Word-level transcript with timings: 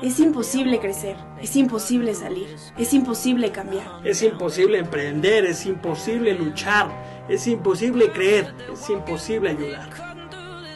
Es 0.00 0.20
imposible 0.20 0.78
crecer, 0.78 1.16
es 1.40 1.56
imposible 1.56 2.14
salir, 2.14 2.54
es 2.78 2.94
imposible 2.94 3.50
cambiar. 3.50 4.00
Es 4.04 4.22
imposible 4.22 4.78
emprender, 4.78 5.44
es 5.44 5.66
imposible 5.66 6.34
luchar, 6.34 6.88
es 7.28 7.48
imposible 7.48 8.12
creer, 8.12 8.54
es 8.72 8.88
imposible 8.90 9.50
ayudar. 9.50 9.90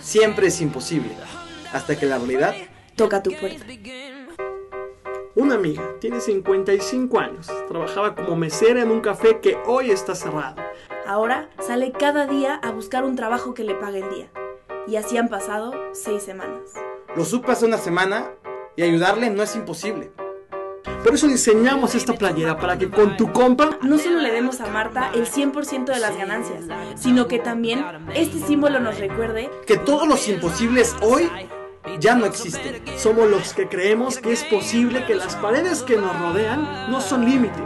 Siempre 0.01 0.49
es 0.49 0.61
imposible, 0.61 1.15
hasta 1.73 1.97
que 1.97 2.07
la 2.07 2.19
realidad 2.19 2.53
toca 2.97 3.23
tu 3.23 3.31
puerta. 3.31 3.65
Una 5.37 5.55
amiga 5.55 5.85
tiene 6.01 6.21
55 6.21 7.21
años, 7.21 7.47
trabajaba 7.69 8.17
como 8.17 8.35
mesera 8.35 8.83
en 8.83 8.91
un 8.91 9.01
café 9.01 9.39
que 9.39 9.57
hoy 9.67 9.93
está 9.93 10.17
cerrado. 10.17 10.61
Ahora 11.07 11.49
sale 11.61 11.93
cada 11.93 12.27
día 12.27 12.57
a 12.57 12.73
buscar 12.73 13.05
un 13.05 13.15
trabajo 13.15 13.55
que 13.55 13.63
le 13.63 13.77
pague 13.77 14.01
el 14.01 14.11
día. 14.11 14.31
Y 14.89 14.97
así 14.97 15.17
han 15.17 15.29
pasado 15.29 15.73
seis 15.93 16.25
semanas. 16.25 16.75
Lo 17.15 17.25
supe 17.25 17.53
hace 17.53 17.67
una 17.67 17.79
semana 17.79 18.33
y 18.77 18.83
ayudarle 18.83 19.31
no 19.31 19.43
es 19.43 19.55
imposible. 19.57 20.13
Por 21.05 21.15
eso 21.15 21.27
diseñamos 21.27 21.95
esta 21.95 22.15
playera 22.15 22.59
para 22.59 22.79
que 22.79 22.89
con 22.89 23.17
tu 23.17 23.33
compra 23.33 23.79
no 23.83 23.99
solo 23.99 24.21
le 24.21 24.31
demos 24.31 24.61
a 24.61 24.69
Marta 24.69 25.11
el 25.15 25.27
100% 25.27 25.87
de 25.87 25.99
las 25.99 26.17
ganancias, 26.17 26.65
sino 26.95 27.27
que 27.27 27.39
también 27.39 27.85
este 28.15 28.39
símbolo 28.39 28.79
nos 28.79 28.99
recuerde 28.99 29.51
que 29.67 29.77
todos 29.77 30.07
los 30.07 30.29
imposibles 30.29 30.95
hoy 31.03 31.29
ya 31.99 32.15
no 32.15 32.27
existen. 32.27 32.83
Somos 32.97 33.29
los 33.29 33.53
que 33.53 33.69
creemos 33.69 34.19
que 34.19 34.33
es 34.33 34.45
posible 34.45 35.05
que 35.07 35.15
las 35.15 35.35
paredes 35.37 35.83
que 35.83 35.97
nos 35.97 36.17
rodean 36.21 36.91
no 36.91 37.01
son 37.01 37.25
límite. 37.25 37.61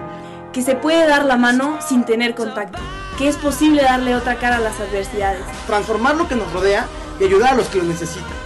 Que 0.52 0.62
se 0.62 0.74
puede 0.74 1.06
dar 1.06 1.26
la 1.26 1.36
mano 1.36 1.78
sin 1.86 2.04
tener 2.04 2.34
contacto. 2.34 2.78
Que 3.18 3.28
es 3.28 3.36
posible 3.36 3.82
darle 3.82 4.14
otra 4.14 4.36
cara 4.36 4.56
a 4.56 4.60
las 4.60 4.80
adversidades. 4.80 5.42
Transformar 5.66 6.16
lo 6.16 6.28
que 6.28 6.36
nos 6.36 6.50
rodea 6.52 6.86
y 7.20 7.24
ayudar 7.24 7.52
a 7.52 7.56
los 7.56 7.68
que 7.68 7.78
lo 7.78 7.84
necesitan. 7.84 8.45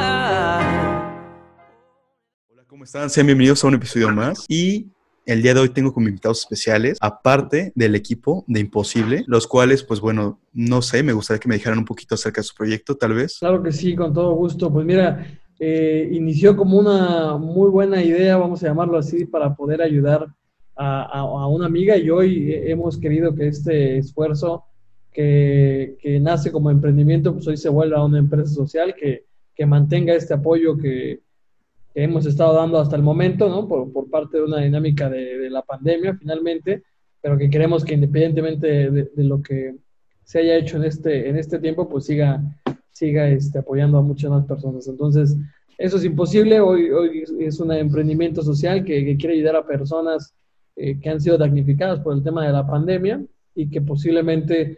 ¿Cómo 2.81 2.85
están? 2.87 3.11
Sean 3.11 3.27
bienvenidos 3.27 3.63
a 3.63 3.67
un 3.67 3.75
episodio 3.75 4.09
más. 4.09 4.43
Y 4.49 4.87
el 5.27 5.43
día 5.43 5.53
de 5.53 5.59
hoy 5.59 5.69
tengo 5.69 5.93
como 5.93 6.07
invitados 6.07 6.39
especiales, 6.39 6.97
aparte 6.99 7.71
del 7.75 7.93
equipo 7.93 8.43
de 8.47 8.59
Imposible, 8.59 9.23
los 9.27 9.45
cuales, 9.45 9.83
pues 9.83 9.99
bueno, 9.99 10.39
no 10.51 10.81
sé, 10.81 11.03
me 11.03 11.13
gustaría 11.13 11.39
que 11.39 11.47
me 11.47 11.53
dijeran 11.53 11.77
un 11.77 11.85
poquito 11.85 12.15
acerca 12.15 12.41
de 12.41 12.45
su 12.45 12.55
proyecto, 12.55 12.97
tal 12.97 13.13
vez. 13.13 13.37
Claro 13.37 13.61
que 13.61 13.71
sí, 13.71 13.95
con 13.95 14.15
todo 14.15 14.33
gusto. 14.33 14.73
Pues 14.73 14.83
mira, 14.83 15.27
eh, 15.59 16.09
inició 16.11 16.57
como 16.57 16.79
una 16.79 17.37
muy 17.37 17.69
buena 17.69 18.03
idea, 18.03 18.35
vamos 18.37 18.63
a 18.63 18.69
llamarlo 18.69 18.97
así, 18.97 19.25
para 19.25 19.53
poder 19.53 19.83
ayudar 19.83 20.25
a, 20.75 21.47
una 21.49 21.67
amiga 21.67 21.95
y 21.97 22.09
hoy 22.09 22.51
hemos 22.51 22.97
querido 22.97 23.35
que 23.35 23.45
este 23.45 23.99
esfuerzo 23.99 24.63
que, 25.13 25.97
nace 26.19 26.51
como 26.51 26.71
emprendimiento, 26.71 27.31
pues 27.31 27.45
hoy 27.45 27.57
se 27.57 27.69
vuelva 27.69 27.99
a 27.99 28.05
una 28.05 28.17
empresa 28.17 28.51
social 28.51 28.95
que, 28.99 29.25
que 29.53 29.67
mantenga 29.67 30.15
este 30.15 30.33
apoyo 30.33 30.75
que 30.75 31.19
que 31.93 32.03
hemos 32.03 32.25
estado 32.25 32.55
dando 32.55 32.79
hasta 32.79 32.95
el 32.95 33.03
momento, 33.03 33.49
¿no? 33.49 33.67
Por, 33.67 33.91
por 33.91 34.09
parte 34.09 34.37
de 34.37 34.43
una 34.43 34.59
dinámica 34.61 35.09
de, 35.09 35.37
de, 35.37 35.49
la 35.49 35.61
pandemia, 35.61 36.15
finalmente, 36.15 36.83
pero 37.21 37.37
que 37.37 37.49
queremos 37.49 37.83
que 37.83 37.93
independientemente 37.93 38.89
de, 38.89 39.23
lo 39.23 39.41
que 39.41 39.75
se 40.23 40.39
haya 40.39 40.57
hecho 40.57 40.77
en 40.77 40.85
este, 40.85 41.29
en 41.29 41.37
este 41.37 41.59
tiempo, 41.59 41.89
pues 41.89 42.05
siga, 42.05 42.41
siga 42.91 43.29
este, 43.29 43.59
apoyando 43.59 43.97
a 43.97 44.01
muchas 44.01 44.31
más 44.31 44.45
personas. 44.45 44.87
Entonces, 44.87 45.35
eso 45.77 45.97
es 45.97 46.05
imposible. 46.05 46.59
Hoy, 46.59 46.89
hoy 46.89 47.23
es 47.39 47.59
un 47.59 47.71
emprendimiento 47.71 48.41
social 48.41 48.83
que, 48.83 49.05
que 49.05 49.17
quiere 49.17 49.35
ayudar 49.35 49.55
a 49.55 49.65
personas 49.65 50.33
eh, 50.75 50.99
que 50.99 51.09
han 51.09 51.19
sido 51.19 51.37
damnificadas 51.37 51.99
por 51.99 52.13
el 52.13 52.23
tema 52.23 52.45
de 52.45 52.53
la 52.53 52.65
pandemia 52.65 53.21
y 53.53 53.69
que 53.69 53.81
posiblemente 53.81 54.77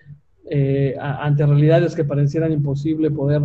eh, 0.49 0.95
ante 0.99 1.45
realidades 1.45 1.95
que 1.95 2.03
parecieran 2.03 2.51
imposible 2.51 3.11
poder 3.11 3.43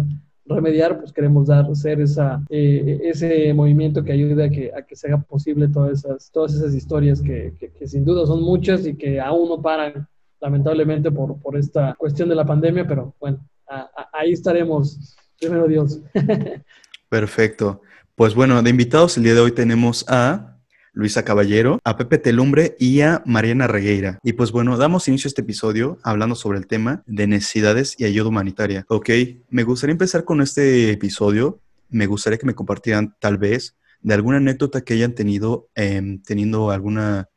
remediar, 0.49 0.99
pues 0.99 1.13
queremos 1.13 1.47
dar, 1.47 1.65
ser 1.77 2.01
esa, 2.01 2.43
eh, 2.49 3.01
ese 3.05 3.53
movimiento 3.55 4.03
que 4.03 4.13
ayude 4.13 4.45
a 4.45 4.51
que, 4.51 4.73
a 4.75 4.83
que 4.83 4.97
se 4.97 5.09
haga 5.09 5.21
posible 5.23 5.69
todas 5.69 5.99
esas, 5.99 6.31
todas 6.31 6.55
esas 6.55 6.75
historias 6.75 7.21
que, 7.21 7.55
que, 7.59 7.87
sin 7.87 8.05
duda 8.05 8.27
son 8.27 8.43
muchas 8.43 8.87
y 8.87 8.97
que 8.97 9.21
aún 9.21 9.49
no 9.49 9.63
paran, 9.63 10.09
lamentablemente, 10.41 11.11
por, 11.11 11.41
por 11.41 11.57
esta 11.57 11.95
cuestión 11.99 12.29
de 12.29 12.35
la 12.35 12.45
pandemia, 12.45 12.87
pero 12.87 13.15
bueno, 13.21 13.39
ahí 14.13 14.33
estaremos, 14.33 15.17
primero 15.41 15.67
Dios. 15.67 16.01
Perfecto. 17.09 17.83
Pues 18.15 18.35
bueno, 18.35 18.61
de 18.63 18.71
invitados 18.71 19.17
el 19.17 19.25
día 19.25 19.35
de 19.35 19.41
hoy 19.41 19.53
tenemos 19.53 20.05
a 20.09 20.58
Luisa 20.93 21.25
Caballero, 21.25 21.79
a 21.85 21.97
Pepe 21.97 22.19
Telumbre 22.19 22.77
y 22.79 23.01
a 23.01 23.23
Mariana 23.27 23.67
Regueira. 23.67 24.19
Y 24.23 24.35
pues 24.35 24.53
bueno, 24.53 24.77
damos 24.77 25.09
inicio 25.09 25.29
a 25.29 25.31
este 25.31 25.43
episodio 25.43 25.99
hablando 26.03 26.35
sobre 26.35 26.59
el 26.59 26.67
tema 26.67 27.03
de 27.07 27.27
necesidades 27.27 27.95
y 27.99 28.05
ayuda 28.05 28.29
humanitaria. 28.29 28.85
Ok, 28.89 29.11
me 29.51 29.65
gustaría 29.65 29.93
empezar 29.93 30.25
con 30.25 30.41
este 30.41 30.91
episodio. 30.91 31.61
Me 31.91 32.07
gustaría 32.07 32.39
que 32.39 32.47
me 32.47 32.55
compartieran 32.55 33.17
tal 33.21 33.39
vez 33.39 33.77
de 34.01 34.15
alguna 34.15 34.37
anécdota 34.37 34.83
que 34.83 34.95
hayan 34.95 35.15
tenido 35.15 35.69
eh, 35.75 36.19
teniendo 36.25 36.71
alguna 36.71 37.29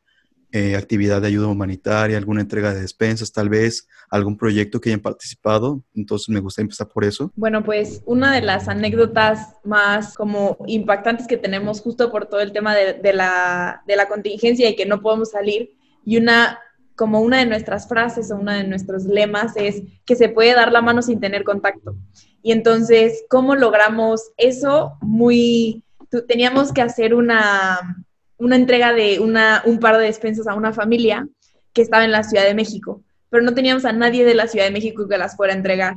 eh, 0.52 0.76
actividad 0.76 1.22
de 1.22 1.28
ayuda 1.28 1.48
humanitaria, 1.48 2.18
alguna 2.18 2.42
entrega 2.42 2.74
de 2.74 2.82
despensas, 2.82 3.32
tal 3.32 3.48
vez 3.48 3.88
algún 4.10 4.36
proyecto 4.36 4.80
que 4.80 4.90
hayan 4.90 5.00
participado. 5.00 5.82
Entonces 5.94 6.28
me 6.28 6.40
gusta 6.40 6.60
empezar 6.60 6.88
por 6.88 7.04
eso. 7.04 7.32
Bueno, 7.34 7.64
pues 7.64 8.02
una 8.04 8.34
de 8.34 8.42
las 8.42 8.68
anécdotas 8.68 9.56
más 9.64 10.14
como 10.14 10.58
impactantes 10.66 11.26
que 11.26 11.38
tenemos 11.38 11.80
justo 11.80 12.12
por 12.12 12.26
todo 12.26 12.40
el 12.40 12.52
tema 12.52 12.74
de, 12.74 12.92
de, 12.92 13.12
la, 13.14 13.82
de 13.86 13.96
la 13.96 14.08
contingencia 14.08 14.68
y 14.68 14.76
que 14.76 14.86
no 14.86 15.00
podemos 15.00 15.30
salir 15.30 15.70
y 16.04 16.18
una 16.18 16.58
como 16.96 17.20
una 17.20 17.38
de 17.38 17.46
nuestras 17.46 17.88
frases 17.88 18.30
o 18.30 18.36
uno 18.36 18.52
de 18.52 18.64
nuestros 18.64 19.04
lemas 19.04 19.56
es 19.56 19.82
que 20.04 20.14
se 20.16 20.28
puede 20.28 20.54
dar 20.54 20.70
la 20.70 20.82
mano 20.82 21.02
sin 21.02 21.18
tener 21.18 21.44
contacto. 21.44 21.96
Y 22.42 22.52
entonces, 22.52 23.24
¿cómo 23.28 23.54
logramos 23.54 24.32
eso? 24.36 24.92
Muy, 25.00 25.82
teníamos 26.28 26.72
que 26.72 26.82
hacer 26.82 27.14
una, 27.14 28.04
una 28.42 28.56
entrega 28.56 28.92
de 28.92 29.20
una, 29.20 29.62
un 29.64 29.78
par 29.78 29.96
de 29.98 30.06
despensas 30.06 30.48
a 30.48 30.54
una 30.54 30.72
familia 30.72 31.28
que 31.72 31.80
estaba 31.80 32.04
en 32.04 32.10
la 32.10 32.24
Ciudad 32.24 32.44
de 32.44 32.54
México, 32.54 33.00
pero 33.30 33.44
no 33.44 33.54
teníamos 33.54 33.84
a 33.84 33.92
nadie 33.92 34.24
de 34.24 34.34
la 34.34 34.48
Ciudad 34.48 34.66
de 34.66 34.72
México 34.72 35.06
que 35.08 35.16
las 35.16 35.36
fuera 35.36 35.52
a 35.52 35.56
entregar. 35.56 35.96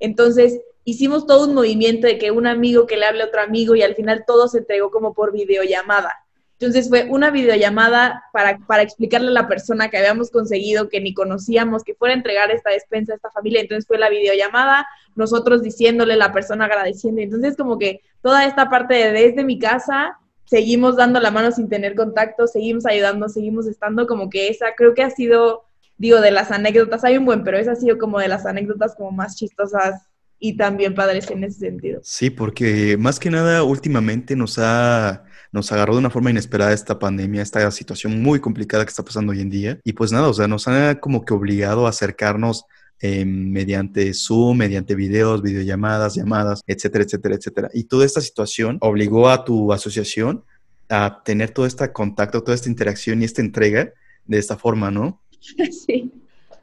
Entonces 0.00 0.60
hicimos 0.84 1.26
todo 1.26 1.46
un 1.46 1.54
movimiento 1.54 2.06
de 2.06 2.16
que 2.16 2.30
un 2.30 2.46
amigo 2.46 2.86
que 2.86 2.96
le 2.96 3.04
hable 3.04 3.22
a 3.22 3.26
otro 3.26 3.42
amigo 3.42 3.74
y 3.74 3.82
al 3.82 3.94
final 3.94 4.24
todo 4.26 4.48
se 4.48 4.58
entregó 4.58 4.90
como 4.90 5.12
por 5.12 5.32
videollamada. 5.32 6.12
Entonces 6.58 6.88
fue 6.88 7.08
una 7.10 7.30
videollamada 7.30 8.24
para, 8.32 8.58
para 8.66 8.82
explicarle 8.82 9.28
a 9.28 9.32
la 9.32 9.48
persona 9.48 9.90
que 9.90 9.98
habíamos 9.98 10.30
conseguido, 10.30 10.88
que 10.88 11.00
ni 11.00 11.12
conocíamos, 11.12 11.84
que 11.84 11.94
fuera 11.94 12.14
a 12.14 12.16
entregar 12.16 12.50
esta 12.52 12.70
despensa 12.70 13.12
a 13.12 13.16
esta 13.16 13.30
familia. 13.30 13.60
Entonces 13.60 13.86
fue 13.86 13.98
la 13.98 14.08
videollamada, 14.08 14.86
nosotros 15.14 15.62
diciéndole, 15.62 16.16
la 16.16 16.32
persona 16.32 16.64
agradeciendo. 16.64 17.20
Entonces 17.20 17.54
como 17.56 17.78
que 17.78 18.00
toda 18.22 18.46
esta 18.46 18.70
parte 18.70 18.94
de 18.94 19.12
desde 19.12 19.44
mi 19.44 19.58
casa 19.58 20.18
seguimos 20.52 20.96
dando 20.96 21.18
la 21.18 21.30
mano 21.30 21.50
sin 21.50 21.70
tener 21.70 21.94
contacto, 21.94 22.46
seguimos 22.46 22.84
ayudando, 22.84 23.26
seguimos 23.30 23.66
estando 23.66 24.06
como 24.06 24.28
que 24.28 24.48
esa, 24.48 24.74
creo 24.76 24.92
que 24.92 25.02
ha 25.02 25.08
sido, 25.08 25.64
digo, 25.96 26.20
de 26.20 26.30
las 26.30 26.50
anécdotas, 26.50 27.04
hay 27.04 27.16
un 27.16 27.24
buen, 27.24 27.42
pero 27.42 27.56
esa 27.56 27.72
ha 27.72 27.76
sido 27.76 27.96
como 27.96 28.18
de 28.18 28.28
las 28.28 28.44
anécdotas 28.44 28.94
como 28.94 29.12
más 29.12 29.34
chistosas 29.34 30.02
y 30.38 30.58
también 30.58 30.94
padres 30.94 31.30
en 31.30 31.42
ese 31.44 31.60
sentido. 31.60 32.00
Sí, 32.02 32.28
porque 32.28 32.98
más 32.98 33.18
que 33.18 33.30
nada 33.30 33.62
últimamente 33.62 34.36
nos 34.36 34.58
ha 34.58 35.24
nos 35.52 35.72
agarró 35.72 35.94
de 35.94 36.00
una 36.00 36.10
forma 36.10 36.30
inesperada 36.30 36.74
esta 36.74 36.98
pandemia, 36.98 37.40
esta 37.40 37.70
situación 37.70 38.20
muy 38.20 38.38
complicada 38.38 38.84
que 38.84 38.90
está 38.90 39.04
pasando 39.04 39.32
hoy 39.32 39.40
en 39.40 39.48
día. 39.48 39.80
Y 39.84 39.94
pues 39.94 40.12
nada, 40.12 40.28
o 40.28 40.34
sea, 40.34 40.48
nos 40.48 40.68
ha 40.68 40.98
como 41.00 41.24
que 41.24 41.32
obligado 41.32 41.86
a 41.86 41.90
acercarnos 41.90 42.64
eh, 43.04 43.24
mediante 43.24 44.14
Zoom, 44.14 44.58
mediante 44.58 44.94
videos, 44.94 45.42
videollamadas, 45.42 46.14
llamadas, 46.14 46.62
etcétera, 46.68 47.02
etcétera, 47.02 47.34
etcétera. 47.34 47.70
Y 47.74 47.84
toda 47.84 48.06
esta 48.06 48.20
situación 48.20 48.78
obligó 48.80 49.28
a 49.28 49.44
tu 49.44 49.72
asociación 49.72 50.44
a 50.88 51.20
tener 51.24 51.50
todo 51.50 51.66
este 51.66 51.90
contacto, 51.90 52.44
toda 52.44 52.54
esta 52.54 52.68
interacción 52.68 53.20
y 53.20 53.24
esta 53.24 53.40
entrega 53.40 53.92
de 54.24 54.38
esta 54.38 54.56
forma, 54.56 54.90
¿no? 54.90 55.20
Sí. 55.70 56.12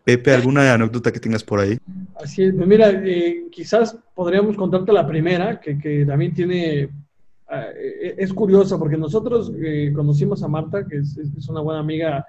Pepe, 0.06 0.34
¿alguna 0.34 0.74
anécdota 0.74 1.12
que 1.12 1.20
tengas 1.20 1.44
por 1.44 1.60
ahí? 1.60 1.78
Así 2.16 2.44
es, 2.44 2.54
pues 2.56 2.68
mira, 2.68 2.90
eh, 2.90 3.48
quizás 3.52 3.98
podríamos 4.16 4.56
contarte 4.56 4.94
la 4.94 5.06
primera, 5.06 5.60
que, 5.60 5.78
que 5.78 6.06
también 6.06 6.34
tiene, 6.34 6.86
uh, 6.86 7.76
es 8.18 8.34
curiosa, 8.34 8.80
porque 8.80 8.98
nosotros 8.98 9.52
eh, 9.62 9.92
conocimos 9.94 10.42
a 10.42 10.48
Marta, 10.48 10.88
que 10.88 11.00
es, 11.00 11.18
es, 11.18 11.50
una 11.50 11.60
buena 11.60 11.82
amiga 11.82 12.26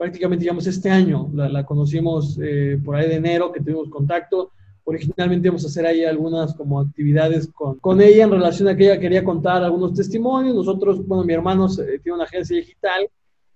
prácticamente, 0.00 0.44
digamos, 0.44 0.66
este 0.66 0.88
año, 0.88 1.28
la, 1.34 1.46
la 1.50 1.66
conocimos 1.66 2.38
eh, 2.42 2.80
por 2.82 2.96
ahí 2.96 3.06
de 3.06 3.16
enero, 3.16 3.52
que 3.52 3.60
tuvimos 3.60 3.90
contacto, 3.90 4.50
originalmente 4.84 5.48
íbamos 5.48 5.62
a 5.62 5.68
hacer 5.68 5.84
ahí 5.84 6.04
algunas 6.06 6.54
como 6.54 6.80
actividades 6.80 7.50
con, 7.52 7.78
con 7.80 8.00
ella 8.00 8.24
en 8.24 8.30
relación 8.30 8.66
a 8.68 8.74
que 8.74 8.84
ella 8.84 8.98
quería 8.98 9.22
contar 9.22 9.62
algunos 9.62 9.92
testimonios. 9.92 10.54
Nosotros, 10.54 11.06
bueno, 11.06 11.22
mi 11.22 11.34
hermano 11.34 11.68
tiene 11.68 12.14
una 12.14 12.24
agencia 12.24 12.56
digital, 12.56 13.10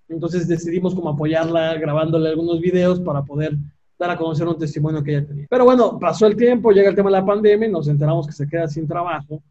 entonces 0.07 0.47
decidimos 0.47 0.95
como 0.95 1.09
apoyarla 1.09 1.79
grabándole 1.79 2.29
algunos 2.29 2.61
videos 2.61 3.01
para 3.01 3.23
poder 3.23 3.57
dar 3.99 4.11
a 4.11 4.19
conocer 4.19 4.47
un 4.47 4.59
testimonio 4.59 5.03
que 5.03 5.17
ella 5.17 5.27
tenía. 5.27 5.47
Pero 5.49 5.65
bueno, 5.65 5.99
pasó 5.99 6.27
el 6.27 6.37
tiempo, 6.37 6.73
llega 6.73 6.91
el 6.91 6.95
tema 6.95 7.09
de 7.09 7.17
la 7.21 7.25
pandemia, 7.25 7.71
nos 7.71 7.89
enteramos 7.89 8.27
que 8.27 8.35
se 8.35 8.47
queda 8.47 8.69
sin 8.69 8.87
trabajo 8.87 9.43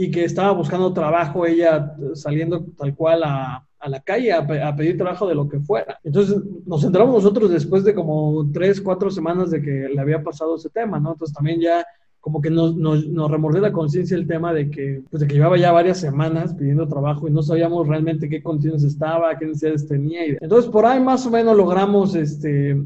y 0.00 0.12
que 0.12 0.22
estaba 0.22 0.52
buscando 0.52 0.92
trabajo 0.92 1.44
ella 1.44 1.92
saliendo 2.14 2.64
tal 2.76 2.94
cual 2.94 3.24
a, 3.24 3.66
a 3.80 3.88
la 3.88 3.98
calle 4.00 4.32
a, 4.32 4.46
pedir 4.76 4.96
trabajo 4.96 5.26
de 5.26 5.34
lo 5.34 5.48
que 5.48 5.58
fuera. 5.58 5.98
Entonces 6.04 6.36
nos 6.64 6.84
enteramos 6.84 7.16
nosotros 7.16 7.50
después 7.50 7.82
de 7.82 7.94
como 7.94 8.48
tres, 8.52 8.80
cuatro 8.80 9.10
semanas 9.10 9.50
de 9.50 9.60
que 9.60 9.88
le 9.92 10.00
había 10.00 10.22
pasado 10.22 10.54
ese 10.54 10.70
tema, 10.70 11.00
¿no? 11.00 11.14
Entonces 11.14 11.34
también 11.34 11.60
ya 11.60 11.84
como 12.20 12.40
que 12.40 12.48
nos, 12.48 12.76
nos, 12.76 13.08
nos 13.08 13.60
la 13.60 13.72
conciencia 13.72 14.16
el 14.16 14.28
tema 14.28 14.52
de 14.52 14.70
que, 14.70 15.02
pues 15.10 15.20
de 15.20 15.26
que 15.26 15.34
llevaba 15.34 15.58
ya 15.58 15.72
varias 15.72 15.98
semanas 15.98 16.54
pidiendo 16.54 16.86
trabajo 16.86 17.26
y 17.26 17.32
no 17.32 17.42
sabíamos 17.42 17.88
realmente 17.88 18.28
qué 18.28 18.40
condiciones 18.40 18.84
estaba, 18.84 19.36
qué 19.36 19.46
necesidades 19.46 19.88
tenía. 19.88 20.28
Y, 20.28 20.36
entonces 20.40 20.70
por 20.70 20.86
ahí 20.86 21.00
más 21.00 21.26
o 21.26 21.30
menos 21.30 21.56
logramos 21.56 22.14
este, 22.14 22.80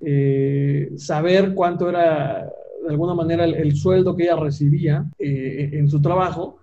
eh, 0.00 0.92
saber 0.96 1.52
cuánto 1.52 1.90
era 1.90 2.50
de 2.82 2.90
alguna 2.90 3.14
manera 3.14 3.44
el, 3.44 3.54
el 3.54 3.76
sueldo 3.76 4.16
que 4.16 4.24
ella 4.24 4.36
recibía 4.36 5.06
eh, 5.18 5.70
en 5.72 5.88
su 5.88 6.00
trabajo 6.00 6.58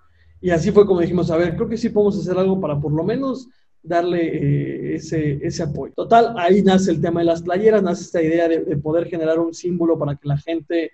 y 0.46 0.52
así 0.52 0.72
fue 0.72 0.86
como 0.86 1.02
dijimos, 1.02 1.32
a 1.32 1.38
ver, 1.38 1.56
creo 1.56 1.68
que 1.68 1.76
sí 1.76 1.90
podemos 1.90 2.20
hacer 2.20 2.38
algo 2.38 2.62
para 2.62 2.80
por 2.80 2.92
lo 2.92 3.04
menos 3.04 3.48
darle 3.82 4.28
eh, 4.28 4.96
ese, 4.96 5.40
ese, 5.42 5.64
apoyo. 5.64 5.94
Total, 5.96 6.36
ahí 6.38 6.62
nace 6.62 6.92
el 6.92 7.02
tema 7.02 7.22
de 7.22 7.26
las 7.26 7.42
playeras, 7.42 7.82
nace 7.82 8.04
esta 8.04 8.22
idea 8.22 8.48
de, 8.48 8.64
de, 8.64 8.78
poder 8.78 9.08
generar 9.08 9.40
un 9.40 9.54
símbolo 9.54 9.98
para 9.98 10.16
que 10.16 10.28
la 10.28 10.38
gente 10.38 10.92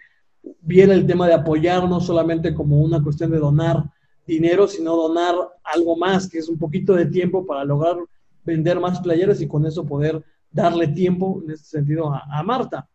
viera 0.62 0.94
el 0.94 1.06
tema 1.06 1.28
de 1.28 1.34
apoyar, 1.34 1.88
no 1.88 2.00
solamente 2.00 2.54
como 2.54 2.82
una 2.82 3.04
cuestión 3.04 3.32
de 3.32 3.40
donar 3.40 3.84
dinero, 4.26 4.68
sino 4.68 4.96
donar 4.96 5.36
algo 5.64 5.98
más, 5.98 6.30
que 6.30 6.40
es 6.40 6.48
un 6.48 6.58
poquito 6.58 6.94
de 6.94 7.08
tiempo 7.08 7.46
para 7.46 7.66
lograr 7.66 7.98
vender 8.46 8.80
más 8.80 9.02
playeras 9.02 9.42
y 9.42 9.48
con 9.48 9.66
eso 9.66 9.86
poder 9.86 10.24
darle 10.50 10.88
tiempo, 10.88 11.42
en 11.44 11.52
este 11.52 11.66
sentido, 11.66 12.14
a 12.14 12.44
Marta. 12.44 12.88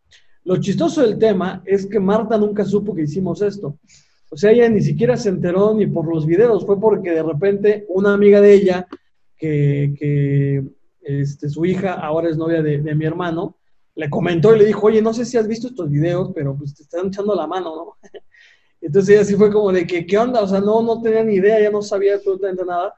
Lo 0.46 0.58
chistoso 0.58 1.02
del 1.02 1.19
tema 1.19 1.60
es 1.66 1.87
que 1.87 1.98
Marta 1.98 2.38
nunca 2.38 2.64
supo 2.64 2.94
que 2.94 3.02
hicimos 3.02 3.43
esto. 3.43 3.81
O 4.31 4.37
sea, 4.37 4.52
ella 4.52 4.69
ni 4.69 4.81
siquiera 4.81 5.16
se 5.16 5.28
enteró 5.28 5.75
ni 5.75 5.88
por 5.88 6.06
los 6.06 6.25
videos, 6.25 6.64
fue 6.64 6.78
porque 6.78 7.10
de 7.10 7.22
repente 7.25 7.84
una 7.88 8.14
amiga 8.14 8.40
de 8.40 8.54
ella, 8.54 8.87
que, 9.37 9.93
que 9.98 10.64
este, 11.02 11.48
su 11.48 11.64
hija 11.64 11.94
ahora 11.94 12.31
es 12.31 12.37
novia 12.37 12.62
de, 12.62 12.78
mi 12.94 13.04
hermano, 13.04 13.56
le 13.96 14.08
comentó 14.08 14.54
y 14.54 14.60
le 14.60 14.66
dijo, 14.66 14.87
oye, 14.87 15.02
no 15.02 15.12
sé 15.12 15.25
si 15.25 15.37
has 15.37 15.48
visto 15.48 15.66
estos 15.66 15.90
videos, 15.90 16.31
pero 16.32 16.56
pues 16.56 16.76
te 16.76 16.84
están 16.84 17.08
echando 17.08 17.34
la 17.34 17.49
mano, 17.49 17.75
¿no? 17.75 17.96
Entonces 18.81 19.16
ella 19.16 19.25
sí 19.25 19.34
fue 19.34 19.50
como 19.50 19.72
de 19.72 19.84
que, 19.84 20.06
¿qué 20.06 20.16
onda? 20.16 20.42
O 20.42 20.46
sea, 20.46 20.60
no, 20.60 20.81
no 20.81 21.02
tenía 21.02 21.25
ni 21.25 21.34
idea, 21.34 21.60
ya 21.60 21.72
no 21.72 21.82
sabía 21.82 22.14
absolutamente 22.14 22.64
nada. 22.64 22.94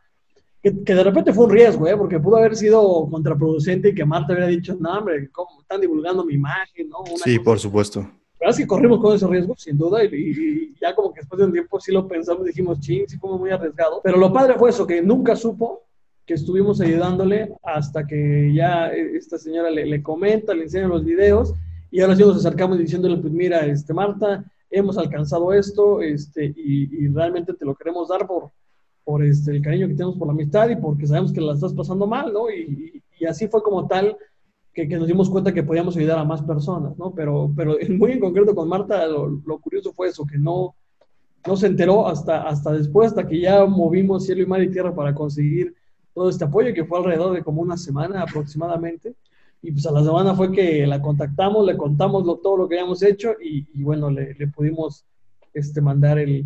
Que, 0.63 0.83
que 0.83 0.95
de 0.95 1.05
repente 1.05 1.33
fue 1.33 1.45
un 1.45 1.51
riesgo, 1.53 1.87
¿eh? 1.87 1.97
Porque 1.97 2.19
pudo 2.19 2.37
haber 2.37 2.57
sido 2.57 3.09
contraproducente 3.11 3.91
y 3.91 3.95
que 3.95 4.05
Marta 4.05 4.33
hubiera 4.33 4.49
dicho, 4.49 4.77
no, 4.81 4.99
hombre, 4.99 5.31
¿cómo 5.31 5.61
están 5.61 5.81
divulgando 5.81 6.25
mi 6.25 6.35
imagen, 6.35 6.89
¿no? 6.89 6.99
Una 7.01 7.25
sí, 7.25 7.39
por 7.39 7.59
supuesto. 7.59 8.01
La 8.01 8.47
verdad 8.47 8.61
es 8.61 8.65
que 8.65 8.67
corrimos 8.69 9.01
con 9.01 9.15
ese 9.15 9.27
riesgo, 9.27 9.55
sin 9.57 9.77
duda, 9.77 10.05
y, 10.05 10.09
y, 10.13 10.75
ya 10.81 10.95
como 10.95 11.13
que 11.13 11.21
después 11.21 11.39
de 11.39 11.47
un 11.47 11.53
tiempo 11.53 11.81
sí 11.81 11.93
lo 11.93 12.07
pensamos, 12.07 12.45
dijimos, 12.45 12.79
ching, 12.81 13.09
sí 13.09 13.19
como 13.19 13.39
muy 13.39 13.51
arriesgado. 13.51 14.01
Pero 14.03 14.17
lo 14.17 14.33
padre 14.33 14.55
fue 14.55 14.71
eso, 14.71 14.87
que 14.87 15.03
nunca 15.03 15.35
supo 15.35 15.83
que 16.25 16.35
estuvimos 16.35 16.81
ayudándole 16.81 17.53
hasta 17.65 18.07
que 18.07 18.53
ya 18.55 18.89
esta 18.89 19.39
señora 19.39 19.71
le, 19.71 19.87
le 19.87 20.03
comenta, 20.03 20.55
le 20.55 20.65
enseña 20.65 20.87
los 20.87 21.05
videos, 21.05 21.55
y 21.91 22.01
ahora 22.01 22.15
sí 22.15 22.23
nos 22.23 22.37
acercamos 22.37 22.79
diciéndole, 22.79 23.17
pues 23.17 23.33
mira, 23.33 23.65
este, 23.65 23.95
Marta, 23.95 24.45
hemos 24.71 24.99
alcanzado 24.99 25.53
esto, 25.53 26.01
este, 26.03 26.45
y, 26.45 27.05
y 27.05 27.09
realmente 27.09 27.55
te 27.55 27.65
lo 27.65 27.75
queremos 27.75 28.09
dar 28.09 28.27
por, 28.27 28.51
por 29.09 29.25
este, 29.25 29.53
el 29.53 29.63
cariño 29.63 29.89
que 29.89 29.95
tenemos 29.95 30.19
por 30.19 30.27
la 30.27 30.35
amistad 30.35 30.69
y 30.69 30.77
porque 30.77 31.07
sabemos 31.07 31.33
que 31.33 31.41
la 31.41 31.55
estás 31.55 31.73
pasando 31.73 32.07
mal, 32.07 32.31
¿no? 32.31 32.51
Y, 32.51 33.03
y 33.19 33.25
así 33.25 33.49
fue 33.49 33.63
como 33.63 33.87
tal 33.87 34.15
que, 34.75 34.87
que, 34.87 34.99
nos 34.99 35.07
dimos 35.07 35.31
cuenta 35.31 35.55
que 35.55 35.63
podíamos 35.63 35.97
ayudar 35.97 36.19
a 36.19 36.25
más 36.25 36.43
personas, 36.43 36.95
¿no? 36.99 37.15
Pero, 37.15 37.51
pero 37.57 37.79
muy 37.89 38.13
en 38.13 38.21
concreto 38.21 38.55
con 38.55 38.69
Marta, 38.69 39.07
lo, 39.07 39.27
lo, 39.47 39.59
curioso 39.61 39.95
fue 39.95 40.09
eso, 40.09 40.27
que 40.27 40.37
no, 40.37 40.75
no 41.47 41.57
se 41.57 41.69
enteró 41.69 42.07
hasta, 42.07 42.43
hasta 42.43 42.71
después, 42.73 43.09
hasta 43.09 43.27
que 43.27 43.41
ya 43.41 43.65
movimos 43.65 44.27
cielo 44.27 44.43
y 44.43 44.47
mar 44.47 44.63
y 44.63 44.71
tierra 44.71 44.95
para 44.95 45.15
conseguir 45.15 45.75
todo 46.13 46.29
este 46.29 46.45
apoyo, 46.45 46.75
que 46.75 46.85
fue 46.85 46.99
alrededor 46.99 47.33
de 47.33 47.43
como 47.43 47.63
una 47.63 47.79
semana 47.79 48.21
aproximadamente. 48.21 49.15
Y 49.63 49.73
pues 49.73 49.87
a 49.87 49.91
la 49.91 50.05
semana 50.05 50.35
fue 50.35 50.53
que 50.53 50.87
la 50.87 51.01
contactamos, 51.01 51.65
le 51.65 51.79
contamos 51.79 52.27
lo, 52.27 52.37
todo 52.37 52.59
lo 52.59 52.69
que 52.69 52.75
habíamos 52.75 53.03
hecho 53.03 53.33
y, 53.43 53.67
y 53.73 53.83
bueno, 53.83 54.11
le, 54.11 54.35
le, 54.35 54.49
pudimos 54.49 55.07
este, 55.55 55.81
mandar 55.81 56.19
el, 56.19 56.45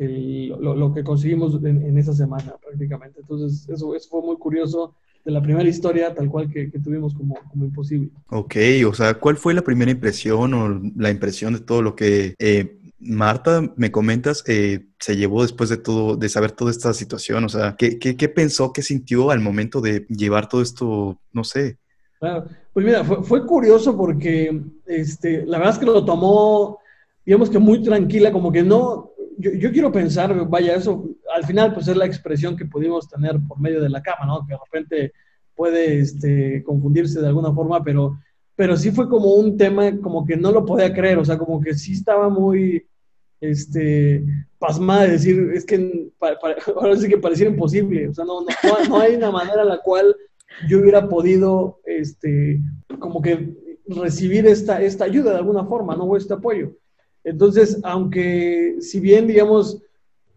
el, 0.00 0.48
lo, 0.48 0.74
lo, 0.74 0.94
que 0.94 1.02
conseguimos 1.04 1.54
en, 1.62 1.82
en, 1.82 1.98
esa 1.98 2.12
semana 2.12 2.54
prácticamente. 2.62 3.20
Entonces, 3.20 3.68
eso, 3.68 3.94
eso 3.94 4.08
fue 4.08 4.22
muy 4.22 4.36
curioso 4.36 4.94
de 5.24 5.32
la 5.32 5.42
primera 5.42 5.68
historia 5.68 6.14
tal 6.14 6.28
cual 6.28 6.50
que, 6.50 6.70
que, 6.70 6.78
tuvimos 6.78 7.14
como, 7.14 7.36
como 7.50 7.64
imposible. 7.64 8.10
Ok, 8.30 8.56
o 8.86 8.94
sea, 8.94 9.14
¿cuál 9.14 9.36
fue 9.36 9.54
la 9.54 9.62
primera 9.62 9.90
impresión 9.90 10.54
o 10.54 10.80
la 10.96 11.10
impresión 11.10 11.52
de 11.52 11.60
todo 11.60 11.82
lo 11.82 11.94
que 11.94 12.34
eh, 12.38 12.78
Marta, 13.00 13.62
me 13.76 13.92
comentas, 13.92 14.42
eh, 14.46 14.86
se 14.98 15.16
llevó 15.16 15.42
después 15.42 15.70
de 15.70 15.76
todo, 15.76 16.16
de 16.16 16.28
saber 16.28 16.52
toda 16.52 16.70
esta 16.70 16.92
situación? 16.94 17.44
O 17.44 17.48
sea, 17.48 17.76
¿qué, 17.76 17.98
qué, 17.98 18.16
qué 18.16 18.28
pensó, 18.28 18.72
qué 18.72 18.82
sintió 18.82 19.30
al 19.30 19.40
momento 19.40 19.80
de 19.80 20.06
llevar 20.08 20.48
todo 20.48 20.62
esto, 20.62 21.18
no 21.32 21.44
sé? 21.44 21.78
Claro. 22.18 22.46
Pues 22.72 22.84
mira, 22.86 23.04
fue, 23.04 23.22
fue, 23.22 23.46
curioso 23.46 23.96
porque 23.96 24.62
este, 24.86 25.44
la 25.46 25.58
verdad 25.58 25.74
es 25.74 25.78
que 25.78 25.86
lo 25.86 26.04
tomó, 26.04 26.78
digamos 27.24 27.50
que 27.50 27.58
muy 27.58 27.82
tranquila, 27.82 28.32
como 28.32 28.50
que 28.50 28.62
no, 28.62 29.07
yo, 29.38 29.52
yo, 29.52 29.72
quiero 29.72 29.92
pensar, 29.92 30.48
vaya, 30.48 30.74
eso 30.74 31.08
al 31.34 31.44
final 31.44 31.72
pues 31.72 31.88
es 31.88 31.96
la 31.96 32.06
expresión 32.06 32.56
que 32.56 32.66
pudimos 32.66 33.08
tener 33.08 33.38
por 33.46 33.60
medio 33.60 33.80
de 33.80 33.88
la 33.88 34.02
cama, 34.02 34.26
¿no? 34.26 34.46
Que 34.46 34.54
de 34.54 34.60
repente 34.64 35.12
puede 35.54 36.00
este, 36.00 36.62
confundirse 36.62 37.20
de 37.20 37.28
alguna 37.28 37.52
forma, 37.52 37.82
pero, 37.82 38.18
pero 38.54 38.76
sí 38.76 38.90
fue 38.90 39.08
como 39.08 39.34
un 39.34 39.56
tema 39.56 39.98
como 40.00 40.26
que 40.26 40.36
no 40.36 40.52
lo 40.52 40.64
podía 40.64 40.92
creer, 40.92 41.18
o 41.18 41.24
sea, 41.24 41.38
como 41.38 41.60
que 41.60 41.74
sí 41.74 41.92
estaba 41.92 42.28
muy 42.28 42.86
este, 43.40 44.24
pasmada 44.58 45.04
de 45.04 45.12
decir, 45.12 45.50
es 45.54 45.64
que 45.64 46.10
para, 46.18 46.38
ahora 46.76 46.96
sí 46.96 47.08
que 47.08 47.18
pareciera 47.18 47.50
imposible, 47.50 48.08
o 48.08 48.14
sea, 48.14 48.24
no, 48.24 48.40
no, 48.42 48.88
no 48.88 48.98
hay 48.98 49.16
una 49.16 49.30
manera 49.30 49.62
en 49.62 49.68
la 49.68 49.78
cual 49.78 50.14
yo 50.68 50.80
hubiera 50.80 51.08
podido, 51.08 51.80
este, 51.84 52.60
como 52.98 53.22
que 53.22 53.54
recibir 53.86 54.46
esta, 54.46 54.82
esta 54.82 55.04
ayuda 55.04 55.32
de 55.32 55.38
alguna 55.38 55.64
forma, 55.64 55.96
¿no? 55.96 56.04
O 56.04 56.16
este 56.16 56.34
apoyo. 56.34 56.72
Entonces, 57.28 57.78
aunque 57.82 58.76
si 58.80 59.00
bien, 59.00 59.26
digamos, 59.26 59.82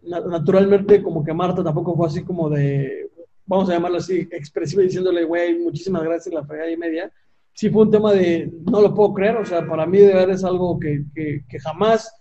naturalmente 0.02 1.02
como 1.02 1.24
que 1.24 1.32
Marta 1.32 1.64
tampoco 1.64 1.96
fue 1.96 2.06
así 2.06 2.22
como 2.22 2.50
de, 2.50 3.10
vamos 3.46 3.70
a 3.70 3.74
llamarlo 3.74 3.98
así, 3.98 4.28
expresiva 4.30 4.82
diciéndole, 4.82 5.24
güey, 5.24 5.58
muchísimas 5.58 6.02
gracias, 6.02 6.34
la 6.34 6.44
fregada 6.44 6.70
y 6.70 6.76
media, 6.76 7.10
sí 7.54 7.70
fue 7.70 7.82
un 7.82 7.90
tema 7.90 8.12
de, 8.12 8.52
no 8.70 8.82
lo 8.82 8.94
puedo 8.94 9.14
creer, 9.14 9.36
o 9.36 9.46
sea, 9.46 9.66
para 9.66 9.86
mí 9.86 9.98
de 9.98 10.12
verdad 10.12 10.34
es 10.34 10.44
algo 10.44 10.78
que, 10.78 11.04
que, 11.14 11.58
jamás 11.60 12.12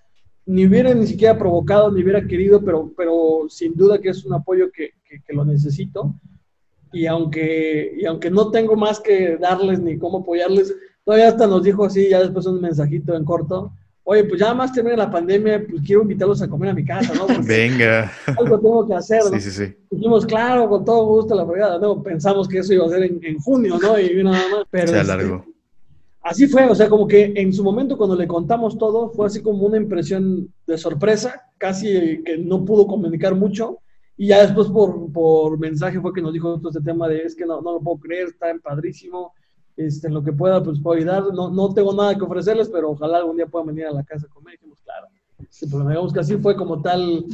ni 0.45 0.65
hubiera 0.65 0.93
ni 0.93 1.05
siquiera 1.05 1.37
provocado, 1.37 1.91
ni 1.91 2.01
hubiera 2.01 2.25
querido, 2.25 2.63
pero, 2.63 2.93
pero 2.95 3.47
sin 3.49 3.75
duda 3.75 3.99
que 3.99 4.09
es 4.09 4.23
un 4.25 4.33
apoyo 4.33 4.71
que, 4.71 4.91
que, 5.03 5.21
que, 5.21 5.33
lo 5.33 5.45
necesito. 5.45 6.15
Y 6.93 7.05
aunque, 7.05 7.93
y 7.97 8.05
aunque 8.05 8.29
no 8.29 8.51
tengo 8.51 8.75
más 8.75 8.99
que 8.99 9.37
darles 9.37 9.79
ni 9.79 9.97
cómo 9.97 10.19
apoyarles, 10.19 10.75
todavía 11.05 11.29
hasta 11.29 11.47
nos 11.47 11.63
dijo 11.63 11.85
así, 11.85 12.09
ya 12.09 12.19
después 12.19 12.45
un 12.45 12.59
mensajito 12.59 13.15
en 13.15 13.23
corto, 13.23 13.71
oye, 14.03 14.23
pues 14.23 14.39
ya 14.39 14.53
más 14.53 14.73
termina 14.73 14.97
la 14.97 15.11
pandemia, 15.11 15.65
pues 15.67 15.81
quiero 15.85 16.01
invitarlos 16.01 16.41
a 16.41 16.47
comer 16.47 16.69
a 16.69 16.73
mi 16.73 16.85
casa, 16.85 17.13
¿no? 17.13 17.27
Porque 17.27 17.41
Venga. 17.41 18.11
Algo 18.37 18.59
tengo 18.59 18.87
que 18.87 18.93
hacer, 18.93 19.23
¿no? 19.23 19.39
Sí, 19.39 19.41
sí, 19.41 19.51
sí. 19.51 19.75
Dijimos, 19.89 20.25
claro, 20.25 20.67
con 20.69 20.83
todo 20.83 21.05
gusto 21.05 21.35
la 21.35 21.45
fregada, 21.45 21.79
¿no? 21.79 22.01
Pensamos 22.01 22.47
que 22.47 22.59
eso 22.59 22.73
iba 22.73 22.85
a 22.85 22.89
ser 22.89 23.03
en, 23.03 23.19
en 23.23 23.39
junio, 23.39 23.77
¿no? 23.81 23.99
Y 23.99 24.23
nada 24.23 24.37
más. 24.49 24.65
Pero 24.69 24.87
Se 24.87 24.99
alargó. 24.99 25.35
Este, 25.35 25.51
así 26.21 26.47
fue, 26.47 26.65
o 26.65 26.75
sea, 26.75 26.89
como 26.89 27.07
que 27.07 27.33
en 27.35 27.53
su 27.53 27.63
momento 27.63 27.97
cuando 27.97 28.15
le 28.15 28.27
contamos 28.27 28.77
todo, 28.77 29.09
fue 29.09 29.27
así 29.27 29.41
como 29.41 29.65
una 29.65 29.77
impresión 29.77 30.51
de 30.65 30.77
sorpresa, 30.77 31.49
casi 31.57 32.21
que 32.23 32.37
no 32.37 32.65
pudo 32.65 32.87
comunicar 32.87 33.35
mucho. 33.35 33.79
Y 34.17 34.27
ya 34.27 34.41
después 34.41 34.67
por, 34.67 35.11
por 35.11 35.57
mensaje 35.57 35.99
fue 35.99 36.13
que 36.13 36.21
nos 36.21 36.33
dijo 36.33 36.59
todo 36.59 36.69
este 36.69 36.81
tema 36.81 37.07
de, 37.07 37.23
es 37.23 37.35
que 37.35 37.45
no, 37.45 37.61
no 37.61 37.73
lo 37.73 37.79
puedo 37.79 37.97
creer, 37.97 38.27
está 38.27 38.53
padrísimo 38.61 39.33
este, 39.77 40.07
en 40.07 40.13
lo 40.13 40.23
que 40.23 40.31
pueda, 40.31 40.63
pues 40.63 40.79
puedo 40.79 40.97
ayudar. 40.97 41.23
No, 41.33 41.49
no 41.49 41.73
tengo 41.73 41.93
nada 41.93 42.15
que 42.15 42.23
ofrecerles, 42.23 42.69
pero 42.69 42.91
ojalá 42.91 43.17
algún 43.17 43.37
día 43.37 43.47
puedan 43.47 43.67
venir 43.67 43.85
a 43.85 43.91
la 43.91 44.03
casa 44.03 44.25
a 44.25 44.33
comer. 44.33 44.55
Y 44.55 44.57
dijimos, 44.57 44.79
claro. 44.81 45.07
Sí, 45.49 45.67
pero 45.69 45.87
digamos 45.87 46.13
que 46.13 46.19
así 46.19 46.37
fue 46.37 46.55
como 46.55 46.81
tal, 46.81 47.25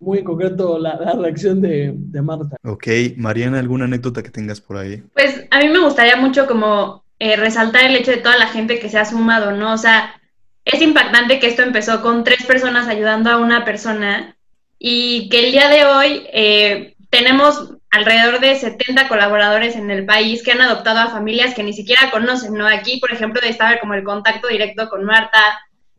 muy 0.00 0.18
en 0.18 0.24
concreto, 0.24 0.78
la, 0.78 0.96
la 0.96 1.12
reacción 1.12 1.60
de, 1.60 1.94
de, 1.96 2.22
Marta. 2.22 2.56
Ok, 2.64 2.86
Mariana, 3.16 3.58
¿alguna 3.58 3.84
anécdota 3.84 4.22
que 4.22 4.30
tengas 4.30 4.60
por 4.60 4.76
ahí? 4.76 5.02
Pues 5.14 5.46
a 5.50 5.60
mí 5.60 5.68
me 5.68 5.80
gustaría 5.80 6.16
mucho 6.16 6.46
como 6.46 7.04
eh, 7.18 7.36
resaltar 7.36 7.84
el 7.84 7.96
hecho 7.96 8.10
de 8.10 8.18
toda 8.18 8.36
la 8.36 8.48
gente 8.48 8.78
que 8.78 8.88
se 8.88 8.98
ha 8.98 9.04
sumado, 9.04 9.52
¿no? 9.52 9.72
O 9.72 9.78
sea, 9.78 10.20
es 10.64 10.80
impactante 10.82 11.38
que 11.38 11.46
esto 11.46 11.62
empezó 11.62 12.02
con 12.02 12.24
tres 12.24 12.44
personas 12.44 12.88
ayudando 12.88 13.30
a 13.30 13.38
una 13.38 13.64
persona 13.64 14.36
y 14.78 15.28
que 15.28 15.46
el 15.46 15.52
día 15.52 15.68
de 15.68 15.84
hoy 15.84 16.26
eh, 16.32 16.96
tenemos 17.10 17.74
alrededor 17.94 18.40
de 18.40 18.56
70 18.56 19.06
colaboradores 19.06 19.76
en 19.76 19.88
el 19.88 20.04
país 20.04 20.42
que 20.42 20.50
han 20.50 20.60
adoptado 20.60 20.98
a 20.98 21.10
familias 21.10 21.54
que 21.54 21.62
ni 21.62 21.72
siquiera 21.72 22.10
conocen, 22.10 22.54
¿no? 22.54 22.66
Aquí, 22.66 22.98
por 22.98 23.12
ejemplo, 23.12 23.40
estaba 23.40 23.78
como 23.78 23.94
el 23.94 24.02
contacto 24.02 24.48
directo 24.48 24.88
con 24.88 25.04
Marta, 25.04 25.38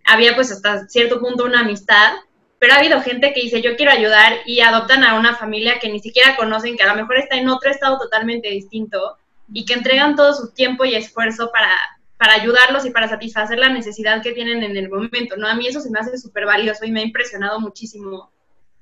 había 0.03 0.35
pues 0.35 0.51
hasta 0.51 0.89
cierto 0.89 1.21
punto 1.21 1.45
una 1.45 1.61
amistad, 1.61 2.15
pero 2.59 2.73
ha 2.73 2.79
habido 2.79 3.01
gente 3.01 3.31
que 3.33 3.43
dice 3.43 3.61
yo 3.61 3.77
quiero 3.77 3.93
ayudar 3.93 4.33
y 4.45 4.59
adoptan 4.59 5.05
a 5.05 5.17
una 5.17 5.35
familia 5.35 5.79
que 5.79 5.89
ni 5.89 6.01
siquiera 6.01 6.35
conocen, 6.35 6.75
que 6.75 6.83
a 6.83 6.93
lo 6.93 7.01
mejor 7.01 7.17
está 7.17 7.37
en 7.37 7.47
otro 7.47 7.71
estado 7.71 7.97
totalmente 7.97 8.49
distinto 8.49 9.17
y 9.53 9.63
que 9.63 9.75
entregan 9.75 10.17
todo 10.17 10.33
su 10.33 10.51
tiempo 10.51 10.83
y 10.83 10.95
esfuerzo 10.95 11.49
para, 11.49 11.71
para 12.17 12.33
ayudarlos 12.33 12.85
y 12.85 12.89
para 12.89 13.07
satisfacer 13.07 13.57
la 13.57 13.69
necesidad 13.69 14.21
que 14.21 14.33
tienen 14.33 14.63
en 14.63 14.75
el 14.75 14.89
momento, 14.89 15.37
¿no? 15.37 15.47
A 15.47 15.55
mí 15.55 15.65
eso 15.65 15.79
se 15.79 15.89
me 15.91 15.99
hace 15.99 16.17
súper 16.17 16.45
valioso 16.45 16.83
y 16.83 16.91
me 16.91 16.99
ha 16.99 17.05
impresionado 17.05 17.61
muchísimo 17.61 18.31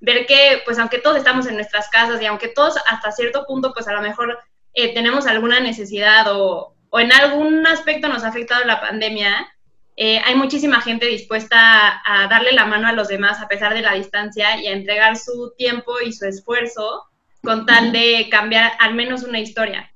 ver 0.03 0.25
que, 0.25 0.61
pues 0.65 0.77
aunque 0.79 0.99
todos 0.99 1.15
estamos 1.15 1.47
en 1.47 1.55
nuestras 1.55 1.87
casas 1.87 2.21
y 2.21 2.25
aunque 2.25 2.49
todos 2.49 2.75
hasta 2.87 3.13
cierto 3.13 3.45
punto, 3.45 3.73
pues 3.73 3.87
a 3.87 3.93
lo 3.93 4.01
mejor 4.01 4.37
eh, 4.73 4.93
tenemos 4.93 5.27
alguna 5.27 5.61
necesidad 5.61 6.25
o, 6.35 6.75
o, 6.89 6.99
en 6.99 7.13
algún 7.13 7.65
aspecto 7.65 8.09
nos 8.09 8.25
ha 8.25 8.27
afectado 8.27 8.65
la 8.65 8.81
pandemia, 8.81 9.47
eh, 9.95 10.19
hay 10.25 10.35
muchísima 10.35 10.81
gente 10.81 11.05
dispuesta 11.05 12.01
a, 12.05 12.27
darle 12.27 12.51
la 12.51 12.65
mano 12.65 12.87
a 12.87 12.91
los 12.91 13.07
demás 13.07 13.41
a 13.41 13.47
pesar 13.47 13.73
de 13.73 13.81
la 13.81 13.93
distancia 13.93 14.59
y 14.59 14.67
a 14.67 14.73
entregar 14.73 15.15
su 15.15 15.53
tiempo 15.57 16.01
y 16.01 16.11
su 16.11 16.25
esfuerzo 16.25 17.03
con 17.41 17.65
tal 17.65 17.93
de 17.93 18.27
cambiar 18.29 18.73
al 18.79 18.95
menos 18.95 19.23
una 19.23 19.39
historia. 19.39 19.89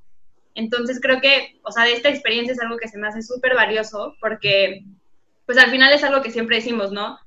Entonces 0.55 0.99
creo 1.01 1.19
que, 1.19 1.59
o 1.63 1.71
sea, 1.71 1.83
de 1.83 1.93
esta 1.93 2.09
experiencia 2.09 2.53
es 2.53 2.61
algo 2.61 2.77
que 2.77 2.87
se 2.87 2.97
me 2.97 3.07
hace 3.07 3.21
súper 3.21 3.55
valioso 3.55 4.15
porque, 4.21 4.85
pues 5.45 5.57
al 5.57 5.69
final 5.69 5.91
es 5.91 6.03
algo 6.05 6.21
que 6.21 6.31
siempre 6.31 6.57
decimos, 6.57 6.93
¿no? 6.93 7.19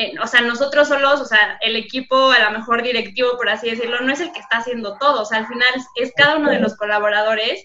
Eh, 0.00 0.14
o 0.22 0.28
sea, 0.28 0.42
nosotros 0.42 0.86
solos, 0.86 1.20
o 1.20 1.24
sea, 1.24 1.58
el 1.60 1.74
equipo, 1.74 2.30
a 2.30 2.38
lo 2.38 2.56
mejor 2.56 2.84
directivo, 2.84 3.30
por 3.36 3.48
así 3.48 3.68
decirlo, 3.68 4.00
no 4.00 4.12
es 4.12 4.20
el 4.20 4.30
que 4.30 4.38
está 4.38 4.58
haciendo 4.58 4.96
todo, 4.96 5.22
o 5.22 5.24
sea, 5.24 5.38
al 5.38 5.48
final 5.48 5.66
es 5.96 6.12
cada 6.16 6.36
uno 6.36 6.52
de 6.52 6.60
los 6.60 6.76
colaboradores 6.76 7.64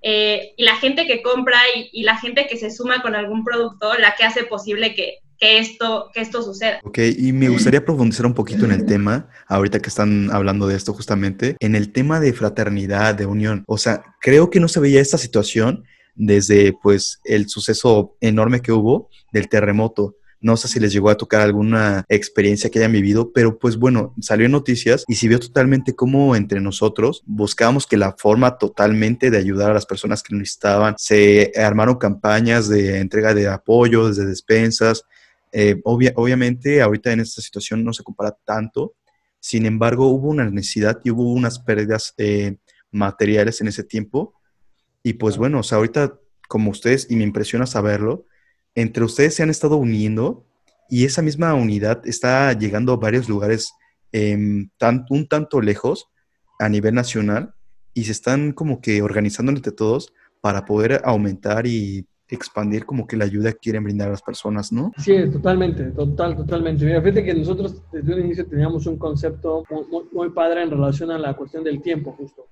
eh, 0.00 0.54
y 0.56 0.64
la 0.64 0.76
gente 0.76 1.06
que 1.06 1.22
compra 1.22 1.58
y, 1.76 1.90
y, 1.92 2.04
la 2.04 2.16
gente 2.16 2.46
que 2.46 2.56
se 2.56 2.70
suma 2.70 3.02
con 3.02 3.14
algún 3.14 3.44
producto 3.44 3.92
la 3.98 4.14
que 4.16 4.24
hace 4.24 4.44
posible 4.44 4.94
que, 4.94 5.18
que, 5.38 5.58
esto, 5.58 6.08
que 6.14 6.22
esto 6.22 6.42
suceda. 6.42 6.80
Ok, 6.84 7.00
y 7.18 7.32
me 7.32 7.50
gustaría 7.50 7.84
profundizar 7.84 8.24
un 8.24 8.34
poquito 8.34 8.64
en 8.64 8.72
el 8.72 8.86
tema, 8.86 9.28
ahorita 9.46 9.80
que 9.80 9.90
están 9.90 10.30
hablando 10.32 10.66
de 10.66 10.76
esto 10.76 10.94
justamente, 10.94 11.54
en 11.60 11.74
el 11.74 11.92
tema 11.92 12.18
de 12.18 12.32
fraternidad, 12.32 13.14
de 13.14 13.26
unión. 13.26 13.62
O 13.66 13.76
sea, 13.76 14.02
creo 14.22 14.48
que 14.48 14.58
no 14.58 14.68
se 14.68 14.80
veía 14.80 15.02
esta 15.02 15.18
situación 15.18 15.84
desde 16.14 16.72
pues 16.82 17.20
el 17.24 17.50
suceso 17.50 18.16
enorme 18.22 18.62
que 18.62 18.72
hubo 18.72 19.10
del 19.32 19.50
terremoto. 19.50 20.16
No 20.44 20.58
sé 20.58 20.68
si 20.68 20.78
les 20.78 20.92
llegó 20.92 21.08
a 21.08 21.16
tocar 21.16 21.40
alguna 21.40 22.04
experiencia 22.10 22.68
que 22.68 22.78
hayan 22.78 22.92
vivido, 22.92 23.32
pero 23.32 23.58
pues 23.58 23.78
bueno, 23.78 24.14
salió 24.20 24.44
en 24.44 24.52
noticias 24.52 25.02
y 25.08 25.14
se 25.14 25.26
vio 25.26 25.40
totalmente 25.40 25.94
como 25.96 26.36
entre 26.36 26.60
nosotros 26.60 27.22
buscábamos 27.24 27.86
que 27.86 27.96
la 27.96 28.14
forma 28.18 28.58
totalmente 28.58 29.30
de 29.30 29.38
ayudar 29.38 29.70
a 29.70 29.74
las 29.74 29.86
personas 29.86 30.22
que 30.22 30.36
necesitaban. 30.36 30.96
Se 30.98 31.50
armaron 31.56 31.96
campañas 31.96 32.68
de 32.68 32.98
entrega 32.98 33.32
de 33.32 33.48
apoyo, 33.48 34.12
de 34.12 34.26
despensas. 34.26 35.04
Eh, 35.50 35.80
obvia, 35.82 36.12
obviamente, 36.14 36.82
ahorita 36.82 37.12
en 37.12 37.20
esta 37.20 37.40
situación 37.40 37.82
no 37.82 37.94
se 37.94 38.02
compara 38.02 38.36
tanto. 38.44 38.92
Sin 39.40 39.64
embargo, 39.64 40.08
hubo 40.08 40.28
una 40.28 40.50
necesidad 40.50 41.00
y 41.04 41.10
hubo 41.10 41.32
unas 41.32 41.58
pérdidas 41.58 42.12
eh, 42.18 42.56
materiales 42.90 43.62
en 43.62 43.68
ese 43.68 43.82
tiempo. 43.82 44.34
Y 45.02 45.14
pues 45.14 45.38
bueno, 45.38 45.60
o 45.60 45.62
sea, 45.62 45.78
ahorita 45.78 46.18
como 46.48 46.70
ustedes, 46.70 47.06
y 47.08 47.16
me 47.16 47.24
impresiona 47.24 47.64
saberlo, 47.64 48.26
entre 48.74 49.04
ustedes 49.04 49.34
se 49.34 49.42
han 49.42 49.50
estado 49.50 49.76
uniendo 49.76 50.44
y 50.88 51.04
esa 51.04 51.22
misma 51.22 51.54
unidad 51.54 52.06
está 52.06 52.52
llegando 52.52 52.92
a 52.92 52.96
varios 52.96 53.28
lugares 53.28 53.72
eh, 54.12 54.66
tan, 54.78 55.06
un 55.10 55.26
tanto 55.26 55.60
lejos 55.60 56.08
a 56.58 56.68
nivel 56.68 56.94
nacional 56.94 57.54
y 57.94 58.04
se 58.04 58.12
están 58.12 58.52
como 58.52 58.80
que 58.80 59.02
organizando 59.02 59.52
entre 59.52 59.72
todos 59.72 60.12
para 60.40 60.64
poder 60.64 61.00
aumentar 61.04 61.66
y 61.66 62.06
expandir 62.28 62.84
como 62.84 63.06
que 63.06 63.16
la 63.16 63.24
ayuda 63.24 63.52
que 63.52 63.58
quieren 63.58 63.84
brindar 63.84 64.08
a 64.08 64.12
las 64.12 64.22
personas, 64.22 64.72
¿no? 64.72 64.92
Sí, 64.98 65.14
totalmente, 65.30 65.84
total, 65.90 66.36
totalmente. 66.36 66.84
Mira, 66.84 67.00
fíjate 67.00 67.24
que 67.24 67.34
nosotros 67.34 67.82
desde 67.92 68.14
un 68.14 68.20
inicio 68.20 68.46
teníamos 68.46 68.86
un 68.86 68.98
concepto 68.98 69.64
muy, 70.12 70.30
padre 70.30 70.62
en 70.62 70.70
relación 70.70 71.10
a 71.10 71.18
la 71.18 71.34
cuestión 71.34 71.62
del 71.62 71.80
tiempo, 71.80 72.12
justo, 72.12 72.46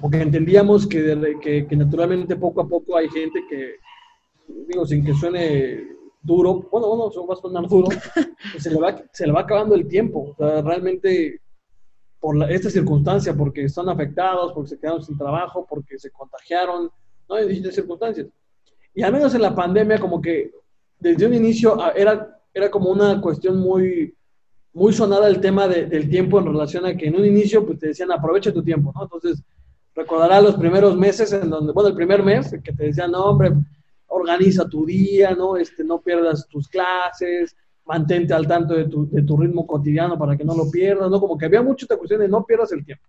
como 0.00 0.16
entendíamos 0.16 0.86
que, 0.86 1.66
que 1.68 1.76
naturalmente 1.76 2.36
poco 2.36 2.62
a 2.62 2.68
poco 2.68 2.96
hay 2.96 3.08
gente 3.08 3.40
que, 3.50 3.74
digo, 4.48 4.86
sin 4.86 5.04
que 5.04 5.14
suene 5.14 5.96
duro, 6.22 6.68
bueno, 6.70 6.88
bueno, 6.88 7.10
se 7.10 7.20
va 7.20 7.34
a 7.34 7.36
sonar 7.36 7.68
duro, 7.68 7.88
pues 8.52 8.62
se, 8.62 8.70
le 8.70 8.80
va, 8.80 9.02
se 9.12 9.26
le 9.26 9.32
va 9.32 9.40
acabando 9.40 9.74
el 9.74 9.86
tiempo. 9.86 10.30
O 10.30 10.34
sea, 10.36 10.62
realmente, 10.62 11.40
por 12.18 12.36
la, 12.36 12.50
esta 12.50 12.70
circunstancia, 12.70 13.34
porque 13.34 13.64
están 13.64 13.88
afectados, 13.88 14.52
porque 14.52 14.70
se 14.70 14.78
quedaron 14.78 15.02
sin 15.02 15.16
trabajo, 15.16 15.66
porque 15.68 15.98
se 15.98 16.10
contagiaron, 16.10 16.90
¿no? 17.28 17.34
Hay 17.34 17.46
distintas 17.46 17.74
circunstancias. 17.74 18.26
Y 18.94 19.02
al 19.02 19.12
menos 19.12 19.34
en 19.34 19.42
la 19.42 19.54
pandemia, 19.54 19.98
como 19.98 20.20
que 20.20 20.50
desde 20.98 21.26
un 21.26 21.34
inicio 21.34 21.76
era, 21.94 22.40
era 22.52 22.70
como 22.70 22.90
una 22.90 23.20
cuestión 23.20 23.60
muy, 23.60 24.14
muy 24.72 24.92
sonada 24.92 25.28
el 25.28 25.40
tema 25.40 25.68
de, 25.68 25.86
del 25.86 26.08
tiempo 26.08 26.38
en 26.38 26.46
relación 26.46 26.84
a 26.86 26.96
que 26.96 27.06
en 27.06 27.16
un 27.16 27.24
inicio 27.24 27.64
pues 27.64 27.78
te 27.78 27.88
decían 27.88 28.10
aprovecha 28.10 28.52
tu 28.52 28.62
tiempo, 28.62 28.92
¿no? 28.94 29.02
Entonces, 29.04 29.42
recordará 29.94 30.40
los 30.40 30.56
primeros 30.56 30.96
meses 30.96 31.32
en 31.32 31.50
donde, 31.50 31.72
bueno, 31.72 31.88
el 31.88 31.96
primer 31.96 32.22
mes 32.22 32.54
que 32.62 32.72
te 32.72 32.84
decían, 32.84 33.10
no, 33.10 33.24
hombre, 33.24 33.52
organiza 34.08 34.68
tu 34.68 34.84
día, 34.84 35.34
¿no? 35.34 35.56
Este, 35.56 35.84
no 35.84 36.00
pierdas 36.00 36.46
tus 36.48 36.68
clases, 36.68 37.56
mantente 37.84 38.34
al 38.34 38.46
tanto 38.46 38.74
de 38.74 38.86
tu, 38.86 39.08
de 39.08 39.22
tu, 39.22 39.36
ritmo 39.36 39.66
cotidiano 39.66 40.18
para 40.18 40.36
que 40.36 40.44
no 40.44 40.54
lo 40.54 40.70
pierdas, 40.70 41.10
¿no? 41.10 41.20
Como 41.20 41.38
que 41.38 41.46
había 41.46 41.62
mucha 41.62 41.86
cuestión 41.96 42.20
de 42.20 42.28
no 42.28 42.44
pierdas 42.44 42.72
el 42.72 42.84
tiempo. 42.84 43.04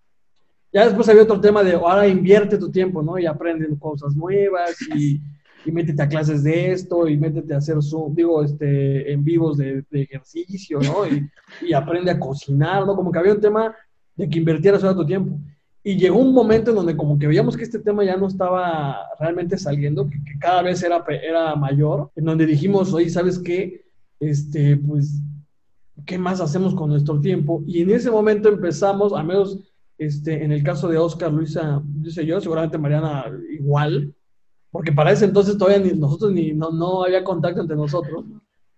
Ya 0.71 0.85
después 0.85 1.09
había 1.09 1.23
otro 1.23 1.41
tema 1.41 1.63
de 1.63 1.73
ahora 1.73 2.07
invierte 2.07 2.57
tu 2.57 2.71
tiempo, 2.71 3.01
¿no? 3.01 3.17
Y 3.17 3.25
aprende 3.25 3.67
cosas 3.79 4.15
nuevas 4.15 4.77
y, 4.95 5.19
y 5.65 5.71
métete 5.71 6.01
a 6.03 6.07
clases 6.07 6.43
de 6.43 6.71
esto 6.71 7.07
y 7.07 7.17
métete 7.17 7.53
a 7.53 7.57
hacer, 7.57 7.81
su, 7.81 8.13
digo, 8.15 8.43
este, 8.43 9.11
en 9.11 9.23
vivos 9.23 9.57
de, 9.57 9.83
ejercicio, 9.91 10.79
¿no? 10.79 11.07
Y, 11.07 11.27
y, 11.61 11.73
aprende 11.73 12.11
a 12.11 12.19
cocinar, 12.19 12.85
¿no? 12.85 12.95
Como 12.95 13.11
que 13.11 13.19
había 13.19 13.33
un 13.33 13.41
tema 13.41 13.75
de 14.15 14.29
que 14.29 14.37
invirtieras 14.37 14.81
todo 14.81 14.95
tu 14.95 15.05
tiempo. 15.05 15.37
Y 15.83 15.97
llegó 15.97 16.19
un 16.19 16.33
momento 16.33 16.71
en 16.71 16.75
donde 16.75 16.97
como 16.97 17.17
que 17.17 17.27
veíamos 17.27 17.55
que 17.55 17.63
este 17.63 17.79
tema 17.79 18.03
ya 18.03 18.17
no 18.17 18.27
estaba 18.27 18.97
realmente 19.19 19.57
saliendo, 19.57 20.09
que, 20.09 20.17
cada 20.39 20.61
vez 20.61 20.83
era, 20.83 21.03
era 21.23 21.55
mayor, 21.55 22.11
en 22.15 22.25
donde 22.25 22.45
dijimos, 22.45 22.93
oye, 22.93 23.09
¿sabes 23.09 23.39
qué? 23.39 23.85
Este, 24.19 24.75
pues, 24.75 25.21
¿qué 26.05 26.17
más 26.17 26.41
hacemos 26.41 26.75
con 26.75 26.89
nuestro 26.89 27.21
tiempo? 27.21 27.63
Y 27.65 27.81
en 27.81 27.91
ese 27.91 28.11
momento 28.11 28.49
empezamos, 28.49 29.13
a 29.13 29.23
menos 29.23 29.59
este, 29.97 30.43
en 30.43 30.51
el 30.51 30.63
caso 30.63 30.87
de 30.89 30.97
Oscar, 30.97 31.31
Luisa, 31.31 31.81
dice 31.85 32.25
yo, 32.25 32.39
seguramente 32.41 32.77
Mariana 32.77 33.25
igual, 33.51 34.13
porque 34.71 34.91
para 34.91 35.11
ese 35.11 35.25
entonces 35.25 35.57
todavía 35.57 35.79
ni, 35.79 35.97
nosotros 35.97 36.31
ni, 36.31 36.53
no, 36.53 36.71
no 36.71 37.03
había 37.03 37.23
contacto 37.23 37.61
entre 37.61 37.75
nosotros, 37.75 38.25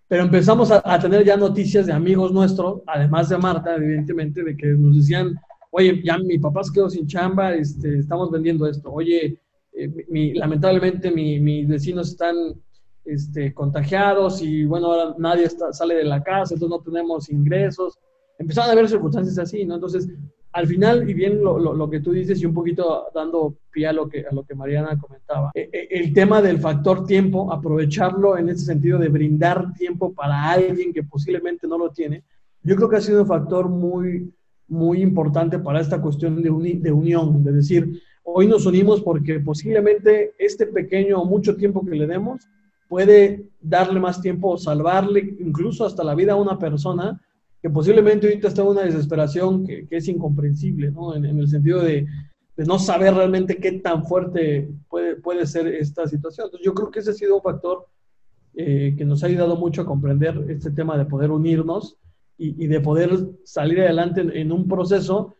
pero 0.07 0.23
empezamos 0.23 0.71
a, 0.71 0.81
a 0.83 0.99
tener 0.99 1.23
ya 1.23 1.35
noticias 1.35 1.85
de 1.87 1.93
amigos 1.93 2.31
nuestros, 2.31 2.81
además 2.85 3.29
de 3.29 3.37
Marta, 3.37 3.75
evidentemente, 3.75 4.43
de 4.43 4.55
que 4.55 4.67
nos 4.67 4.95
decían, 4.95 5.39
oye, 5.71 6.01
ya 6.03 6.17
mi 6.17 6.37
papá 6.37 6.63
se 6.63 6.73
quedó 6.73 6.89
sin 6.89 7.07
chamba, 7.07 7.55
este, 7.55 7.99
estamos 7.99 8.29
vendiendo 8.29 8.67
esto, 8.67 8.91
oye, 8.91 9.37
eh, 9.73 10.33
lamentablemente 10.35 11.11
mi, 11.11 11.39
mis 11.39 11.67
vecinos 11.67 12.09
están 12.09 12.35
este, 13.05 13.53
contagiados 13.53 14.41
y 14.41 14.65
bueno, 14.65 14.87
ahora 14.87 15.15
nadie 15.17 15.47
sale 15.71 15.95
de 15.95 16.03
la 16.03 16.21
casa, 16.21 16.53
entonces 16.53 16.69
no 16.69 16.83
tenemos 16.83 17.29
ingresos. 17.29 17.97
Empezaron 18.37 18.69
a 18.69 18.73
haber 18.73 18.89
circunstancias 18.89 19.37
así, 19.37 19.65
¿no? 19.65 19.75
Entonces, 19.75 20.09
al 20.53 20.67
final, 20.67 21.09
y 21.09 21.13
bien 21.13 21.41
lo, 21.41 21.57
lo, 21.57 21.73
lo, 21.73 21.89
que 21.89 22.01
tú 22.01 22.11
dices 22.11 22.41
y 22.41 22.45
un 22.45 22.53
poquito 22.53 23.07
dando 23.13 23.55
pie 23.71 23.87
a 23.87 23.93
lo 23.93 24.09
que, 24.09 24.25
a 24.29 24.33
lo 24.33 24.43
que 24.43 24.55
Mariana 24.55 24.99
comentaba, 24.99 25.51
eh, 25.53 25.87
el 25.89 26.13
tema 26.13 26.41
del 26.41 26.59
factor 26.59 27.05
tiempo, 27.05 27.51
aprovecharlo 27.53 28.37
en 28.37 28.49
ese 28.49 28.65
sentido 28.65 28.99
de 28.99 29.07
brindar 29.07 29.73
tiempo 29.73 30.13
para 30.13 30.51
alguien 30.51 30.91
que 30.91 31.03
posiblemente 31.03 31.67
no 31.67 31.77
lo 31.77 31.91
tiene, 31.91 32.23
yo 32.63 32.75
creo 32.75 32.89
que 32.89 32.97
ha 32.97 33.01
sido 33.01 33.21
un 33.21 33.27
factor 33.27 33.69
muy, 33.69 34.31
muy 34.71 35.01
importante 35.01 35.59
para 35.59 35.81
esta 35.81 36.01
cuestión 36.01 36.41
de, 36.41 36.49
uni, 36.49 36.73
de 36.73 36.91
unión, 36.91 37.43
de 37.43 37.51
decir, 37.51 38.01
hoy 38.23 38.47
nos 38.47 38.65
unimos 38.65 39.01
porque 39.01 39.39
posiblemente 39.41 40.33
este 40.39 40.65
pequeño 40.65 41.21
o 41.21 41.25
mucho 41.25 41.57
tiempo 41.57 41.85
que 41.85 41.95
le 41.95 42.07
demos 42.07 42.47
puede 42.87 43.45
darle 43.59 43.99
más 43.99 44.21
tiempo, 44.21 44.57
salvarle 44.57 45.35
incluso 45.39 45.85
hasta 45.85 46.05
la 46.05 46.15
vida 46.15 46.33
a 46.33 46.37
una 46.37 46.57
persona 46.57 47.21
que 47.61 47.69
posiblemente 47.69 48.27
ahorita 48.27 48.47
está 48.47 48.61
en 48.61 48.69
una 48.69 48.83
desesperación 48.83 49.65
que, 49.65 49.85
que 49.87 49.97
es 49.97 50.07
incomprensible, 50.07 50.89
¿no? 50.89 51.15
En, 51.15 51.25
en 51.25 51.37
el 51.37 51.47
sentido 51.47 51.81
de, 51.81 52.07
de, 52.55 52.65
no 52.65 52.79
saber 52.79 53.13
realmente 53.13 53.57
qué 53.57 53.73
tan 53.73 54.05
fuerte 54.05 54.69
puede, 54.89 55.17
puede 55.17 55.45
ser 55.45 55.67
esta 55.67 56.07
situación. 56.07 56.47
Entonces 56.47 56.65
yo 56.65 56.73
creo 56.73 56.89
que 56.89 56.99
ese 56.99 57.11
ha 57.11 57.13
sido 57.13 57.35
un 57.35 57.41
factor 57.41 57.87
eh, 58.55 58.95
que 58.97 59.05
nos 59.05 59.23
ha 59.23 59.27
ayudado 59.27 59.57
mucho 59.57 59.81
a 59.81 59.85
comprender 59.85 60.45
este 60.49 60.71
tema 60.71 60.97
de 60.97 61.05
poder 61.05 61.29
unirnos 61.29 61.97
y, 62.41 62.63
y 62.63 62.67
de 62.67 62.81
poder 62.81 63.11
salir 63.43 63.81
adelante 63.81 64.21
en, 64.21 64.35
en, 64.35 64.51
un 64.51 64.67
proceso 64.67 65.35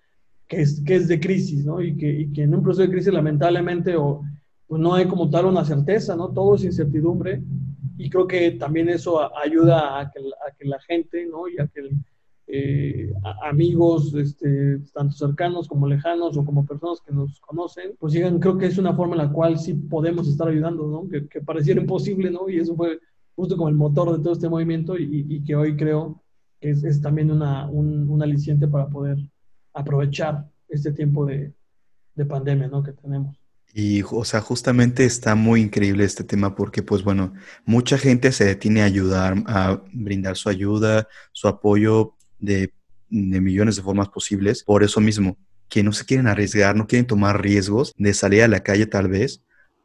que 0.48 0.62
es, 0.62 0.84
que 0.86 0.96
es 0.96 1.08
de 1.08 1.20
crisis, 1.20 1.65
¿no? 1.65 1.81
Y 1.81 1.98
que, 1.98 2.10
y 2.12 2.31
que 2.31 2.43
en 2.43 2.53
un 2.53 2.62
proceso 2.62 2.84
de 2.84 2.93
crisis 2.93 3.13
lamentablemente 3.13 3.96
o, 3.96 4.22
pues 4.67 4.81
no 4.81 4.93
hay 4.93 5.05
como 5.05 5.29
tal 5.29 5.46
una 5.46 5.65
certeza, 5.65 6.15
¿no? 6.15 6.29
Todo 6.29 6.55
es 6.55 6.63
incertidumbre 6.63 7.41
y 7.98 8.10
creo 8.10 8.27
que 8.27 8.51
también 8.51 8.89
eso 8.89 9.36
ayuda 9.38 10.00
a 10.00 10.12
que, 10.12 10.20
a 10.20 10.55
que 10.55 10.65
la 10.65 10.79
gente, 10.81 11.25
¿no? 11.25 11.48
Y 11.48 11.60
a 11.60 11.67
que 11.67 11.89
eh, 12.48 13.13
amigos, 13.43 14.13
este, 14.13 14.79
tanto 14.93 15.15
cercanos 15.15 15.67
como 15.67 15.88
lejanos 15.88 16.38
o 16.38 16.46
como 16.46 16.65
personas 16.65 17.00
que 17.01 17.13
nos 17.13 17.39
conocen, 17.39 17.96
pues 17.98 18.13
digan, 18.13 18.39
creo 18.39 18.58
que 18.58 18.65
es 18.65 18.77
una 18.77 18.93
forma 18.93 19.15
en 19.15 19.24
la 19.24 19.31
cual 19.31 19.58
sí 19.58 19.74
podemos 19.74 20.27
estar 20.27 20.48
ayudando, 20.48 20.86
¿no? 20.88 21.10
Que, 21.10 21.27
que 21.27 21.41
pareciera 21.41 21.81
imposible, 21.81 22.29
¿no? 22.29 22.50
Y 22.50 22.60
eso 22.60 22.75
fue 22.75 23.00
justo 23.36 23.58
como 23.58 23.70
el 23.70 23.75
motor 23.75 24.15
de 24.15 24.24
todo 24.24 24.34
este 24.34 24.50
movimiento 24.50 24.98
y, 24.98 25.43
que 25.43 25.55
hoy 25.55 25.75
creo 25.75 26.22
que 26.62 26.70
es, 26.70 27.01
también 27.01 27.32
una, 27.32 27.68
un, 27.68 28.22
aliciente 28.22 28.68
para 28.68 28.88
poder 28.88 29.18
aprovechar 29.74 30.48
este 30.70 30.91
tiempo 30.91 31.25
de, 31.25 31.51
de 32.15 32.25
pandemia 32.25 32.68
¿no? 32.68 32.84
que 32.84 32.94
tenemos. 32.94 33.36
Y, 33.74 34.03
o 34.03 34.24
sea, 34.24 34.41
justamente 34.41 35.06
está 35.06 35.34
muy 35.34 35.62
increíble 35.62 36.03
este 36.03 36.24
tema 36.24 36.56
porque, 36.56 36.84
pues 36.84 37.03
bueno, 37.03 37.34
mucha 37.65 37.98
gente 37.98 38.32
se 38.32 38.46
detiene 38.46 38.82
a 38.82 38.86
ayudar, 38.86 39.44
a 39.48 39.82
brindar 39.94 40.38
su 40.38 40.50
ayuda, 40.50 41.08
su 41.32 41.48
apoyo 41.48 42.15
de, 42.38 42.74
de 43.10 43.41
millones 43.41 43.77
de 43.77 43.82
formas 43.82 44.10
posibles. 44.10 44.63
Por 44.63 44.84
eso 44.84 45.00
mismo, 45.00 45.38
que 45.70 45.84
no 45.84 45.94
se 45.94 46.06
quieren 46.06 46.27
arriesgar, 46.27 46.75
no 46.75 46.86
quieren 46.86 47.08
tomar 47.08 47.41
riesgos 47.41 47.94
de 47.98 48.13
salir 48.13 48.44
a 48.44 48.50
la 48.50 48.60
calle 48.60 48.86
tal 48.86 49.08
vez 49.08 49.41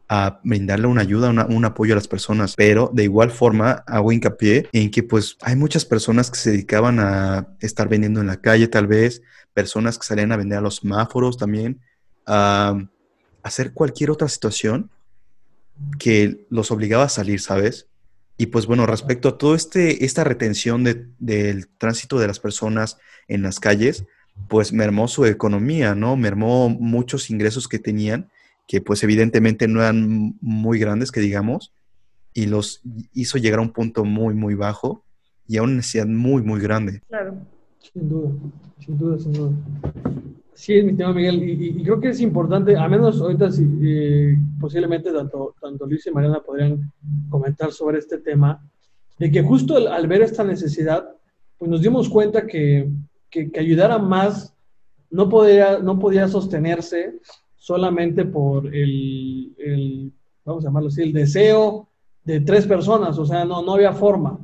a 0.09 0.41
brindarle 0.45 0.87
una 0.87 1.03
ayuda, 1.03 1.31
un 1.31 1.65
apoyo 1.65 1.95
a 1.95 1.97
las 1.97 2.09
personas, 2.09 2.55
pero 2.55 2.91
de 2.93 3.05
igual 3.05 3.31
forma 3.31 3.83
hago 3.87 4.13
hincapié 4.13 4.69
en 4.73 4.91
que 4.91 5.03
pues 5.03 5.37
hay 5.43 5.57
muchas 5.57 5.85
personas 5.85 6.31
que 6.31 6.39
se 6.39 6.51
dedicaban 6.51 7.01
a 7.01 7.49
estar 7.61 7.89
vendiendo 7.89 8.21
en 8.21 8.29
la 8.29 8.41
calle 8.41 8.69
tal 8.69 8.87
vez, 8.87 9.23
personas 9.53 9.99
que 9.99 10.07
salían 10.07 10.31
a 10.33 10.37
vender 10.37 10.59
a 10.59 10.63
los 10.63 10.77
semáforos 10.77 11.37
también, 11.37 11.81
a 12.25 12.79
hacer 13.43 13.73
cualquier 13.73 14.11
otra 14.11 14.29
situación 14.29 14.91
que 15.99 16.47
los 16.51 16.71
obligaba 16.71 17.05
a 17.05 17.09
salir, 17.09 17.41
¿sabes? 17.41 17.89
Y 18.39 18.47
pues 18.47 18.67
bueno, 18.67 18.87
respecto 18.87 19.29
a 19.29 19.39
todo 19.39 19.55
este, 19.55 20.05
esta 20.05 20.23
retención 20.23 20.85
del 20.85 21.69
tránsito 21.79 22.19
de 22.19 22.27
las 22.27 22.39
personas 22.39 22.99
en 23.29 23.43
las 23.43 23.61
calles, 23.61 24.05
pues 24.49 24.73
mermó 24.73 25.09
su 25.09 25.25
economía, 25.25 25.95
¿no? 25.95 26.17
Mermó 26.17 26.69
muchos 26.69 27.31
ingresos 27.31 27.67
que 27.67 27.79
tenían 27.79 28.31
que 28.67 28.81
pues 28.81 29.03
evidentemente 29.03 29.69
no 29.69 29.81
eran 29.81 30.37
muy 30.41 30.79
grandes, 30.79 31.13
que 31.13 31.21
digamos, 31.21 31.73
y 32.35 32.47
los 32.47 32.83
hizo 33.15 33.39
llegar 33.39 33.61
a 33.61 33.63
un 33.63 33.73
punto 33.73 34.05
muy, 34.05 34.35
muy 34.35 34.55
bajo 34.55 35.05
y 35.47 35.57
a 35.57 35.63
una 35.63 35.77
necesidad 35.77 36.07
muy, 36.07 36.43
muy 36.43 36.61
grande. 36.61 37.01
Claro. 37.09 37.37
Sin 37.79 38.09
duda, 38.09 38.31
sin 38.81 38.99
duda, 38.99 39.19
sin 39.19 39.33
duda. 39.33 39.53
Sí, 40.55 40.75
es 40.75 40.85
mi 40.85 40.95
tema, 40.95 41.13
Miguel, 41.13 41.43
y, 41.49 41.83
creo 41.85 42.01
que 42.01 42.09
es 42.09 42.21
importante, 42.21 42.77
a 42.77 42.89
menos 42.89 43.21
ahorita 43.21 43.51
eh, 43.83 44.37
posiblemente 44.59 45.13
tanto, 45.13 45.55
tanto 45.61 45.87
Luis 45.87 46.07
y 46.07 46.11
Mariana 46.11 46.41
podrían 46.41 46.93
comentar 47.29 47.73
sobre 47.73 47.99
este 47.99 48.19
tema, 48.19 48.67
de 49.19 49.31
que 49.31 49.43
justo 49.43 49.77
al, 49.77 50.07
ver 50.09 50.23
esta 50.23 50.45
necesidad, 50.45 51.09
pues 51.59 51.71
nos 51.71 51.83
dimos 51.83 52.09
cuenta 52.09 52.47
que, 52.47 52.91
que, 53.31 53.51
que 53.51 53.61
ayudar 53.61 53.93
a 53.93 53.99
más 53.99 54.55
no 55.11 55.29
podía, 55.29 55.79
no 55.79 55.99
podía 55.99 56.27
sostenerse 56.27 57.19
solamente 57.67 58.25
por 58.25 58.73
el, 58.73 60.13
vamos 60.45 60.65
a 60.65 60.69
llamarlo 60.69 60.87
así, 60.87 61.03
el 61.03 61.13
deseo 61.13 61.89
de 62.23 62.39
tres 62.39 62.65
personas, 62.65 63.19
o 63.19 63.27
sea, 63.27 63.45
no, 63.45 63.61
no 63.61 63.75
había 63.75 63.93
forma. 63.93 64.39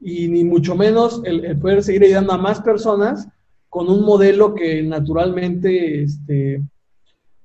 Y 0.00 0.28
ni 0.28 0.44
mucho 0.44 0.74
menos 0.74 1.20
el, 1.26 1.58
poder 1.58 1.82
seguir 1.82 2.04
ayudando 2.04 2.32
a 2.32 2.38
más 2.38 2.62
personas 2.62 3.28
con 3.68 3.90
un 3.90 4.02
modelo 4.06 4.54
que 4.54 4.82
naturalmente, 4.82 6.04
este, 6.04 6.62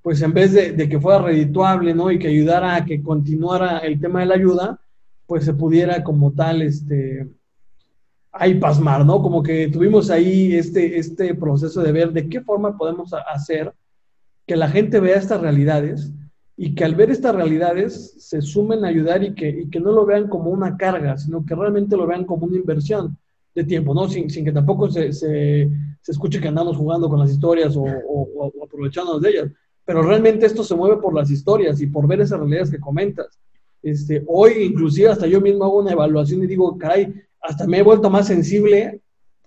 pues 0.01 0.21
en 0.21 0.33
vez 0.33 0.53
de, 0.53 0.88
que 0.88 1.01
fuera 1.01 1.21
redituable, 1.21 1.93
¿no? 1.93 2.09
Y 2.09 2.17
que 2.17 2.29
ayudara 2.29 2.75
a 2.75 2.85
que 2.85 3.03
continuara 3.03 3.79
el 3.79 3.99
tema 3.99 4.21
de 4.21 4.25
la 4.25 4.35
ayuda, 4.35 4.79
pues 5.27 5.43
se 5.43 5.53
pudiera 5.53 6.01
como 6.01 6.31
tal, 6.31 6.61
este, 6.61 7.27
ahí 8.31 8.55
pasmar, 8.55 9.05
¿no? 9.05 9.21
Como 9.21 9.43
que 9.43 9.67
tuvimos 9.67 10.11
ahí 10.11 10.55
este, 10.55 10.97
este 10.97 11.35
proceso 11.35 11.81
de 11.81 11.91
ver 11.91 12.13
de 12.13 12.29
qué 12.29 12.39
forma 12.39 12.77
podemos 12.77 13.13
hacer 13.13 13.73
que 14.49 14.55
la 14.55 14.67
gente 14.67 14.99
vea 14.99 15.17
estas 15.17 15.41
realidades 15.41 16.11
y 16.57 16.73
que 16.73 16.83
al 16.83 16.95
ver 16.95 17.11
estas 17.11 17.35
realidades 17.35 18.15
se 18.17 18.41
sumen 18.41 18.83
a 18.83 18.87
ayudar 18.87 19.23
y 19.23 19.35
que, 19.35 19.69
que 19.69 19.79
no 19.79 19.91
lo 19.91 20.07
vean 20.07 20.27
como 20.27 20.49
una 20.49 20.75
carga, 20.75 21.19
sino 21.19 21.45
que 21.45 21.53
realmente 21.53 21.95
lo 21.95 22.07
vean 22.07 22.25
como 22.25 22.47
una 22.47 22.57
inversión 22.57 23.15
de 23.53 23.63
tiempo, 23.63 23.93
¿no? 23.93 24.09
Sin, 24.09 24.27
sin 24.27 24.43
que 24.43 24.51
tampoco 24.51 24.89
se, 24.89 25.13
se, 25.13 25.69
se, 26.01 26.11
escuche 26.11 26.41
que 26.41 26.47
andamos 26.47 26.77
jugando 26.77 27.07
con 27.07 27.19
las 27.19 27.29
historias 27.29 27.75
o, 27.77 27.83
o, 27.83 28.51
aprovechándonos 28.63 29.21
de 29.21 29.29
ellas. 29.29 29.51
Pero 29.85 30.01
realmente 30.01 30.47
esto 30.47 30.63
se 30.63 30.73
mueve 30.73 30.97
por 30.97 31.13
las 31.13 31.29
historias 31.29 31.79
y 31.79 31.85
por 31.85 32.07
ver 32.07 32.21
esas 32.21 32.39
realidades 32.39 32.71
que 32.71 32.79
comentas. 32.79 33.39
Este, 33.83 34.23
hoy, 34.25 34.63
inclusive, 34.63 35.09
hasta 35.09 35.27
yo 35.27 35.41
mismo 35.41 35.63
hago 35.65 35.77
una 35.77 35.91
evaluación 35.91 36.41
y 36.43 36.47
digo, 36.47 36.75
caray, 36.75 37.13
hasta 37.39 37.67
me 37.67 37.77
he 37.77 37.83
vuelto 37.83 38.09
más 38.09 38.25
sensible 38.25 38.99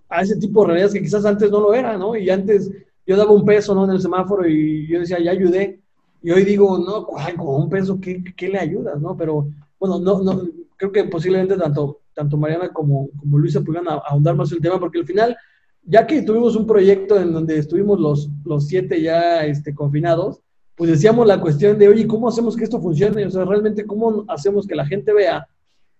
a 0.08 0.22
ese 0.22 0.36
tipo 0.36 0.60
de 0.60 0.66
realidades 0.68 0.94
que 0.94 1.02
quizás 1.02 1.24
antes 1.24 1.50
no 1.50 1.58
lo 1.58 1.74
era, 1.74 1.98
¿no? 1.98 2.14
Y 2.14 2.30
antes 2.30 2.70
yo 3.06 3.16
daba 3.16 3.32
un 3.32 3.44
peso 3.44 3.74
¿no? 3.74 3.84
en 3.84 3.90
el 3.90 4.00
semáforo 4.00 4.46
y 4.46 4.86
yo 4.86 5.00
decía, 5.00 5.18
ya 5.18 5.32
ayudé. 5.32 5.80
Y 6.22 6.30
hoy 6.30 6.44
digo, 6.44 6.78
no, 6.78 7.06
con 7.06 7.62
un 7.62 7.68
peso, 7.68 8.00
¿qué, 8.00 8.22
¿qué, 8.36 8.48
le 8.48 8.58
ayudas? 8.58 9.00
¿no? 9.00 9.16
Pero 9.16 9.48
bueno, 9.78 9.98
no, 9.98 10.22
no, 10.22 10.42
creo 10.76 10.92
que 10.92 11.04
posiblemente 11.04 11.56
tanto, 11.56 12.00
tanto 12.14 12.36
Mariana 12.36 12.72
como, 12.72 13.08
como 13.18 13.38
Luisa 13.38 13.60
pudieran 13.60 13.88
ahondar 14.06 14.36
más 14.36 14.52
el 14.52 14.60
tema, 14.60 14.78
porque 14.78 15.00
al 15.00 15.06
final, 15.06 15.36
ya 15.84 16.06
que 16.06 16.22
tuvimos 16.22 16.54
un 16.54 16.66
proyecto 16.66 17.20
en 17.20 17.32
donde 17.32 17.58
estuvimos 17.58 17.98
los, 17.98 18.30
los 18.44 18.68
siete 18.68 19.02
ya 19.02 19.44
este, 19.44 19.74
confinados, 19.74 20.40
pues 20.76 20.90
decíamos 20.90 21.26
la 21.26 21.40
cuestión 21.40 21.78
de, 21.78 21.88
oye, 21.88 22.06
¿cómo 22.06 22.28
hacemos 22.28 22.56
que 22.56 22.64
esto 22.64 22.80
funcione? 22.80 23.26
O 23.26 23.30
sea, 23.30 23.44
realmente, 23.44 23.84
¿cómo 23.84 24.24
hacemos 24.28 24.66
que 24.66 24.76
la 24.76 24.86
gente 24.86 25.12
vea 25.12 25.46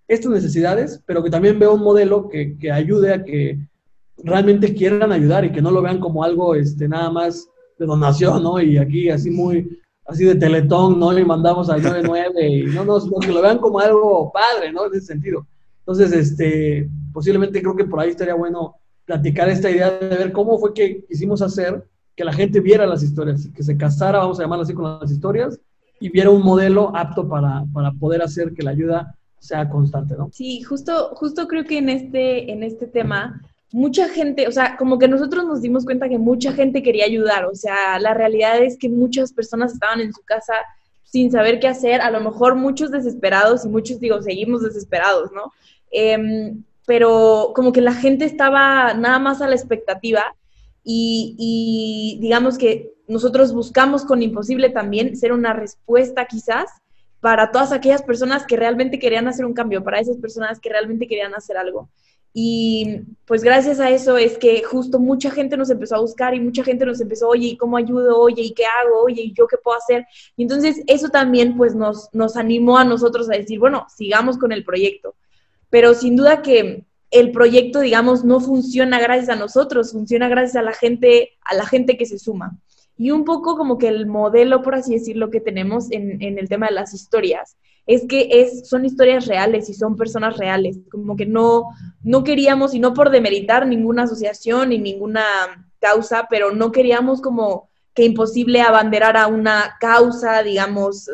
estas 0.09 0.33
necesidades, 0.33 1.03
pero 1.07 1.23
que 1.23 1.31
también 1.31 1.59
vea 1.59 1.71
un 1.71 1.83
modelo 1.83 2.29
que, 2.29 2.57
que 2.59 2.71
ayude 2.71 3.13
a 3.13 3.25
que 3.25 3.59
realmente 4.19 4.75
quieran 4.75 5.13
ayudar 5.13 5.45
y 5.45 5.53
que 5.53 5.63
no 5.63 5.71
lo 5.71 5.83
vean 5.83 6.01
como 6.01 6.25
algo 6.25 6.55
este, 6.55 6.89
nada 6.89 7.11
más 7.11 7.49
de 7.79 7.87
donación, 7.87 8.43
¿no? 8.43 8.61
Y 8.61 8.79
aquí 8.79 9.11
así 9.11 9.31
muy, 9.31 9.79
así 10.07 10.25
de 10.25 10.35
teletón, 10.35 10.99
¿no? 10.99 11.17
Y 11.17 11.25
mandamos 11.25 11.71
al 11.71 11.83
99 11.83 12.49
y 12.49 12.63
no, 12.65 12.85
no, 12.85 13.01
sino 13.01 13.19
que 13.19 13.33
lo 13.33 13.43
vean 13.43 13.59
como 13.59 13.79
algo 13.79 14.33
padre, 14.33 14.73
¿no? 14.73 14.87
En 14.87 14.95
ese 14.95 15.07
sentido. 15.07 15.47
Entonces, 15.81 16.13
este, 16.13 16.89
posiblemente 17.13 17.61
creo 17.61 17.77
que 17.77 17.85
por 17.85 18.01
ahí 18.01 18.11
estaría 18.11 18.35
bueno 18.35 18.77
platicar 19.05 19.49
esta 19.49 19.71
idea 19.71 19.91
de 19.91 20.17
ver 20.17 20.33
cómo 20.33 20.59
fue 20.59 20.73
que 20.73 21.05
quisimos 21.07 21.43
hacer 21.43 21.85
que 22.15 22.25
la 22.25 22.33
gente 22.33 22.61
viera 22.61 22.87
las 22.87 23.03
historias, 23.03 23.49
que 23.55 23.63
se 23.63 23.77
casara, 23.77 24.19
vamos 24.19 24.39
a 24.39 24.43
llamarlo 24.43 24.65
así, 24.65 24.75
con 24.75 25.01
las 25.01 25.11
historias 25.11 25.59
y 25.99 26.09
viera 26.09 26.31
un 26.31 26.43
modelo 26.43 26.95
apto 26.95 27.29
para, 27.29 27.65
para 27.73 27.93
poder 27.93 28.23
hacer 28.23 28.53
que 28.55 28.63
la 28.63 28.73
ayuda 28.73 29.17
sea 29.39 29.69
constante, 29.69 30.15
¿no? 30.17 30.31
Sí, 30.33 30.63
justo, 30.63 31.11
justo 31.15 31.47
creo 31.49 31.65
que 31.65 31.79
en 31.79 31.89
este, 31.89 32.51
en 32.53 32.63
este 32.63 32.87
tema 32.87 33.41
mucha 33.73 34.09
gente, 34.09 34.47
o 34.47 34.53
sea, 34.53 34.77
como 34.77 34.99
que 34.99 35.09
nosotros 35.09 35.45
nos 35.47 35.63
dimos 35.63 35.85
cuenta 35.85 36.09
que 36.09 36.19
mucha 36.19 36.53
gente 36.53 36.83
quería 36.83 37.07
ayudar, 37.07 37.47
o 37.47 37.55
sea, 37.55 37.99
la 37.99 38.15
realidad 38.15 38.63
es 38.63 38.77
que 38.77 38.89
muchas 38.89 39.33
personas 39.33 39.73
estaban 39.73 40.01
en 40.01 40.13
su 40.13 40.23
casa 40.23 40.55
sin 41.05 41.31
saber 41.31 41.61
qué 41.61 41.69
hacer, 41.69 42.01
a 42.01 42.11
lo 42.11 42.21
mejor 42.21 42.55
muchos 42.55 42.91
desesperados 42.91 43.65
y 43.65 43.69
muchos, 43.69 44.01
digo, 44.01 44.23
seguimos 44.23 44.63
desesperados, 44.63 45.31
¿no? 45.33 45.53
Em, 45.91 46.65
pero 46.87 47.53
como 47.55 47.73
que 47.73 47.81
la 47.81 47.95
gente 47.95 48.25
estaba 48.25 48.95
nada 48.95 49.19
más 49.19 49.41
a 49.41 49.49
la 49.49 49.55
expectativa 49.55 50.35
y, 50.85 51.37
y 51.39 52.21
digamos 52.21 52.59
que 52.59 52.93
nosotros 53.09 53.53
buscamos 53.53 54.05
con 54.05 54.23
Imposible 54.23 54.71
también 54.71 55.17
ser 55.17 55.33
una 55.33 55.53
respuesta 55.53 56.27
quizás 56.27 56.71
para 57.21 57.53
todas 57.53 57.73
aquellas 57.73 58.03
personas 58.03 58.45
que 58.47 58.57
realmente 58.57 58.99
querían 58.99 59.29
hacer 59.29 59.45
un 59.45 59.55
cambio, 59.55 59.85
para 59.85 60.01
esas 60.01 60.17
personas 60.17 60.59
que 60.59 60.71
realmente 60.71 61.07
querían 61.07 61.35
hacer 61.35 61.57
algo. 61.57 61.89
Y 62.35 63.01
pues 63.27 63.43
gracias 63.43 63.79
a 63.79 63.91
eso 63.91 64.17
es 64.17 64.39
que 64.39 64.63
justo 64.63 64.99
mucha 64.99 65.31
gente 65.31 65.57
nos 65.57 65.69
empezó 65.69 65.97
a 65.97 66.01
buscar 66.01 66.35
y 66.35 66.41
mucha 66.41 66.65
gente 66.65 66.87
nos 66.87 67.01
empezó, 67.01 67.29
oye, 67.29 67.49
¿y 67.49 67.57
cómo 67.57 67.77
ayudo? 67.77 68.19
Oye, 68.19 68.43
¿y 68.43 68.55
qué 68.55 68.65
hago? 68.65 69.03
Oye, 69.03 69.23
¿y 69.23 69.35
yo 69.35 69.47
qué 69.47 69.59
puedo 69.63 69.77
hacer? 69.77 70.07
Y 70.37 70.45
entonces 70.45 70.83
eso 70.87 71.09
también 71.11 71.57
pues 71.57 71.75
nos, 71.75 72.09
nos 72.15 72.37
animó 72.37 72.79
a 72.79 72.85
nosotros 72.85 73.29
a 73.29 73.37
decir, 73.37 73.59
bueno, 73.59 73.87
sigamos 73.95 74.39
con 74.39 74.51
el 74.53 74.65
proyecto. 74.65 75.15
Pero 75.69 75.95
sin 75.95 76.17
duda 76.17 76.41
que 76.41 76.85
el 77.11 77.31
proyecto, 77.31 77.81
digamos, 77.81 78.25
no 78.25 78.41
funciona 78.41 78.99
gracias 78.99 79.29
a 79.29 79.37
nosotros, 79.37 79.93
funciona 79.93 80.29
gracias 80.29 80.57
a 80.57 80.63
la 80.63 80.73
gente, 80.73 81.33
a 81.45 81.55
la 81.55 81.67
gente 81.67 81.99
que 81.99 82.07
se 82.07 82.19
suma. 82.19 82.59
Y 83.03 83.11
un 83.11 83.25
poco 83.25 83.57
como 83.57 83.79
que 83.79 83.89
el 83.89 84.07
modelo, 84.07 84.63
por 84.63 84.77
así 84.77 84.93
decirlo, 84.95 85.29
que 85.29 85.41
tenemos 85.41 85.91
en, 85.91 86.23
en 86.23 86.39
el 86.39 86.49
tema 86.49 86.67
de 86.69 86.75
las 86.75 86.95
historias 86.95 87.57
es 87.85 88.07
que 88.07 88.29
es, 88.31 88.69
son 88.69 88.85
historias 88.85 89.27
reales 89.27 89.69
y 89.69 89.75
son 89.75 89.97
personas 89.97 90.37
reales, 90.37 90.79
como 90.89 91.17
que 91.17 91.27
no, 91.27 91.71
no 92.05 92.23
queríamos, 92.23 92.75
y 92.75 92.79
no 92.79 92.95
por 92.95 93.11
demeritar 93.11 93.67
ninguna 93.67 94.05
asociación 94.05 94.69
ni 94.69 94.79
ninguna 94.79 95.25
causa, 95.81 96.29
pero 96.31 96.53
no 96.53 96.71
queríamos 96.71 97.21
como 97.21 97.69
que 97.93 98.05
imposible 98.05 98.61
abanderar 98.61 99.17
a 99.17 99.27
una 99.27 99.79
causa, 99.81 100.45
digamos, 100.45 101.11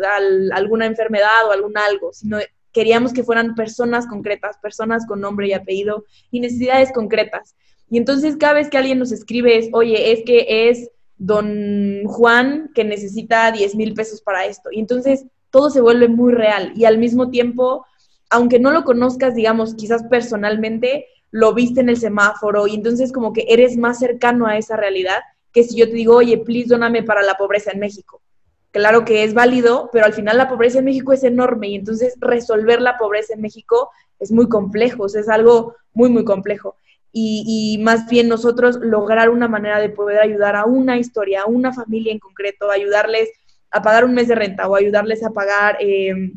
alguna 0.52 0.84
enfermedad 0.84 1.46
o 1.48 1.52
algún 1.52 1.78
algo, 1.78 2.12
sino 2.12 2.36
queríamos 2.70 3.14
que 3.14 3.24
fueran 3.24 3.54
personas 3.54 4.06
concretas, 4.06 4.58
personas 4.58 5.06
con 5.06 5.22
nombre 5.22 5.48
y 5.48 5.54
apellido 5.54 6.04
y 6.30 6.40
necesidades 6.40 6.92
concretas. 6.92 7.56
Y 7.88 7.96
entonces 7.96 8.36
cada 8.36 8.52
vez 8.52 8.68
que 8.68 8.76
alguien 8.76 8.98
nos 8.98 9.10
escribe 9.10 9.56
es, 9.56 9.70
oye, 9.72 10.12
es 10.12 10.22
que 10.26 10.68
es 10.68 10.90
don 11.18 12.04
Juan 12.06 12.70
que 12.74 12.84
necesita 12.84 13.50
10 13.50 13.74
mil 13.74 13.94
pesos 13.94 14.22
para 14.22 14.46
esto. 14.46 14.70
Y 14.72 14.80
entonces 14.80 15.26
todo 15.50 15.70
se 15.70 15.80
vuelve 15.80 16.08
muy 16.08 16.32
real 16.32 16.72
y 16.76 16.84
al 16.84 16.98
mismo 16.98 17.30
tiempo, 17.30 17.84
aunque 18.30 18.58
no 18.58 18.70
lo 18.70 18.84
conozcas, 18.84 19.34
digamos, 19.34 19.74
quizás 19.74 20.04
personalmente, 20.04 21.06
lo 21.30 21.52
viste 21.52 21.80
en 21.80 21.88
el 21.88 21.98
semáforo 21.98 22.66
y 22.66 22.74
entonces 22.74 23.12
como 23.12 23.32
que 23.32 23.46
eres 23.48 23.76
más 23.76 23.98
cercano 23.98 24.46
a 24.46 24.56
esa 24.56 24.76
realidad 24.76 25.18
que 25.52 25.64
si 25.64 25.76
yo 25.76 25.86
te 25.86 25.94
digo, 25.94 26.16
oye, 26.16 26.38
please, 26.38 26.68
dóname 26.68 27.02
para 27.02 27.22
la 27.22 27.34
pobreza 27.34 27.70
en 27.72 27.80
México. 27.80 28.20
claro 28.70 29.04
que 29.04 29.24
es 29.24 29.34
válido, 29.34 29.90
pero 29.92 30.04
al 30.06 30.12
final 30.12 30.36
la 30.36 30.48
pobreza 30.48 30.78
en 30.78 30.84
México 30.84 31.12
es 31.12 31.24
enorme 31.24 31.68
y 31.68 31.74
entonces 31.74 32.14
resolver 32.20 32.80
la 32.80 32.96
pobreza 32.96 33.34
en 33.34 33.40
México 33.40 33.90
es 34.20 34.30
muy 34.30 34.48
complejo, 34.48 35.04
o 35.04 35.08
sea, 35.08 35.20
es 35.20 35.28
algo 35.28 35.74
muy, 35.94 36.10
muy 36.10 36.24
complejo. 36.24 36.76
Y, 37.12 37.78
más 37.82 38.08
bien 38.08 38.28
nosotros 38.28 38.78
lograr 38.80 39.30
una 39.30 39.48
manera 39.48 39.80
de 39.80 39.88
poder 39.88 40.20
ayudar 40.20 40.56
a 40.56 40.66
una 40.66 40.98
historia, 40.98 41.42
a 41.42 41.46
una 41.46 41.72
familia 41.72 42.12
en 42.12 42.18
concreto, 42.18 42.70
ayudarles 42.70 43.30
a 43.70 43.82
pagar 43.82 44.04
un 44.04 44.14
mes 44.14 44.28
de 44.28 44.34
renta 44.34 44.68
o 44.68 44.76
ayudarles 44.76 45.24
a 45.24 45.30
pagar 45.30 45.78
eh, 45.80 46.32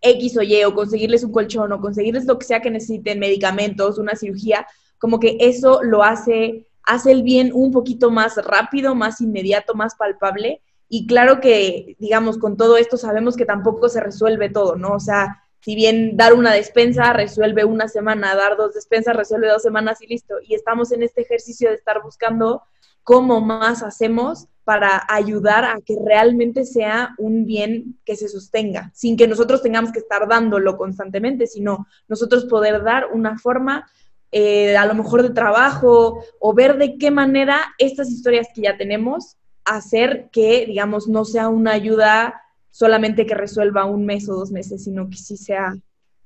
X 0.00 0.36
o 0.36 0.42
Y 0.42 0.64
o 0.64 0.74
conseguirles 0.74 1.24
un 1.24 1.32
colchón 1.32 1.72
o 1.72 1.80
conseguirles 1.80 2.26
lo 2.26 2.38
que 2.38 2.46
sea 2.46 2.60
que 2.60 2.70
necesiten, 2.70 3.18
medicamentos, 3.18 3.98
una 3.98 4.14
cirugía, 4.14 4.66
como 4.98 5.20
que 5.20 5.36
eso 5.40 5.82
lo 5.82 6.02
hace, 6.02 6.66
hace 6.82 7.12
el 7.12 7.22
bien 7.22 7.50
un 7.52 7.70
poquito 7.70 8.10
más 8.10 8.36
rápido, 8.44 8.94
más 8.94 9.20
inmediato, 9.20 9.74
más 9.74 9.94
palpable. 9.94 10.62
Y 10.88 11.06
claro 11.06 11.40
que, 11.40 11.96
digamos, 11.98 12.38
con 12.38 12.56
todo 12.56 12.76
esto 12.76 12.96
sabemos 12.96 13.36
que 13.36 13.44
tampoco 13.44 13.88
se 13.88 14.00
resuelve 14.00 14.48
todo, 14.48 14.76
¿no? 14.76 14.94
O 14.94 15.00
sea, 15.00 15.42
si 15.60 15.74
bien 15.74 16.16
dar 16.16 16.34
una 16.34 16.52
despensa 16.52 17.12
resuelve 17.12 17.64
una 17.64 17.88
semana, 17.88 18.34
dar 18.34 18.56
dos 18.56 18.74
despensas 18.74 19.16
resuelve 19.16 19.48
dos 19.48 19.62
semanas 19.62 20.00
y 20.00 20.06
listo. 20.06 20.36
Y 20.46 20.54
estamos 20.54 20.92
en 20.92 21.02
este 21.02 21.22
ejercicio 21.22 21.68
de 21.68 21.74
estar 21.76 22.02
buscando 22.02 22.62
cómo 23.02 23.40
más 23.40 23.82
hacemos 23.82 24.46
para 24.64 25.02
ayudar 25.08 25.64
a 25.64 25.78
que 25.84 25.96
realmente 26.04 26.66
sea 26.66 27.14
un 27.16 27.46
bien 27.46 27.98
que 28.04 28.16
se 28.16 28.28
sostenga, 28.28 28.90
sin 28.94 29.16
que 29.16 29.26
nosotros 29.26 29.62
tengamos 29.62 29.92
que 29.92 30.00
estar 30.00 30.28
dándolo 30.28 30.76
constantemente, 30.76 31.46
sino 31.46 31.86
nosotros 32.06 32.44
poder 32.44 32.82
dar 32.82 33.06
una 33.12 33.38
forma 33.38 33.90
eh, 34.30 34.76
a 34.76 34.84
lo 34.84 34.94
mejor 34.94 35.22
de 35.22 35.30
trabajo 35.30 36.22
o 36.38 36.52
ver 36.52 36.76
de 36.76 36.98
qué 36.98 37.10
manera 37.10 37.74
estas 37.78 38.10
historias 38.10 38.48
que 38.54 38.60
ya 38.60 38.76
tenemos 38.76 39.38
hacer 39.64 40.28
que, 40.30 40.66
digamos, 40.66 41.08
no 41.08 41.24
sea 41.24 41.48
una 41.48 41.72
ayuda 41.72 42.42
solamente 42.78 43.26
que 43.26 43.34
resuelva 43.34 43.86
un 43.86 44.06
mes 44.06 44.28
o 44.28 44.34
dos 44.34 44.52
meses, 44.52 44.84
sino 44.84 45.10
que 45.10 45.16
sí 45.16 45.36
sea 45.36 45.74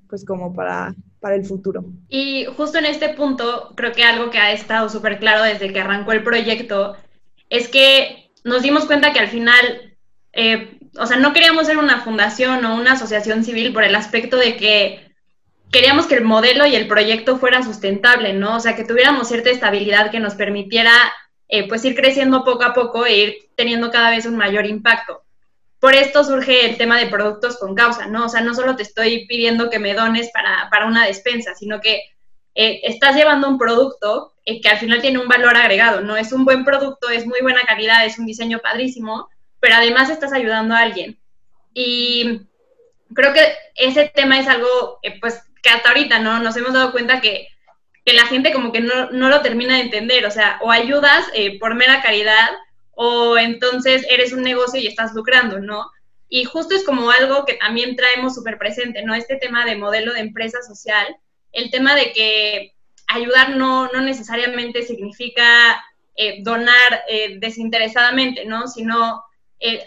pues 0.07 0.23
como 0.23 0.53
para, 0.53 0.93
para 1.19 1.33
el 1.33 1.45
futuro. 1.45 1.83
Y 2.09 2.45
justo 2.55 2.77
en 2.77 2.85
este 2.85 3.09
punto, 3.09 3.73
creo 3.75 3.91
que 3.91 4.03
algo 4.03 4.29
que 4.29 4.37
ha 4.37 4.51
estado 4.51 4.87
súper 4.87 5.17
claro 5.17 5.41
desde 5.41 5.73
que 5.73 5.79
arrancó 5.79 6.11
el 6.11 6.21
proyecto 6.21 6.95
es 7.49 7.67
que 7.69 8.29
nos 8.43 8.61
dimos 8.61 8.85
cuenta 8.85 9.13
que 9.13 9.19
al 9.19 9.29
final, 9.29 9.95
eh, 10.31 10.77
o 10.99 11.07
sea, 11.07 11.17
no 11.17 11.33
queríamos 11.33 11.65
ser 11.65 11.79
una 11.79 12.01
fundación 12.01 12.63
o 12.65 12.75
una 12.75 12.91
asociación 12.91 13.43
civil 13.43 13.73
por 13.73 13.83
el 13.83 13.95
aspecto 13.95 14.37
de 14.37 14.55
que 14.55 15.11
queríamos 15.71 16.05
que 16.05 16.17
el 16.17 16.23
modelo 16.23 16.67
y 16.67 16.75
el 16.75 16.87
proyecto 16.87 17.39
fuera 17.39 17.63
sustentable, 17.63 18.33
¿no? 18.33 18.57
O 18.57 18.59
sea, 18.59 18.75
que 18.75 18.83
tuviéramos 18.83 19.27
cierta 19.27 19.49
estabilidad 19.49 20.11
que 20.11 20.19
nos 20.19 20.35
permitiera, 20.35 20.93
eh, 21.47 21.67
pues, 21.67 21.83
ir 21.83 21.95
creciendo 21.95 22.43
poco 22.43 22.63
a 22.63 22.75
poco 22.75 23.07
e 23.07 23.17
ir 23.17 23.35
teniendo 23.55 23.89
cada 23.89 24.11
vez 24.11 24.27
un 24.27 24.37
mayor 24.37 24.67
impacto. 24.67 25.22
Por 25.83 25.95
esto 25.95 26.23
surge 26.23 26.65
el 26.65 26.77
tema 26.77 26.97
de 26.97 27.07
productos 27.07 27.57
con 27.57 27.75
causa, 27.75 28.05
¿no? 28.05 28.27
O 28.27 28.29
sea, 28.29 28.39
no 28.39 28.53
solo 28.53 28.77
te 28.77 28.83
estoy 28.83 29.27
pidiendo 29.27 29.69
que 29.69 29.79
me 29.79 29.93
dones 29.93 30.31
para, 30.31 30.69
para 30.71 30.85
una 30.85 31.05
despensa, 31.05 31.55
sino 31.55 31.81
que 31.81 32.03
eh, 32.55 32.79
estás 32.83 33.17
llevando 33.17 33.49
un 33.49 33.57
producto 33.57 34.33
eh, 34.45 34.61
que 34.61 34.69
al 34.69 34.77
final 34.77 35.01
tiene 35.01 35.19
un 35.19 35.27
valor 35.27 35.57
agregado, 35.57 35.99
¿no? 35.99 36.15
Es 36.15 36.31
un 36.31 36.45
buen 36.45 36.63
producto, 36.63 37.09
es 37.09 37.25
muy 37.25 37.41
buena 37.41 37.63
calidad, 37.63 38.05
es 38.05 38.17
un 38.17 38.25
diseño 38.25 38.59
padrísimo, 38.59 39.27
pero 39.59 39.75
además 39.75 40.09
estás 40.09 40.31
ayudando 40.31 40.73
a 40.73 40.79
alguien. 40.79 41.19
Y 41.73 42.43
creo 43.13 43.33
que 43.33 43.45
ese 43.75 44.07
tema 44.07 44.39
es 44.39 44.47
algo, 44.47 44.99
eh, 45.03 45.19
pues, 45.19 45.43
que 45.61 45.69
hasta 45.69 45.89
ahorita, 45.89 46.19
¿no? 46.19 46.39
Nos 46.39 46.55
hemos 46.55 46.71
dado 46.71 46.93
cuenta 46.93 47.19
que, 47.19 47.49
que 48.05 48.13
la 48.13 48.25
gente 48.27 48.53
como 48.53 48.71
que 48.71 48.79
no, 48.79 49.11
no, 49.11 49.27
lo 49.27 49.41
termina 49.41 49.75
de 49.75 49.81
entender, 49.81 50.25
o 50.25 50.31
sea, 50.31 50.59
o 50.61 50.71
ayudas 50.71 51.25
por 51.59 51.75
mera 51.75 52.01
caridad, 52.01 52.51
o 52.95 53.37
entonces 53.37 54.05
eres 54.09 54.33
un 54.33 54.43
negocio 54.43 54.79
y 54.79 54.87
estás 54.87 55.13
lucrando, 55.13 55.59
¿no? 55.59 55.89
Y 56.29 56.45
justo 56.45 56.75
es 56.75 56.83
como 56.83 57.11
algo 57.11 57.45
que 57.45 57.55
también 57.55 57.95
traemos 57.95 58.35
súper 58.35 58.57
presente, 58.57 59.03
¿no? 59.03 59.13
Este 59.13 59.35
tema 59.35 59.65
de 59.65 59.75
modelo 59.75 60.13
de 60.13 60.21
empresa 60.21 60.61
social, 60.61 61.15
el 61.51 61.69
tema 61.69 61.95
de 61.95 62.11
que 62.11 62.73
ayudar 63.07 63.55
no, 63.55 63.87
no 63.91 64.01
necesariamente 64.01 64.83
significa 64.83 65.83
eh, 66.15 66.43
donar 66.43 67.03
eh, 67.07 67.37
desinteresadamente, 67.39 68.45
¿no? 68.45 68.67
Sino 68.67 69.23
eh, 69.59 69.85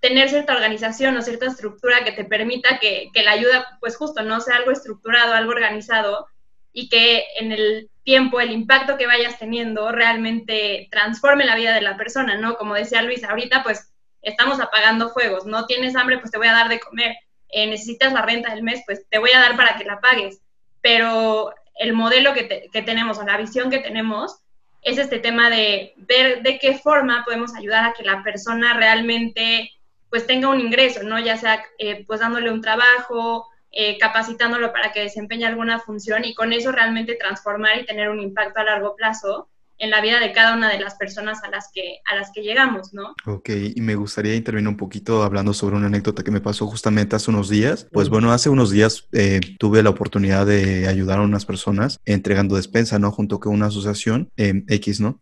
tener 0.00 0.28
cierta 0.28 0.54
organización 0.54 1.16
o 1.16 1.22
cierta 1.22 1.46
estructura 1.46 2.04
que 2.04 2.12
te 2.12 2.24
permita 2.24 2.78
que, 2.78 3.08
que, 3.12 3.22
la 3.22 3.32
ayuda, 3.32 3.78
pues 3.80 3.96
justo, 3.96 4.22
¿no? 4.22 4.40
Sea 4.40 4.56
algo 4.56 4.70
estructurado, 4.70 5.32
algo 5.32 5.52
organizado 5.52 6.26
y 6.72 6.88
que 6.88 7.24
en 7.38 7.52
el 7.52 7.90
tiempo 8.08 8.40
el 8.40 8.52
impacto 8.52 8.96
que 8.96 9.06
vayas 9.06 9.38
teniendo 9.38 9.92
realmente 9.92 10.88
transforme 10.90 11.44
la 11.44 11.56
vida 11.56 11.74
de 11.74 11.82
la 11.82 11.98
persona, 11.98 12.38
¿no? 12.38 12.56
Como 12.56 12.72
decía 12.72 13.02
Luis, 13.02 13.22
ahorita 13.22 13.62
pues 13.62 13.92
estamos 14.22 14.60
apagando 14.60 15.10
fuegos, 15.10 15.44
no 15.44 15.66
tienes 15.66 15.94
hambre, 15.94 16.18
pues 16.18 16.30
te 16.30 16.38
voy 16.38 16.46
a 16.46 16.52
dar 16.52 16.70
de 16.70 16.80
comer, 16.80 17.16
necesitas 17.52 18.14
la 18.14 18.22
renta 18.22 18.54
del 18.54 18.62
mes, 18.62 18.82
pues 18.86 19.06
te 19.10 19.18
voy 19.18 19.30
a 19.34 19.40
dar 19.40 19.56
para 19.56 19.76
que 19.76 19.84
la 19.84 20.00
pagues 20.00 20.40
pero 20.80 21.54
el 21.74 21.92
modelo 21.92 22.32
que, 22.34 22.70
tenemos 22.72 23.18
o 23.18 23.24
la 23.24 23.36
visión 23.36 23.70
que 23.70 23.78
tenemos 23.78 24.40
es 24.82 24.98
este 24.98 25.18
tema 25.18 25.50
de 25.50 25.94
ver 25.96 26.42
de 26.42 26.58
qué 26.58 26.78
forma 26.78 27.24
podemos 27.24 27.54
ayudar 27.54 27.84
a 27.84 27.92
que 27.92 28.04
la 28.04 28.22
persona 28.22 28.74
realmente 28.74 29.70
pues 30.08 30.26
tenga 30.26 30.48
un 30.48 30.60
ingreso, 30.60 31.02
¿no? 31.02 31.18
Ya 31.18 31.36
sea 31.36 31.62
eh, 31.78 32.04
pues 32.06 32.20
dándole 32.20 32.50
un 32.50 32.62
trabajo, 32.62 33.46
eh, 33.70 33.98
capacitándolo 33.98 34.72
para 34.72 34.92
que 34.92 35.00
desempeñe 35.00 35.46
alguna 35.46 35.78
función 35.78 36.24
y 36.24 36.34
con 36.34 36.52
eso 36.52 36.72
realmente 36.72 37.16
transformar 37.16 37.78
y 37.78 37.86
tener 37.86 38.08
un 38.08 38.20
impacto 38.20 38.60
a 38.60 38.64
largo 38.64 38.96
plazo 38.96 39.48
en 39.78 39.90
la 39.90 40.00
vida 40.00 40.18
de 40.18 40.32
cada 40.32 40.56
una 40.56 40.70
de 40.70 40.80
las 40.80 40.96
personas 40.96 41.42
a 41.44 41.50
las 41.50 41.70
que, 41.72 41.98
a 42.04 42.16
las 42.16 42.32
que 42.32 42.42
llegamos, 42.42 42.92
¿no? 42.92 43.14
Ok, 43.26 43.50
y 43.76 43.80
me 43.80 43.94
gustaría 43.94 44.34
intervenir 44.34 44.68
un 44.68 44.76
poquito 44.76 45.22
hablando 45.22 45.54
sobre 45.54 45.76
una 45.76 45.86
anécdota 45.86 46.24
que 46.24 46.32
me 46.32 46.40
pasó 46.40 46.66
justamente 46.66 47.14
hace 47.14 47.30
unos 47.30 47.48
días. 47.48 47.86
Pues 47.92 48.08
bueno, 48.08 48.32
hace 48.32 48.48
unos 48.48 48.70
días 48.70 49.06
eh, 49.12 49.40
tuve 49.58 49.82
la 49.84 49.90
oportunidad 49.90 50.46
de 50.46 50.88
ayudar 50.88 51.20
a 51.20 51.22
unas 51.22 51.46
personas 51.46 52.00
entregando 52.04 52.56
despensa, 52.56 52.98
¿no? 52.98 53.12
Junto 53.12 53.38
con 53.38 53.54
una 53.54 53.66
asociación 53.66 54.30
eh, 54.36 54.64
X, 54.66 55.00
¿no? 55.00 55.20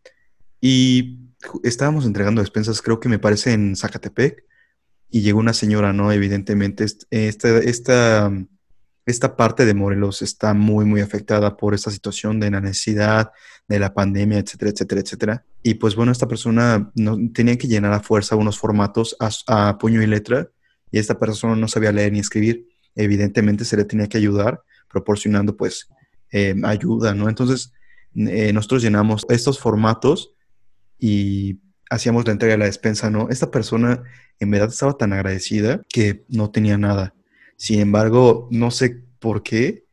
Y 0.60 1.18
estábamos 1.62 2.06
entregando 2.06 2.40
despensas, 2.40 2.80
creo 2.80 2.98
que 2.98 3.10
me 3.10 3.18
parece 3.18 3.52
en 3.52 3.76
Zacatepec, 3.76 4.42
y 5.10 5.22
llegó 5.22 5.38
una 5.38 5.52
señora, 5.52 5.92
¿no? 5.92 6.12
Evidentemente, 6.12 6.84
esta, 7.10 7.58
esta 7.58 8.32
esta 9.06 9.36
parte 9.36 9.64
de 9.64 9.72
Morelos 9.72 10.20
está 10.20 10.52
muy, 10.52 10.84
muy 10.84 11.00
afectada 11.00 11.56
por 11.56 11.74
esta 11.74 11.92
situación 11.92 12.40
de 12.40 12.50
la 12.50 12.60
necesidad, 12.60 13.30
de 13.68 13.78
la 13.78 13.94
pandemia, 13.94 14.38
etcétera, 14.38 14.72
etcétera, 14.72 15.00
etcétera. 15.00 15.44
Y 15.62 15.74
pues 15.74 15.94
bueno, 15.94 16.10
esta 16.10 16.26
persona 16.26 16.90
no, 16.96 17.16
tenía 17.32 17.56
que 17.56 17.68
llenar 17.68 17.92
a 17.92 18.00
fuerza 18.00 18.34
unos 18.34 18.58
formatos 18.58 19.16
a, 19.20 19.78
puño 19.78 20.02
y 20.02 20.08
letra 20.08 20.50
y 20.90 20.98
esta 20.98 21.18
persona 21.20 21.54
no 21.54 21.68
sabía 21.68 21.92
leer 21.92 22.12
ni 22.12 22.18
escribir. 22.18 22.66
Evidentemente 22.96 23.64
se 23.64 23.76
le 23.76 23.84
tenía 23.84 24.08
que 24.08 24.18
ayudar 24.18 24.60
proporcionando 24.90 25.56
pues 25.56 25.88
eh, 26.32 26.56
ayuda, 26.64 27.14
¿no? 27.14 27.28
Entonces 27.28 27.72
eh, 28.16 28.52
nosotros 28.52 28.82
llenamos 28.82 29.24
estos 29.28 29.60
formatos 29.60 30.34
y 30.98 31.60
hacíamos 31.90 32.26
la 32.26 32.32
entrega 32.32 32.54
de 32.54 32.58
la 32.58 32.64
despensa, 32.66 33.10
¿no? 33.10 33.28
Esta 33.30 33.50
persona 33.50 34.02
en 34.40 34.50
verdad 34.50 34.68
estaba 34.68 34.96
tan 34.96 35.12
agradecida 35.12 35.80
que 35.88 36.24
no 36.28 36.50
tenía 36.50 36.78
nada 36.78 37.14
sin 37.56 37.80
embargo, 37.80 38.48
no 38.50 38.70
sé 38.70 39.02
por 39.18 39.42
qué, 39.42 39.84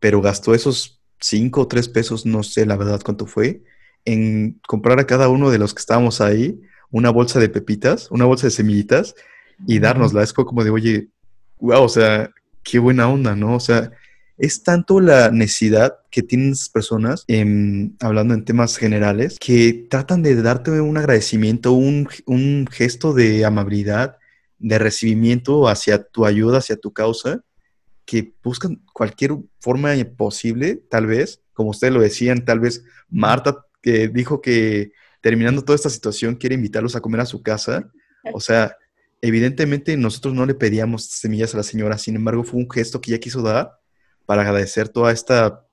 pero 0.00 0.20
gastó 0.20 0.54
esos 0.54 1.00
cinco 1.20 1.62
o 1.62 1.68
tres 1.68 1.88
pesos, 1.88 2.26
no 2.26 2.42
sé 2.42 2.66
la 2.66 2.76
verdad 2.76 3.00
cuánto 3.04 3.26
fue, 3.26 3.62
en 4.04 4.60
comprar 4.66 4.98
a 4.98 5.06
cada 5.06 5.28
uno 5.28 5.50
de 5.50 5.58
los 5.58 5.72
que 5.72 5.80
estábamos 5.80 6.20
ahí 6.20 6.60
una 6.90 7.10
bolsa 7.10 7.40
de 7.40 7.48
pepitas, 7.48 8.10
una 8.10 8.24
bolsa 8.24 8.48
de 8.48 8.50
semillitas 8.50 9.14
y 9.66 9.78
dárnosla. 9.78 10.22
Es 10.22 10.32
como 10.32 10.62
de, 10.62 10.70
oye, 10.70 11.08
wow, 11.58 11.84
o 11.84 11.88
sea, 11.88 12.30
qué 12.62 12.78
buena 12.78 13.08
onda, 13.08 13.34
¿no? 13.34 13.56
O 13.56 13.60
sea, 13.60 13.90
es 14.36 14.62
tanto 14.62 15.00
la 15.00 15.30
necesidad 15.30 15.98
que 16.10 16.22
tienen 16.22 16.52
esas 16.52 16.68
personas, 16.68 17.24
hablando 18.00 18.34
en 18.34 18.44
temas 18.44 18.76
generales, 18.76 19.38
que 19.38 19.86
tratan 19.88 20.22
de 20.22 20.40
darte 20.42 20.70
un 20.80 20.96
agradecimiento, 20.96 21.72
un, 21.72 22.08
un 22.26 22.66
gesto 22.70 23.12
de 23.12 23.44
amabilidad, 23.44 24.18
de 24.58 24.78
recibimiento 24.78 25.68
hacia 25.68 26.02
tu 26.02 26.26
ayuda, 26.26 26.58
hacia 26.58 26.76
tu 26.76 26.92
causa, 26.92 27.42
que 28.04 28.34
buscan 28.42 28.82
cualquier 28.92 29.36
forma 29.60 29.94
posible, 30.16 30.82
tal 30.90 31.06
vez, 31.06 31.42
como 31.52 31.70
ustedes 31.70 31.94
lo 31.94 32.00
decían, 32.00 32.44
tal 32.44 32.60
vez 32.60 32.84
Marta, 33.08 33.64
que 33.80 34.08
dijo 34.08 34.40
que 34.40 34.92
terminando 35.20 35.62
toda 35.62 35.76
esta 35.76 35.90
situación 35.90 36.34
quiere 36.34 36.54
invitarlos 36.54 36.96
a 36.96 37.00
comer 37.00 37.20
a 37.20 37.26
su 37.26 37.42
casa. 37.42 37.90
O 38.32 38.40
sea, 38.40 38.76
evidentemente 39.22 39.96
nosotros 39.96 40.34
no 40.34 40.44
le 40.44 40.54
pedíamos 40.54 41.04
semillas 41.04 41.54
a 41.54 41.58
la 41.58 41.62
señora, 41.62 41.96
sin 41.98 42.16
embargo 42.16 42.44
fue 42.44 42.60
un 42.60 42.70
gesto 42.70 43.00
que 43.00 43.12
ella 43.12 43.20
quiso 43.20 43.40
dar 43.40 43.78
para 44.26 44.42
agradecer 44.42 44.88
toda 44.88 45.12
esta 45.12 45.64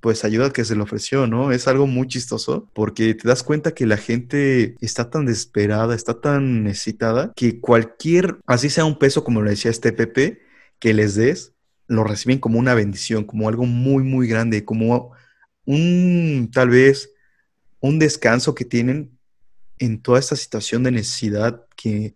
pues 0.00 0.22
ayuda 0.22 0.52
que 0.52 0.66
se 0.66 0.76
le 0.76 0.82
ofreció, 0.82 1.26
¿no? 1.26 1.50
Es 1.50 1.66
algo 1.66 1.86
muy 1.86 2.06
chistoso 2.06 2.68
porque 2.74 3.14
te 3.14 3.26
das 3.26 3.42
cuenta 3.42 3.72
que 3.72 3.86
la 3.86 3.96
gente 3.96 4.74
está 4.82 5.08
tan 5.08 5.24
desesperada, 5.24 5.94
está 5.94 6.20
tan 6.20 6.62
necesitada, 6.62 7.32
que 7.34 7.58
cualquier, 7.58 8.36
así 8.44 8.68
sea 8.68 8.84
un 8.84 8.98
peso, 8.98 9.24
como 9.24 9.40
lo 9.40 9.48
decía 9.48 9.70
este 9.70 9.94
Pepe, 9.94 10.42
que 10.78 10.92
les 10.92 11.14
des, 11.14 11.54
lo 11.86 12.04
reciben 12.04 12.38
como 12.38 12.58
una 12.58 12.74
bendición, 12.74 13.24
como 13.24 13.48
algo 13.48 13.64
muy, 13.64 14.02
muy 14.02 14.28
grande, 14.28 14.66
como 14.66 15.14
un, 15.64 16.50
tal 16.52 16.68
vez, 16.68 17.10
un 17.80 17.98
descanso 17.98 18.54
que 18.54 18.66
tienen 18.66 19.18
en 19.78 20.02
toda 20.02 20.18
esta 20.18 20.36
situación 20.36 20.82
de 20.82 20.90
necesidad 20.90 21.64
que 21.76 22.14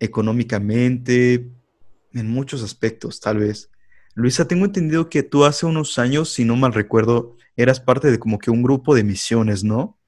económicamente, 0.00 1.50
en 2.14 2.30
muchos 2.30 2.62
aspectos, 2.62 3.20
tal 3.20 3.40
vez. 3.40 3.70
Luisa, 4.16 4.48
tengo 4.48 4.64
entendido 4.64 5.10
que 5.10 5.22
tú 5.22 5.44
hace 5.44 5.66
unos 5.66 5.98
años, 5.98 6.32
si 6.32 6.46
no 6.46 6.56
mal 6.56 6.72
recuerdo, 6.72 7.36
eras 7.54 7.80
parte 7.80 8.10
de 8.10 8.18
como 8.18 8.38
que 8.38 8.50
un 8.50 8.62
grupo 8.62 8.94
de 8.94 9.04
misiones, 9.04 9.62
¿no? 9.62 9.98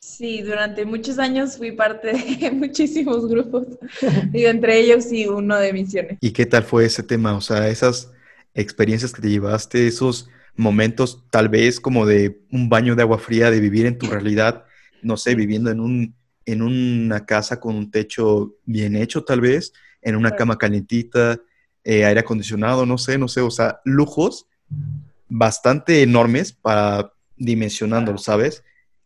Sí, 0.00 0.42
durante 0.42 0.84
muchos 0.84 1.20
años 1.20 1.56
fui 1.56 1.70
parte 1.70 2.12
de 2.12 2.50
muchísimos 2.52 3.28
grupos 3.28 3.68
y 4.32 4.46
entre 4.46 4.80
ellos 4.80 5.04
sí 5.04 5.28
uno 5.28 5.56
de 5.58 5.72
misiones. 5.72 6.18
¿Y 6.20 6.32
qué 6.32 6.44
tal 6.44 6.64
fue 6.64 6.86
ese 6.86 7.04
tema? 7.04 7.36
O 7.36 7.40
sea, 7.40 7.68
esas 7.68 8.12
experiencias 8.52 9.12
que 9.12 9.22
te 9.22 9.30
llevaste, 9.30 9.86
esos 9.86 10.28
momentos 10.56 11.24
tal 11.30 11.48
vez 11.48 11.78
como 11.78 12.04
de 12.04 12.40
un 12.50 12.68
baño 12.68 12.96
de 12.96 13.02
agua 13.02 13.18
fría, 13.18 13.52
de 13.52 13.60
vivir 13.60 13.86
en 13.86 13.96
tu 13.96 14.08
realidad, 14.08 14.64
no 15.02 15.16
sé, 15.16 15.36
viviendo 15.36 15.70
en, 15.70 15.78
un, 15.78 16.16
en 16.46 16.62
una 16.62 17.24
casa 17.24 17.60
con 17.60 17.76
un 17.76 17.92
techo 17.92 18.56
bien 18.64 18.96
hecho 18.96 19.22
tal 19.22 19.40
vez, 19.40 19.72
en 20.02 20.16
una 20.16 20.34
cama 20.34 20.58
calientita, 20.58 21.40
eh, 21.88 22.04
aire 22.04 22.20
acondicionado, 22.20 22.84
no 22.84 22.98
sé, 22.98 23.16
no 23.16 23.28
sé, 23.28 23.40
o 23.40 23.50
sea, 23.50 23.80
lujos 23.84 24.46
bastante 25.28 26.02
enormes 26.02 26.52
para 26.52 27.12
dimensionándolo, 27.36 28.18
¿sabes? 28.18 28.64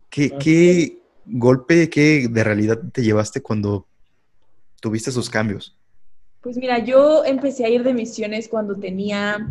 ¿Qué, 0.09 0.31
¿Qué, 0.31 1.01
golpe, 1.27 1.90
qué 1.90 2.27
de 2.31 2.43
realidad 2.45 2.81
te 2.93 3.03
llevaste 3.03 3.43
cuando 3.43 3.87
tuviste 4.81 5.11
esos 5.11 5.29
cambios? 5.29 5.77
Pues 6.40 6.57
mira, 6.57 6.79
yo 6.79 7.23
empecé 7.25 7.66
a 7.66 7.69
ir 7.69 7.83
de 7.83 7.93
misiones 7.93 8.49
cuando 8.49 8.75
tenía 8.75 9.47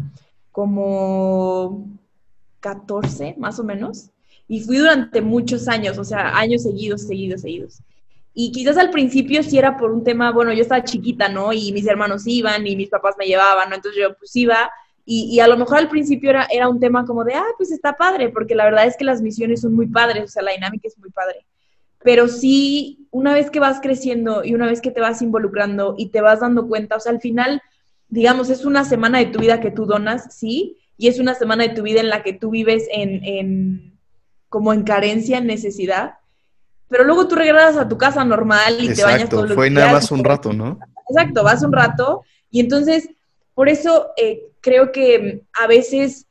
como 0.51 1.87
14, 2.61 3.35
más 3.37 3.59
o 3.59 3.63
menos, 3.63 4.09
y 4.47 4.61
fui 4.61 4.77
durante 4.77 5.21
muchos 5.21 5.67
años, 5.67 5.99
o 5.99 6.03
sea, 6.03 6.35
años 6.35 6.63
seguidos, 6.63 7.03
seguidos, 7.03 7.41
seguidos. 7.41 7.81
Y 8.41 8.53
quizás 8.53 8.77
al 8.77 8.89
principio 8.89 9.43
sí 9.43 9.57
era 9.57 9.75
por 9.75 9.91
un 9.91 10.01
tema, 10.01 10.31
bueno, 10.31 10.53
yo 10.53 10.61
estaba 10.61 10.83
chiquita, 10.83 11.27
¿no? 11.27 11.51
Y 11.51 11.73
mis 11.73 11.85
hermanos 11.85 12.23
iban 12.25 12.65
y 12.65 12.77
mis 12.77 12.87
papás 12.87 13.15
me 13.19 13.25
llevaban, 13.25 13.69
¿no? 13.69 13.75
Entonces 13.75 14.01
yo 14.01 14.15
pues 14.17 14.33
iba 14.37 14.71
y, 15.03 15.39
a 15.39 15.47
lo 15.47 15.57
mejor 15.57 15.79
al 15.79 15.89
principio 15.89 16.29
era, 16.29 16.47
era 16.51 16.69
un 16.69 16.79
tema 16.79 17.05
como 17.05 17.25
de, 17.25 17.33
ah, 17.33 17.47
pues 17.57 17.71
está 17.71 17.97
padre, 17.97 18.29
porque 18.29 18.55
la 18.55 18.63
verdad 18.63 18.85
es 18.85 18.95
que 18.95 19.03
las 19.03 19.21
misiones 19.21 19.59
son 19.61 19.73
muy 19.73 19.87
padres, 19.87 20.23
o 20.23 20.27
sea, 20.27 20.43
la 20.43 20.51
dinámica 20.51 20.87
es 20.87 20.97
muy 20.99 21.09
padre. 21.09 21.45
Pero 22.03 22.27
sí, 22.27 23.07
una 23.11 23.33
vez 23.33 23.49
que 23.49 23.59
vas 23.59 23.81
creciendo 23.81 24.43
y 24.45 24.53
una 24.53 24.67
vez 24.67 24.79
que 24.79 24.91
te 24.91 25.01
vas 25.01 25.21
involucrando 25.21 25.95
y 25.97 26.09
te 26.09 26.21
vas 26.21 26.39
dando 26.39 26.67
cuenta, 26.67 26.95
o 26.95 26.99
sea, 26.99 27.11
al 27.11 27.19
final 27.19 27.61
digamos, 28.09 28.49
es 28.49 28.65
una 28.65 28.83
semana 28.83 29.19
de 29.19 29.27
tu 29.27 29.39
vida 29.39 29.61
que 29.61 29.71
tú 29.71 29.85
donas, 29.85 30.35
sí, 30.35 30.77
y 30.97 31.07
es 31.07 31.19
una 31.19 31.35
semana 31.35 31.63
de 31.63 31.75
tu 31.75 31.83
vida 31.83 31.99
en 32.01 32.09
la 32.09 32.23
que 32.23 32.33
tú 32.33 32.49
vives 32.49 32.87
en, 32.91 33.23
en 33.23 33.99
como 34.49 34.73
en 34.73 34.83
carencia, 34.83 35.37
en 35.37 35.47
necesidad, 35.47 36.15
pero 36.89 37.03
luego 37.03 37.27
tú 37.27 37.35
regresas 37.35 37.77
a 37.77 37.87
tu 37.87 37.97
casa 37.97 38.25
normal 38.25 38.83
y 38.83 38.93
te 38.93 39.03
bañas 39.03 39.29
todo 39.29 39.45
lo 39.45 39.55
fue 39.55 39.69
nada 39.69 39.93
más 39.93 40.11
un 40.11 40.23
rato, 40.23 40.51
¿no? 40.51 40.79
Exacto, 41.09 41.43
vas 41.43 41.63
un 41.63 41.73
rato, 41.73 42.23
y 42.51 42.59
entonces, 42.59 43.09
por 43.53 43.69
eso 43.69 44.09
eh, 44.17 44.47
creo 44.61 44.91
que 44.91 45.43
a 45.59 45.67
veces 45.67 46.25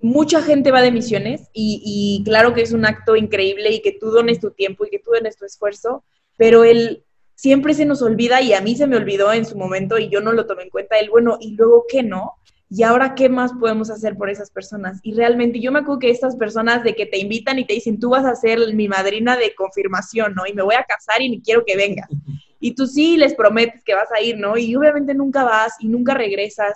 mucha 0.00 0.42
gente 0.42 0.70
va 0.70 0.82
de 0.82 0.92
misiones, 0.92 1.48
y, 1.52 1.82
y 1.84 2.24
claro 2.24 2.54
que 2.54 2.62
es 2.62 2.72
un 2.72 2.86
acto 2.86 3.16
increíble 3.16 3.72
y 3.72 3.82
que 3.82 3.92
tú 3.92 4.10
dones 4.10 4.40
tu 4.40 4.50
tiempo 4.50 4.86
y 4.86 4.90
que 4.90 4.98
tú 4.98 5.10
dones 5.12 5.36
tu 5.36 5.44
esfuerzo, 5.44 6.04
pero 6.36 6.64
el 6.64 7.04
siempre 7.34 7.74
se 7.74 7.84
nos 7.84 8.02
olvida 8.02 8.40
y 8.40 8.52
a 8.52 8.60
mí 8.60 8.76
se 8.76 8.86
me 8.86 8.96
olvidó 8.96 9.32
en 9.32 9.44
su 9.44 9.56
momento 9.56 9.98
y 9.98 10.08
yo 10.08 10.20
no 10.20 10.32
lo 10.32 10.46
tomé 10.46 10.64
en 10.64 10.70
cuenta, 10.70 10.98
el 10.98 11.10
bueno, 11.10 11.36
¿y 11.40 11.54
luego 11.54 11.84
qué 11.88 12.02
no? 12.02 12.34
¿Y 12.76 12.82
ahora 12.82 13.14
qué 13.14 13.28
más 13.28 13.52
podemos 13.52 13.88
hacer 13.88 14.16
por 14.16 14.28
esas 14.28 14.50
personas? 14.50 14.98
Y 15.04 15.14
realmente 15.14 15.60
yo 15.60 15.70
me 15.70 15.78
acuerdo 15.78 16.00
que 16.00 16.10
estas 16.10 16.34
personas 16.34 16.82
de 16.82 16.96
que 16.96 17.06
te 17.06 17.18
invitan 17.18 17.56
y 17.60 17.64
te 17.64 17.74
dicen, 17.74 18.00
tú 18.00 18.10
vas 18.10 18.24
a 18.24 18.34
ser 18.34 18.58
mi 18.74 18.88
madrina 18.88 19.36
de 19.36 19.54
confirmación, 19.54 20.34
¿no? 20.34 20.44
Y 20.44 20.54
me 20.54 20.62
voy 20.62 20.74
a 20.74 20.82
casar 20.82 21.22
y 21.22 21.30
ni 21.30 21.40
quiero 21.40 21.64
que 21.64 21.76
vengas. 21.76 22.08
Y 22.58 22.74
tú 22.74 22.86
sí 22.86 23.18
les 23.18 23.34
prometes 23.34 23.84
que 23.84 23.94
vas 23.94 24.08
a 24.10 24.22
ir, 24.22 24.38
¿no? 24.38 24.56
Y 24.56 24.74
obviamente 24.74 25.12
nunca 25.12 25.44
vas 25.44 25.74
y 25.80 25.88
nunca 25.88 26.14
regresas. 26.14 26.72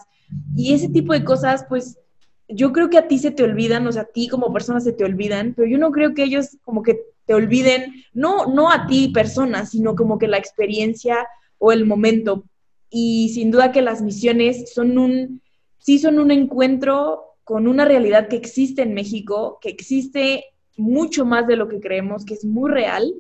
Y 0.54 0.74
ese 0.74 0.90
tipo 0.90 1.14
de 1.14 1.24
cosas, 1.24 1.64
pues 1.66 1.98
yo 2.46 2.72
creo 2.74 2.90
que 2.90 2.98
a 2.98 3.08
ti 3.08 3.18
se 3.18 3.30
te 3.30 3.42
olvidan, 3.42 3.86
o 3.86 3.92
sea, 3.92 4.02
a 4.02 4.04
ti 4.04 4.28
como 4.28 4.52
persona 4.52 4.80
se 4.80 4.92
te 4.92 5.04
olvidan, 5.04 5.54
pero 5.56 5.66
yo 5.66 5.78
no 5.78 5.90
creo 5.90 6.12
que 6.12 6.24
ellos 6.24 6.58
como 6.62 6.82
que 6.82 7.00
te 7.24 7.32
olviden, 7.32 8.04
no, 8.12 8.44
no 8.46 8.70
a 8.70 8.86
ti 8.86 9.08
persona, 9.08 9.64
sino 9.64 9.96
como 9.96 10.18
que 10.18 10.28
la 10.28 10.36
experiencia 10.36 11.26
o 11.56 11.72
el 11.72 11.86
momento. 11.86 12.44
Y 12.90 13.30
sin 13.30 13.50
duda 13.50 13.72
que 13.72 13.80
las 13.80 14.02
misiones 14.02 14.74
son 14.74 14.98
un, 14.98 15.40
sí 15.78 15.98
son 15.98 16.18
un 16.18 16.30
encuentro 16.30 17.36
con 17.44 17.66
una 17.66 17.84
realidad 17.84 18.28
que 18.28 18.36
existe 18.36 18.82
en 18.82 18.94
México, 18.94 19.58
que 19.60 19.70
existe 19.70 20.44
mucho 20.76 21.24
más 21.24 21.46
de 21.46 21.56
lo 21.56 21.68
que 21.68 21.80
creemos, 21.80 22.24
que 22.24 22.34
es 22.34 22.44
muy 22.44 22.70
real. 22.70 23.14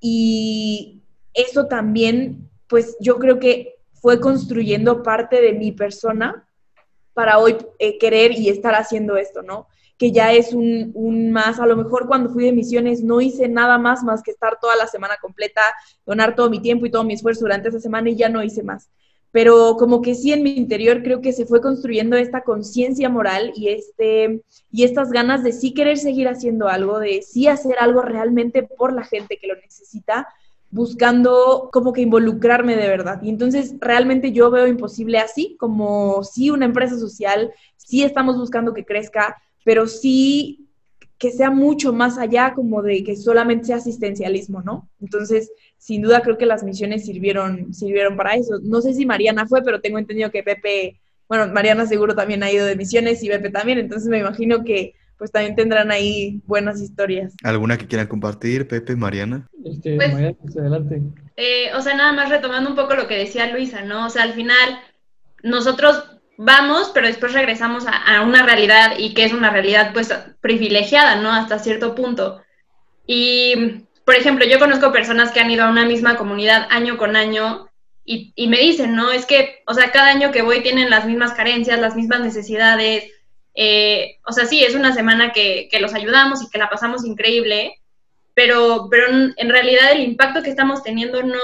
Y 0.00 1.02
eso 1.34 1.66
también, 1.66 2.48
pues 2.68 2.96
yo 3.00 3.18
creo 3.18 3.38
que 3.38 3.76
fue 3.92 4.18
construyendo 4.18 5.02
parte 5.02 5.40
de 5.42 5.52
mi 5.52 5.72
persona 5.72 6.48
para 7.12 7.38
hoy 7.38 7.56
eh, 7.78 7.98
querer 7.98 8.32
y 8.32 8.48
estar 8.48 8.74
haciendo 8.74 9.16
esto, 9.16 9.42
¿no? 9.42 9.66
que 10.00 10.12
ya 10.12 10.32
es 10.32 10.54
un, 10.54 11.30
más, 11.30 11.60
a 11.60 11.66
lo 11.66 11.76
mejor 11.76 12.06
cuando 12.06 12.30
fui 12.30 12.46
de 12.46 12.52
misiones 12.52 13.02
no 13.02 13.20
hice 13.20 13.48
nada 13.48 13.76
más 13.76 14.02
más 14.02 14.22
que 14.22 14.30
estar 14.30 14.58
toda 14.58 14.74
la 14.74 14.86
semana 14.86 15.18
completa, 15.20 15.60
donar 16.06 16.34
todo 16.34 16.48
mi 16.48 16.62
tiempo 16.62 16.86
y 16.86 16.90
todo 16.90 17.04
mi 17.04 17.12
esfuerzo 17.12 17.42
durante 17.42 17.68
esa 17.68 17.80
semana 17.80 18.08
y 18.08 18.16
ya 18.16 18.30
no 18.30 18.42
hice 18.42 18.62
más. 18.62 18.88
Pero 19.32 19.76
como 19.78 20.02
que 20.02 20.14
sí 20.14 20.32
en 20.32 20.42
mi 20.42 20.56
interior 20.56 21.02
creo 21.02 21.20
que 21.20 21.32
se 21.32 21.46
fue 21.46 21.60
construyendo 21.60 22.16
esta 22.16 22.42
conciencia 22.42 23.08
moral 23.08 23.52
y, 23.54 23.68
este, 23.68 24.42
y 24.72 24.82
estas 24.82 25.10
ganas 25.10 25.44
de 25.44 25.52
sí 25.52 25.72
querer 25.72 25.98
seguir 25.98 26.28
haciendo 26.28 26.68
algo, 26.68 26.98
de 26.98 27.22
sí 27.22 27.46
hacer 27.46 27.76
algo 27.78 28.02
realmente 28.02 28.62
por 28.64 28.92
la 28.92 29.04
gente 29.04 29.38
que 29.40 29.46
lo 29.46 29.54
necesita, 29.56 30.26
buscando 30.70 31.68
como 31.72 31.92
que 31.92 32.00
involucrarme 32.00 32.76
de 32.76 32.88
verdad. 32.88 33.20
Y 33.22 33.28
entonces 33.28 33.74
realmente 33.80 34.32
yo 34.32 34.50
veo 34.50 34.66
imposible 34.66 35.18
así, 35.18 35.56
como 35.58 36.22
si 36.24 36.50
una 36.50 36.64
empresa 36.64 36.98
social, 36.98 37.52
sí 37.76 38.02
estamos 38.02 38.36
buscando 38.36 38.74
que 38.74 38.84
crezca, 38.84 39.36
pero 39.64 39.86
sí 39.86 40.66
que 41.18 41.30
sea 41.30 41.50
mucho 41.50 41.92
más 41.92 42.16
allá 42.16 42.54
como 42.54 42.82
de 42.82 43.04
que 43.04 43.14
solamente 43.14 43.66
sea 43.66 43.76
asistencialismo, 43.76 44.62
¿no? 44.62 44.88
Entonces, 45.02 45.52
sin 45.80 46.02
duda 46.02 46.20
creo 46.20 46.36
que 46.36 46.44
las 46.44 46.62
misiones 46.62 47.06
sirvieron, 47.06 47.72
sirvieron 47.72 48.16
para 48.16 48.34
eso. 48.34 48.60
No 48.62 48.82
sé 48.82 48.92
si 48.92 49.06
Mariana 49.06 49.46
fue, 49.46 49.62
pero 49.62 49.80
tengo 49.80 49.98
entendido 49.98 50.30
que 50.30 50.42
Pepe, 50.42 51.00
bueno, 51.26 51.50
Mariana 51.52 51.86
seguro 51.86 52.14
también 52.14 52.42
ha 52.42 52.52
ido 52.52 52.66
de 52.66 52.76
misiones 52.76 53.22
y 53.24 53.28
Pepe 53.28 53.50
también, 53.50 53.78
entonces 53.78 54.08
me 54.08 54.18
imagino 54.18 54.62
que 54.62 54.94
pues 55.16 55.32
también 55.32 55.56
tendrán 55.56 55.90
ahí 55.90 56.40
buenas 56.46 56.80
historias. 56.80 57.34
¿Alguna 57.42 57.76
que 57.76 57.86
quieran 57.86 58.06
compartir, 58.06 58.68
Pepe, 58.68 58.94
Mariana? 58.94 59.48
Este, 59.64 59.96
pues, 59.96 60.12
Mariana, 60.12 60.36
pues, 60.40 60.56
adelante. 60.56 61.02
Eh, 61.36 61.70
o 61.74 61.80
sea, 61.82 61.94
nada 61.94 62.12
más 62.12 62.28
retomando 62.28 62.70
un 62.70 62.76
poco 62.76 62.94
lo 62.94 63.06
que 63.06 63.16
decía 63.16 63.50
Luisa, 63.52 63.82
¿no? 63.82 64.06
O 64.06 64.10
sea, 64.10 64.22
al 64.22 64.32
final 64.32 64.80
nosotros 65.42 66.20
vamos, 66.36 66.90
pero 66.94 67.06
después 67.06 67.32
regresamos 67.32 67.84
a, 67.86 68.22
una 68.22 68.44
realidad 68.44 68.92
y 68.98 69.12
que 69.12 69.24
es 69.24 69.32
una 69.32 69.50
realidad 69.50 69.92
pues 69.92 70.10
privilegiada, 70.40 71.16
¿no? 71.16 71.32
Hasta 71.32 71.58
cierto 71.58 71.94
punto. 71.94 72.40
Y, 73.06 73.84
por 74.10 74.16
ejemplo, 74.16 74.44
yo 74.44 74.58
conozco 74.58 74.90
personas 74.90 75.30
que 75.30 75.38
han 75.38 75.52
ido 75.52 75.62
a 75.62 75.70
una 75.70 75.84
misma 75.84 76.16
comunidad 76.16 76.66
año 76.70 76.98
con 76.98 77.14
año 77.14 77.70
y, 78.04 78.48
me 78.48 78.58
dicen, 78.58 78.96
¿no? 78.96 79.12
Es 79.12 79.24
que, 79.24 79.62
o 79.68 79.72
sea, 79.72 79.92
cada 79.92 80.08
año 80.08 80.32
que 80.32 80.42
voy 80.42 80.64
tienen 80.64 80.90
las 80.90 81.06
mismas 81.06 81.32
carencias, 81.32 81.78
las 81.78 81.94
mismas 81.94 82.18
necesidades. 82.18 83.04
Eh, 83.54 84.16
o 84.26 84.32
sea, 84.32 84.46
sí, 84.46 84.64
es 84.64 84.74
una 84.74 84.92
semana 84.92 85.30
que, 85.30 85.68
que, 85.70 85.78
los 85.78 85.94
ayudamos 85.94 86.42
y 86.42 86.50
que 86.50 86.58
la 86.58 86.68
pasamos 86.68 87.04
increíble, 87.04 87.80
pero, 88.34 88.88
pero 88.90 89.06
en 89.36 89.48
realidad 89.48 89.92
el 89.92 90.00
impacto 90.00 90.42
que 90.42 90.50
estamos 90.50 90.82
teniendo 90.82 91.22
no, 91.22 91.38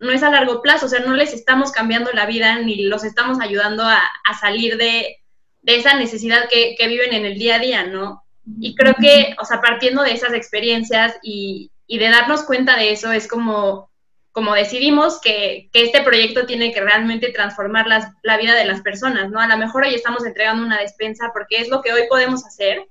no 0.00 0.10
es 0.10 0.24
a 0.24 0.32
largo 0.32 0.62
plazo, 0.62 0.86
o 0.86 0.88
sea, 0.88 0.98
no 0.98 1.14
les 1.14 1.32
estamos 1.32 1.70
cambiando 1.70 2.10
la 2.12 2.26
vida 2.26 2.58
ni 2.58 2.86
los 2.86 3.04
estamos 3.04 3.38
ayudando 3.40 3.84
a, 3.84 4.02
salir 4.40 4.78
de, 4.78 5.18
esa 5.62 5.94
necesidad 5.94 6.48
que, 6.48 6.74
viven 6.88 7.12
en 7.12 7.24
el 7.24 7.38
día 7.38 7.54
a 7.54 7.60
día, 7.60 7.84
¿no? 7.84 8.24
Y 8.58 8.74
creo 8.74 8.94
que, 9.00 9.36
o 9.40 9.44
sea, 9.44 9.60
partiendo 9.60 10.02
de 10.02 10.14
esas 10.14 10.32
experiencias 10.32 11.14
y, 11.22 11.70
de 11.98 12.08
darnos 12.08 12.44
cuenta 12.44 12.76
de 12.76 12.92
eso, 12.92 13.12
es 13.12 13.26
como, 13.26 13.90
como 14.32 14.54
decidimos 14.54 15.20
que, 15.20 15.70
este 15.72 16.02
proyecto 16.02 16.46
tiene 16.46 16.72
que 16.72 16.80
realmente 16.80 17.32
transformar 17.32 17.86
la 17.86 18.36
vida 18.36 18.54
de 18.54 18.64
las 18.64 18.80
personas, 18.80 19.30
¿no? 19.30 19.40
A 19.40 19.46
lo 19.46 19.56
mejor 19.56 19.84
hoy 19.84 19.94
estamos 19.94 20.24
entregando 20.24 20.64
una 20.64 20.80
despensa 20.80 21.30
porque 21.32 21.58
es 21.58 21.68
lo 21.68 21.82
que 21.82 21.92
hoy 21.92 22.02
podemos 22.08 22.44
hacer, 22.46 22.86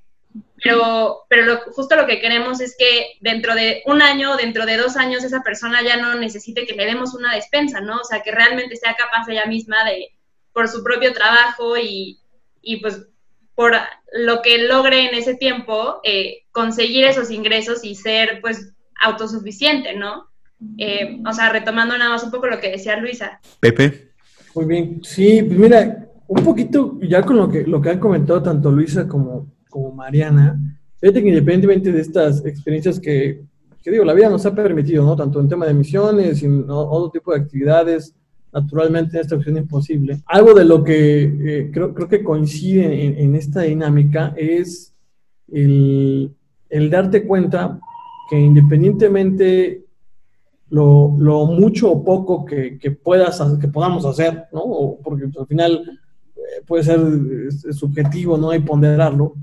pero, 0.63 1.25
pero 1.29 1.59
justo 1.71 1.95
lo 1.95 2.05
que 2.05 2.19
queremos 2.19 2.59
es 2.59 2.75
que 2.77 3.17
dentro 3.21 3.55
de 3.55 3.81
un 3.85 4.01
año, 4.01 4.35
dentro 4.35 4.65
de 4.65 4.77
dos 4.77 4.97
años, 4.97 5.23
esa 5.23 5.41
persona 5.41 5.81
ya 5.81 5.97
no 5.97 6.15
necesite 6.15 6.65
que 6.65 6.75
le 6.75 6.85
demos 6.85 7.13
una 7.13 7.33
despensa, 7.33 7.79
¿no? 7.81 7.97
O 7.97 8.03
sea, 8.03 8.21
que 8.21 8.31
realmente 8.31 8.75
sea 8.75 8.95
capaz 8.95 9.27
ella 9.29 9.45
misma 9.45 9.83
de, 9.85 10.13
por 10.53 10.67
su 10.67 10.83
propio 10.83 11.13
trabajo 11.13 11.77
y, 11.77 12.19
y 12.61 12.77
pues 12.77 13.07
por 13.55 13.75
lo 14.13 14.41
que 14.41 14.57
logre 14.59 15.09
en 15.09 15.15
ese 15.15 15.35
tiempo, 15.35 15.99
eh, 16.03 16.45
conseguir 16.51 17.05
esos 17.05 17.29
ingresos 17.29 17.83
y 17.83 17.95
ser 17.95 18.39
pues 18.41 18.73
autosuficiente, 19.01 19.95
¿no? 19.95 20.29
Eh, 20.77 21.21
o 21.25 21.33
sea, 21.33 21.51
retomando 21.51 21.97
nada 21.97 22.11
más 22.11 22.23
un 22.23 22.31
poco 22.31 22.47
lo 22.47 22.59
que 22.59 22.71
decía 22.71 22.97
Luisa. 22.97 23.39
Pepe. 23.59 24.09
Muy 24.55 24.65
bien, 24.65 24.99
sí, 25.03 25.41
pues 25.43 25.57
mira, 25.57 26.09
un 26.27 26.43
poquito 26.43 26.99
ya 27.01 27.21
con 27.21 27.37
lo 27.37 27.49
que, 27.49 27.63
lo 27.63 27.81
que 27.81 27.89
han 27.89 27.99
comentado 27.99 28.41
tanto 28.41 28.71
Luisa 28.71 29.07
como, 29.07 29.47
como 29.69 29.91
Mariana, 29.91 30.59
fíjate 30.99 31.21
que 31.21 31.29
independientemente 31.29 31.91
de 31.91 32.01
estas 32.01 32.45
experiencias 32.45 32.99
que, 32.99 33.41
que, 33.81 33.91
digo, 33.91 34.03
la 34.03 34.13
vida 34.13 34.29
nos 34.29 34.45
ha 34.45 34.53
permitido, 34.53 35.05
¿no? 35.05 35.15
Tanto 35.15 35.39
en 35.39 35.47
tema 35.47 35.65
de 35.65 35.73
misiones 35.73 36.41
y 36.41 36.45
en 36.45 36.65
otro 36.67 37.09
tipo 37.11 37.31
de 37.31 37.39
actividades, 37.39 38.15
naturalmente 38.51 39.17
en 39.17 39.21
esta 39.21 39.35
opción 39.35 39.57
imposible. 39.57 40.21
Algo 40.25 40.53
de 40.53 40.65
lo 40.65 40.83
que 40.83 41.23
eh, 41.23 41.69
creo, 41.71 41.93
creo, 41.93 42.07
que 42.07 42.23
coincide 42.23 43.05
en, 43.05 43.17
en 43.17 43.35
esta 43.35 43.61
dinámica 43.61 44.33
es 44.35 44.93
el, 45.51 46.31
el, 46.69 46.89
darte 46.89 47.25
cuenta 47.25 47.79
que 48.29 48.39
independientemente 48.39 49.85
lo, 50.69 51.15
lo 51.17 51.45
mucho 51.47 51.91
o 51.91 52.03
poco 52.03 52.45
que, 52.45 52.77
que, 52.77 52.91
puedas, 52.91 53.41
que 53.59 53.67
podamos 53.67 54.05
hacer, 54.05 54.45
¿no? 54.53 54.97
porque 55.03 55.27
pues, 55.27 55.37
al 55.37 55.47
final 55.47 55.99
eh, 56.35 56.41
puede 56.67 56.83
ser 56.83 56.99
subjetivo, 57.73 58.37
¿no? 58.37 58.51
Hay 58.51 58.59
ponderarlo. 58.59 59.33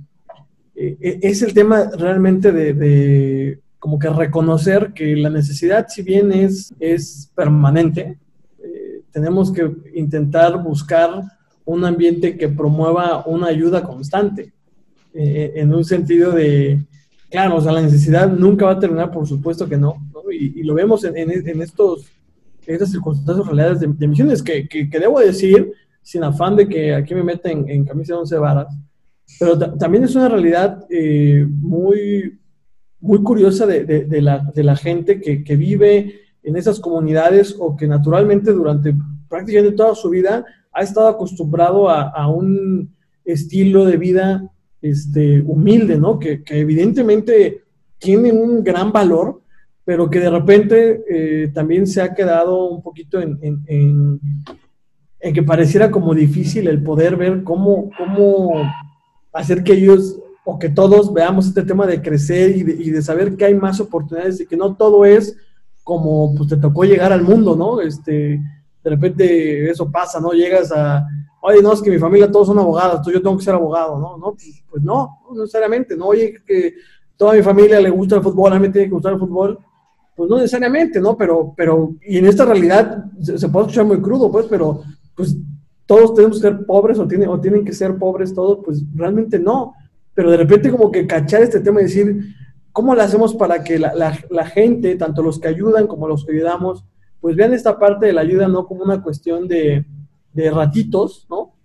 Eh, 0.75 1.19
es 1.23 1.43
el 1.43 1.53
tema 1.53 1.91
realmente 1.99 2.53
de, 2.53 2.75
de, 2.75 3.61
como 3.79 3.99
que 3.99 4.09
reconocer 4.09 4.93
que 4.95 5.17
la 5.17 5.31
necesidad, 5.31 5.87
si 5.89 6.03
bien 6.03 6.31
es, 6.33 6.73
es 6.79 7.31
permanente, 7.35 8.19
tenemos 9.17 9.51
que 9.51 9.73
intentar 9.95 10.63
buscar 10.63 11.23
un 11.65 11.85
ambiente 11.87 12.37
que 12.37 12.51
promueva 12.51 13.25
una 13.27 13.47
ayuda 13.47 13.83
constante, 13.83 14.53
eh, 15.15 15.53
en 15.57 15.75
un 15.75 15.87
sentido 15.87 16.33
de, 16.33 16.85
claro, 17.31 17.57
o 17.57 17.61
sea, 17.61 17.73
la 17.73 17.83
necesidad 17.83 18.31
nunca 18.31 18.67
va 18.67 18.73
a 18.73 18.79
terminar, 18.79 19.11
por 19.11 19.27
supuesto 19.27 19.69
que 19.69 19.77
no, 19.77 19.97
Y, 20.31 20.63
lo 20.63 20.75
vemos 20.75 21.05
en, 21.05 21.17
en, 21.17 21.63
estos, 21.63 22.07
estas 22.67 22.91
circunstancias 22.91 23.47
reales 23.47 23.81
de, 23.81 23.89
de 23.89 24.09
misiones, 24.09 24.43
que, 24.43 24.69
que, 24.69 24.87
debo 24.99 25.21
decir, 25.21 25.73
sin 26.03 26.25
afán 26.25 26.57
de 26.57 26.69
que 26.69 26.95
aquí 26.95 27.15
me 27.15 27.23
meten 27.23 27.69
en 27.69 27.85
camisa 27.85 28.15
de 28.15 28.21
once 28.21 28.37
varas, 28.37 28.69
pero 29.39 29.59
también 29.59 30.05
es 30.05 30.15
una 30.15 30.29
realidad 30.29 30.87
eh, 30.91 31.47
muy, 31.49 32.39
muy 33.01 33.23
curiosa 33.23 33.67
de, 33.67 33.85
de, 33.85 34.23
la, 34.23 34.39
de 34.55 34.65
la 34.65 34.77
gente 34.77 35.21
que, 35.21 35.43
que 35.43 35.57
vive 35.57 36.21
en 36.47 36.57
esas 36.57 36.79
comunidades 36.79 37.57
o 37.59 37.77
que 37.77 37.89
naturalmente 37.89 38.53
durante 38.53 38.95
prácticamente 39.29 39.77
toda 39.77 39.95
su 39.95 40.11
vida 40.11 40.45
ha 40.73 40.83
estado 40.83 41.09
acostumbrado 41.09 41.91
a, 41.91 42.29
un 42.29 42.95
estilo 43.25 43.85
de 43.85 43.97
vida 43.97 44.53
este, 44.81 45.41
humilde, 45.41 45.99
¿no? 45.99 46.19
Que, 46.19 46.43
evidentemente 46.49 47.63
tiene 47.99 48.33
un 48.33 48.63
gran 48.63 48.93
valor, 48.93 49.43
pero 49.85 50.11
que 50.11 50.21
de 50.21 50.31
repente 50.31 51.05
eh, 51.09 51.49
también 51.55 51.87
se 51.87 52.03
ha 52.03 52.15
quedado 52.15 52.69
un 52.69 52.83
poquito 52.83 53.21
en, 53.21 53.39
en, 53.41 54.21
que 55.33 55.43
pareciera 55.43 55.91
como 55.91 56.15
difícil 56.15 56.69
el 56.69 56.83
poder 56.83 57.17
ver 57.17 57.43
cómo, 57.43 57.91
cómo 57.99 58.63
hacer 59.33 59.65
que 59.65 59.73
ellos 59.73 60.21
o 60.45 60.59
que 60.59 60.69
todos 60.69 61.13
veamos 61.13 61.49
este 61.49 61.65
tema 61.65 61.87
de 61.87 62.01
crecer 62.01 62.57
y 62.57 62.63
de, 62.63 62.73
y 62.73 62.91
de 62.91 63.03
saber 63.03 63.37
que 63.37 63.45
hay 63.45 63.55
más 63.55 63.81
oportunidades 63.81 64.41
y 64.41 64.47
que 64.47 64.57
no 64.57 64.77
todo 64.77 65.05
es 65.05 65.37
como 65.83 66.35
pues 66.35 66.49
te 66.49 66.57
tocó 66.57 66.85
llegar 66.85 67.13
al 67.13 67.23
mundo, 67.23 67.55
¿no? 67.55 67.81
Este, 67.81 68.41
de 68.83 68.91
repente 68.91 69.71
eso 69.71 69.91
pasa, 69.91 70.21
¿no? 70.21 70.33
Llegas 70.33 70.73
a, 70.73 71.07
oye, 71.47 71.63
no, 71.63 71.73
es 71.73 71.83
que 71.83 71.91
mi 71.91 71.99
familia 71.99 72.31
todos 72.31 72.49
son 72.49 72.59
abogados, 72.59 72.99
entonces 72.99 73.15
yo 73.15 73.23
tengo 73.23 73.37
que 73.37 73.45
ser 73.45 73.55
abogado, 73.55 73.99
¿no? 73.99 74.17
no 74.17 74.33
pues, 74.33 74.63
pues 74.69 74.83
no, 74.83 75.21
no 75.29 75.41
necesariamente, 75.41 75.97
¿no? 75.97 76.07
Oye, 76.07 76.35
que 76.47 76.75
toda 77.17 77.35
mi 77.35 77.43
familia 77.43 77.81
le 77.81 77.91
gusta 77.91 78.17
el 78.17 78.23
fútbol, 78.23 78.53
a 78.53 78.57
mí 78.57 78.63
me 78.63 78.73
tiene 78.73 78.89
que 78.89 78.95
gustar 78.95 79.15
el 79.15 79.19
fútbol, 79.19 79.59
pues 80.15 80.31
no 80.31 80.37
necesariamente, 80.37 81.01
¿no? 81.01 81.17
Pero, 81.17 81.53
pero, 81.57 81.95
y 82.07 82.19
en 82.19 82.27
esta 82.27 82.45
realidad 82.45 83.05
se, 83.21 83.49
puede 83.49 83.67
escuchar 83.67 83.87
muy 83.87 84.01
crudo, 84.01 84.31
pues, 84.31 84.47
pero, 84.47 84.83
pues, 85.15 85.37
todos 85.87 86.15
tenemos 86.15 86.39
que 86.39 86.49
ser 86.49 86.67
pobres 86.67 86.99
o 86.99 87.07
tienen, 87.07 87.29
o 87.29 87.41
tienen 87.41 87.65
que 87.65 87.73
ser 87.73 87.97
pobres 87.97 88.35
todos, 88.35 88.59
pues 88.65 88.83
realmente 88.95 89.39
no. 89.39 89.75
Pero 90.15 90.31
de 90.31 90.39
repente 90.39 90.71
como 90.71 90.91
que 90.91 91.07
cachar 91.07 91.43
este 91.43 91.61
tema 91.61 91.81
y 91.81 91.85
decir, 91.85 92.35
¿Cómo 92.77 92.95
lo 92.95 93.01
hacemos 93.01 93.33
para 93.33 93.65
que 93.65 93.79
la, 93.79 94.45
gente, 94.45 94.97
tanto 94.97 95.23
los 95.23 95.39
que 95.41 95.49
ayudan 95.49 95.87
como 95.87 96.07
los 96.07 96.27
que 96.27 96.33
ayudamos, 96.33 96.85
pues 97.23 97.35
vean 97.35 97.55
esta 97.55 97.79
parte 97.79 98.05
de 98.05 98.13
la 98.13 98.21
ayuda 98.21 98.49
no 98.49 98.67
como 98.67 98.85
una 98.85 99.03
cuestión 99.03 99.49
de, 99.49 99.87
de 100.37 100.51
ratitos, 100.51 101.27
¿no? 101.29 101.57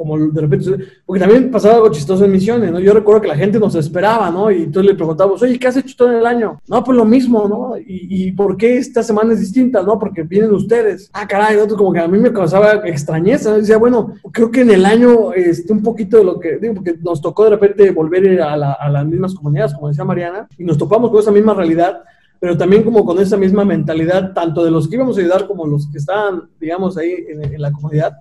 como 0.00 0.18
de 0.18 0.40
repente, 0.40 0.70
porque 1.04 1.20
también 1.20 1.50
pasaba 1.50 1.74
algo 1.74 1.90
chistoso 1.90 2.24
en 2.24 2.32
misiones, 2.32 2.72
¿no? 2.72 2.80
Yo 2.80 2.94
recuerdo 2.94 3.20
que 3.20 3.28
la 3.28 3.36
gente 3.36 3.58
nos 3.58 3.74
esperaba, 3.74 4.30
¿no? 4.30 4.50
Y 4.50 4.62
entonces 4.62 4.92
le 4.92 4.96
preguntábamos, 4.96 5.42
oye, 5.42 5.58
¿qué 5.58 5.68
has 5.68 5.76
hecho 5.76 5.94
todo 5.94 6.18
el 6.18 6.24
año? 6.24 6.58
No, 6.66 6.82
pues 6.82 6.96
lo 6.96 7.04
mismo, 7.04 7.46
¿no? 7.46 7.76
¿Y, 7.76 8.28
y 8.28 8.32
por 8.32 8.56
qué 8.56 8.78
esta 8.78 9.02
semana 9.02 9.34
es 9.34 9.40
distinta, 9.40 9.82
no? 9.82 9.98
Porque 9.98 10.22
vienen 10.22 10.52
ustedes. 10.52 11.10
Ah, 11.12 11.28
caray, 11.28 11.58
otro 11.58 11.76
como 11.76 11.92
que 11.92 12.00
a 12.00 12.08
mí 12.08 12.16
me 12.16 12.32
causaba 12.32 12.80
extrañeza, 12.88 13.50
¿no? 13.50 13.56
Decía, 13.58 13.76
bueno, 13.76 14.14
creo 14.32 14.50
que 14.50 14.62
en 14.62 14.70
el 14.70 14.86
año, 14.86 15.34
este, 15.34 15.70
un 15.70 15.82
poquito 15.82 16.16
de 16.16 16.24
lo 16.24 16.40
que, 16.40 16.56
digo, 16.56 16.76
porque 16.76 16.96
nos 17.02 17.20
tocó 17.20 17.44
de 17.44 17.50
repente 17.50 17.90
volver 17.90 18.40
a, 18.40 18.56
la, 18.56 18.72
a 18.72 18.88
las 18.88 19.04
mismas 19.04 19.34
comunidades, 19.34 19.74
como 19.74 19.88
decía 19.88 20.04
Mariana, 20.04 20.48
y 20.56 20.64
nos 20.64 20.78
topamos 20.78 21.10
con 21.10 21.20
esa 21.20 21.30
misma 21.30 21.52
realidad, 21.52 22.04
pero 22.40 22.56
también 22.56 22.82
como 22.82 23.04
con 23.04 23.20
esa 23.20 23.36
misma 23.36 23.64
mentalidad, 23.64 24.32
tanto 24.32 24.64
de 24.64 24.72
los 24.72 24.88
que 24.88 24.96
íbamos 24.96 25.16
a 25.16 25.20
ayudar 25.20 25.46
como 25.46 25.66
los 25.66 25.86
que 25.86 25.98
estaban, 25.98 26.48
digamos, 26.58 26.96
ahí 26.96 27.14
en, 27.28 27.44
en 27.44 27.62
la 27.62 27.70
comunidad 27.70 28.16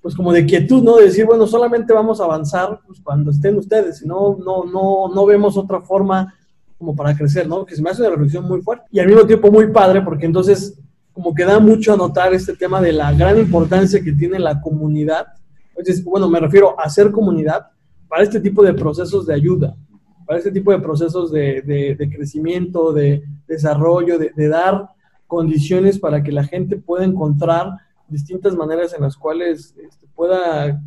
pues 0.00 0.14
como 0.14 0.32
de 0.32 0.46
quietud, 0.46 0.82
¿no? 0.82 0.96
De 0.96 1.06
decir, 1.06 1.26
bueno, 1.26 1.46
solamente 1.46 1.92
vamos 1.92 2.20
a 2.20 2.24
avanzar 2.24 2.80
pues, 2.86 3.00
cuando 3.02 3.30
estén 3.30 3.56
ustedes, 3.56 4.04
no, 4.06 4.36
no, 4.38 4.64
no, 4.64 5.12
no 5.12 5.26
vemos 5.26 5.56
otra 5.56 5.80
forma 5.80 6.34
como 6.78 6.94
para 6.94 7.16
crecer, 7.16 7.48
¿no? 7.48 7.66
Que 7.66 7.74
se 7.74 7.82
me 7.82 7.90
hace 7.90 8.02
una 8.02 8.12
reflexión 8.12 8.46
muy 8.46 8.62
fuerte 8.62 8.84
y 8.92 9.00
al 9.00 9.08
mismo 9.08 9.26
tiempo 9.26 9.50
muy 9.50 9.72
padre 9.72 10.00
porque 10.02 10.26
entonces 10.26 10.78
como 11.12 11.34
que 11.34 11.44
da 11.44 11.58
mucho 11.58 11.92
a 11.92 11.96
notar 11.96 12.32
este 12.32 12.54
tema 12.54 12.80
de 12.80 12.92
la 12.92 13.12
gran 13.12 13.38
importancia 13.38 14.00
que 14.00 14.12
tiene 14.12 14.38
la 14.38 14.60
comunidad. 14.60 15.26
Entonces, 15.70 16.04
bueno, 16.04 16.28
me 16.28 16.38
refiero 16.38 16.78
a 16.78 16.84
hacer 16.84 17.10
comunidad 17.10 17.66
para 18.08 18.22
este 18.22 18.38
tipo 18.38 18.62
de 18.62 18.72
procesos 18.72 19.26
de 19.26 19.34
ayuda, 19.34 19.74
para 20.28 20.40
este 20.40 20.52
tipo 20.52 20.70
de 20.72 20.78
procesos 20.78 21.32
de, 21.32 21.96
crecimiento, 22.14 22.92
de 22.92 23.24
desarrollo, 23.46 24.18
de, 24.18 24.48
dar 24.48 24.90
condiciones 25.26 25.98
para 25.98 26.22
que 26.22 26.30
la 26.30 26.44
gente 26.44 26.76
pueda 26.76 27.06
encontrar 27.06 27.70
distintas 28.08 28.54
maneras 28.54 28.92
en 28.92 29.00
las 29.00 29.16
cuales 29.16 29.74
este, 29.82 30.06
pueda 30.14 30.82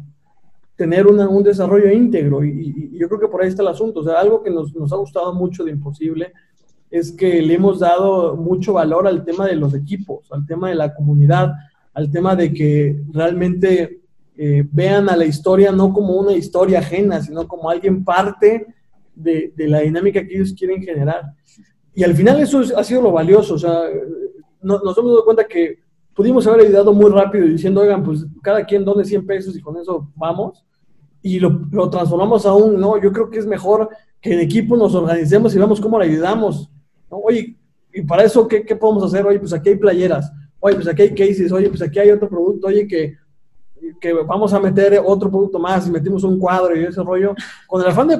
tener 0.75 1.07
un 1.07 1.41
desarrollo 1.41 1.89
íntegro. 1.89 2.45
Y, 2.45 2.95
yo 2.99 3.07
creo 3.07 3.19
que 3.19 3.27
por 3.29 3.41
ahí 3.41 3.47
está 3.49 3.63
el 3.63 3.69
asunto. 3.69 4.01
O 4.01 4.03
sea, 4.03 4.19
algo 4.19 4.43
que 4.43 4.51
nos, 4.51 4.75
nos, 4.75 4.93
ha 4.93 4.97
gustado 4.97 5.33
mucho 5.33 5.63
de 5.63 5.71
Imposible 5.71 6.33
es 6.91 7.11
que 7.11 7.41
le 7.41 7.55
hemos 7.55 7.79
dado 7.79 8.35
mucho 8.35 8.73
valor 8.73 9.07
al 9.07 9.25
tema 9.25 9.47
de 9.47 9.55
los 9.55 9.73
equipos, 9.73 10.31
al 10.31 10.45
tema 10.45 10.69
de 10.69 10.75
la 10.75 10.93
comunidad, 10.93 11.51
al 11.95 12.11
tema 12.11 12.35
de 12.35 12.53
que 12.53 13.01
realmente 13.11 14.01
eh, 14.37 14.67
vean 14.71 15.09
a 15.09 15.15
la 15.15 15.25
historia 15.25 15.71
no 15.71 15.91
como 15.91 16.13
una 16.13 16.33
historia 16.33 16.77
ajena, 16.77 17.23
sino 17.23 17.47
como 17.47 17.71
alguien 17.71 18.05
parte 18.05 18.67
de, 19.21 19.53
la 19.57 19.79
dinámica 19.79 20.25
que 20.25 20.35
ellos 20.35 20.53
quieren 20.57 20.81
generar. 20.81 21.23
Y 21.93 22.03
al 22.03 22.15
final 22.15 22.39
eso 22.39 22.61
ha 22.75 22.83
sido 22.83 23.01
lo 23.01 23.11
valioso. 23.11 23.55
O 23.55 23.59
sea, 23.59 23.81
nos 24.61 24.97
hemos 24.97 25.11
dado 25.11 25.25
cuenta 25.25 25.45
que 25.45 25.79
pudimos 26.13 26.45
haber 26.47 26.61
ayudado 26.61 26.93
muy 26.93 27.11
rápido 27.11 27.45
diciendo, 27.45 27.81
oigan, 27.81 28.03
pues 28.03 28.25
cada 28.41 28.65
quien 28.65 28.85
done 28.85 29.03
100 29.03 29.25
pesos 29.25 29.55
y 29.55 29.61
con 29.61 29.77
eso 29.77 30.11
vamos. 30.15 30.63
Y 31.21 31.39
lo, 31.39 31.67
lo 31.71 31.89
transformamos 31.89 32.45
a 32.45 32.53
un, 32.53 32.79
no, 32.79 33.01
yo 33.01 33.11
creo 33.11 33.29
que 33.29 33.39
es 33.39 33.45
mejor 33.45 33.89
que 34.19 34.33
en 34.33 34.39
equipo 34.39 34.77
nos 34.77 34.93
organicemos 34.95 35.53
y 35.53 35.59
vemos 35.59 35.81
cómo 35.81 35.99
le 35.99 36.05
ayudamos. 36.05 36.69
Oye, 37.09 37.57
y 37.93 38.01
para 38.03 38.23
eso, 38.23 38.47
¿qué, 38.47 38.63
¿qué, 38.63 38.75
podemos 38.75 39.03
hacer? 39.03 39.25
Oye, 39.25 39.39
pues 39.39 39.53
aquí 39.53 39.69
hay 39.69 39.75
playeras. 39.75 40.31
Oye, 40.59 40.75
pues 40.75 40.87
aquí 40.87 41.01
hay 41.01 41.13
cases. 41.13 41.51
Oye, 41.51 41.69
pues 41.69 41.81
aquí 41.81 41.99
hay 41.99 42.11
otro 42.11 42.29
producto. 42.29 42.67
Oye, 42.67 42.87
que, 42.87 43.15
que 43.99 44.13
vamos 44.13 44.53
a 44.53 44.59
meter 44.59 45.01
otro 45.03 45.29
producto 45.29 45.59
más 45.59 45.87
y 45.87 45.91
metimos 45.91 46.23
un 46.23 46.39
cuadro 46.39 46.75
y 46.75 46.85
ese 46.85 47.03
rollo. 47.03 47.35
Con 47.67 47.81
el 47.81 47.87
afán 47.87 48.07
de 48.07 48.19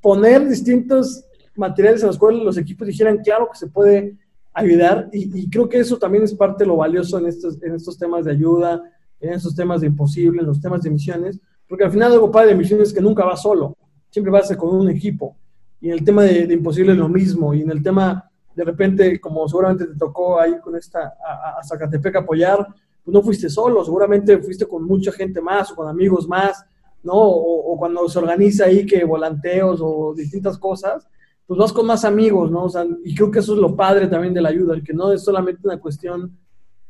proponer 0.00 0.48
distintos 0.48 1.24
materiales 1.56 2.04
a 2.04 2.06
los 2.06 2.18
cuales 2.18 2.42
los 2.42 2.56
equipos 2.56 2.86
dijeran, 2.86 3.18
claro 3.18 3.48
que 3.50 3.58
se 3.58 3.66
puede 3.66 4.16
ayudar 4.52 5.08
y, 5.12 5.48
creo 5.50 5.68
que 5.68 5.78
eso 5.78 5.98
también 5.98 6.24
es 6.24 6.34
parte 6.34 6.64
de 6.64 6.68
lo 6.68 6.76
valioso 6.76 7.18
en 7.18 7.26
estos, 7.26 7.62
en 7.62 7.74
estos 7.74 7.98
temas 7.98 8.24
de 8.24 8.32
ayuda, 8.32 8.82
en 9.20 9.32
estos 9.32 9.54
temas 9.54 9.80
de 9.80 9.88
imposible, 9.88 10.40
en 10.40 10.46
los 10.46 10.60
temas 10.60 10.82
de 10.82 10.90
misiones, 10.90 11.40
porque 11.68 11.84
al 11.84 11.90
final 11.90 12.12
algo 12.12 12.30
padre 12.30 12.50
de 12.50 12.54
misiones 12.56 12.88
es 12.88 12.94
que 12.94 13.00
nunca 13.00 13.24
va 13.24 13.36
solo, 13.36 13.76
siempre 14.10 14.30
vas 14.30 14.54
con 14.56 14.74
un 14.74 14.88
equipo. 14.88 15.36
Y 15.80 15.88
en 15.88 15.94
el 15.94 16.04
tema 16.04 16.24
de, 16.24 16.52
imposible 16.52 16.92
es 16.92 16.98
lo 16.98 17.08
mismo, 17.08 17.54
y 17.54 17.62
en 17.62 17.70
el 17.70 17.82
tema, 17.82 18.30
de 18.54 18.64
repente, 18.64 19.20
como 19.20 19.48
seguramente 19.48 19.86
te 19.86 19.94
tocó 19.94 20.40
ahí 20.40 20.58
con 20.60 20.74
esta, 20.76 21.14
a, 21.24 21.58
a 21.58 21.64
Zacatepec 21.64 22.16
apoyar, 22.16 22.66
pues 23.04 23.12
no 23.12 23.22
fuiste 23.22 23.48
solo, 23.48 23.84
seguramente 23.84 24.38
fuiste 24.38 24.66
con 24.66 24.84
mucha 24.84 25.12
gente 25.12 25.40
más 25.40 25.70
o 25.70 25.76
con 25.76 25.88
amigos 25.88 26.26
más, 26.26 26.64
¿no? 27.08 27.14
O, 27.14 27.72
o 27.72 27.78
cuando 27.78 28.08
se 28.08 28.18
organiza 28.18 28.66
ahí 28.66 28.86
que 28.86 29.02
volanteos 29.04 29.80
o 29.82 30.14
distintas 30.14 30.58
cosas, 30.58 31.08
pues 31.48 31.58
vas 31.58 31.72
con 31.72 31.86
más 31.86 32.04
amigos, 32.04 32.50
¿no? 32.50 32.64
O 32.64 32.68
sea, 32.68 32.86
y 33.02 33.14
creo 33.14 33.30
que 33.30 33.38
eso 33.38 33.54
es 33.54 33.58
lo 33.58 33.74
padre 33.74 34.06
también 34.06 34.34
de 34.34 34.42
la 34.42 34.50
ayuda, 34.50 34.74
el 34.74 34.84
que 34.84 34.92
no 34.92 35.10
es 35.10 35.24
solamente 35.24 35.62
una 35.64 35.80
cuestión 35.80 36.36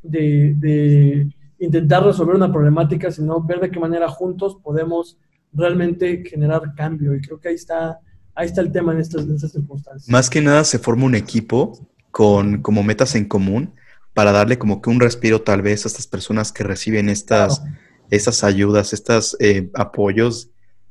de, 0.03 1.31
intentar 1.61 2.05
resolver 2.05 2.35
una 2.35 2.53
problemática, 2.53 3.11
sino 3.12 3.41
ver 3.41 3.61
de 3.61 3.71
qué 3.71 3.79
manera 3.79 4.09
juntos 4.09 4.57
podemos 4.62 5.16
realmente 5.53 6.25
generar 6.25 6.75
cambio. 6.77 7.14
Y 7.14 7.21
creo 7.21 7.39
que 7.39 7.49
ahí 7.49 7.55
está, 7.55 8.01
ahí 8.35 8.47
está 8.47 8.61
el 8.61 8.73
tema 8.73 8.93
en 8.93 8.99
estas, 8.99 9.25
circunstancias. 9.53 10.09
Más 10.09 10.29
que 10.29 10.41
nada 10.41 10.64
se 10.64 10.81
forma 10.81 11.05
un 11.05 11.14
equipo 11.14 11.79
con 12.11 12.61
como 12.61 12.83
metas 12.83 13.14
en 13.14 13.27
común 13.27 13.75
para 14.12 14.33
darle 14.33 14.59
como 14.59 14.83
que 14.83 14.91
un 14.91 14.99
respiro 14.99 15.43
tal 15.43 15.62
vez 15.62 15.85
a 15.85 15.89
estas 15.89 16.09
personas 16.09 16.51
que 16.51 16.64
reciben 16.64 17.09
estas, 17.09 17.62
estas 18.11 18.45
ayudas, 18.45 18.93
estos 18.93 19.37
eh, 19.41 19.71
apoyos 19.75 20.51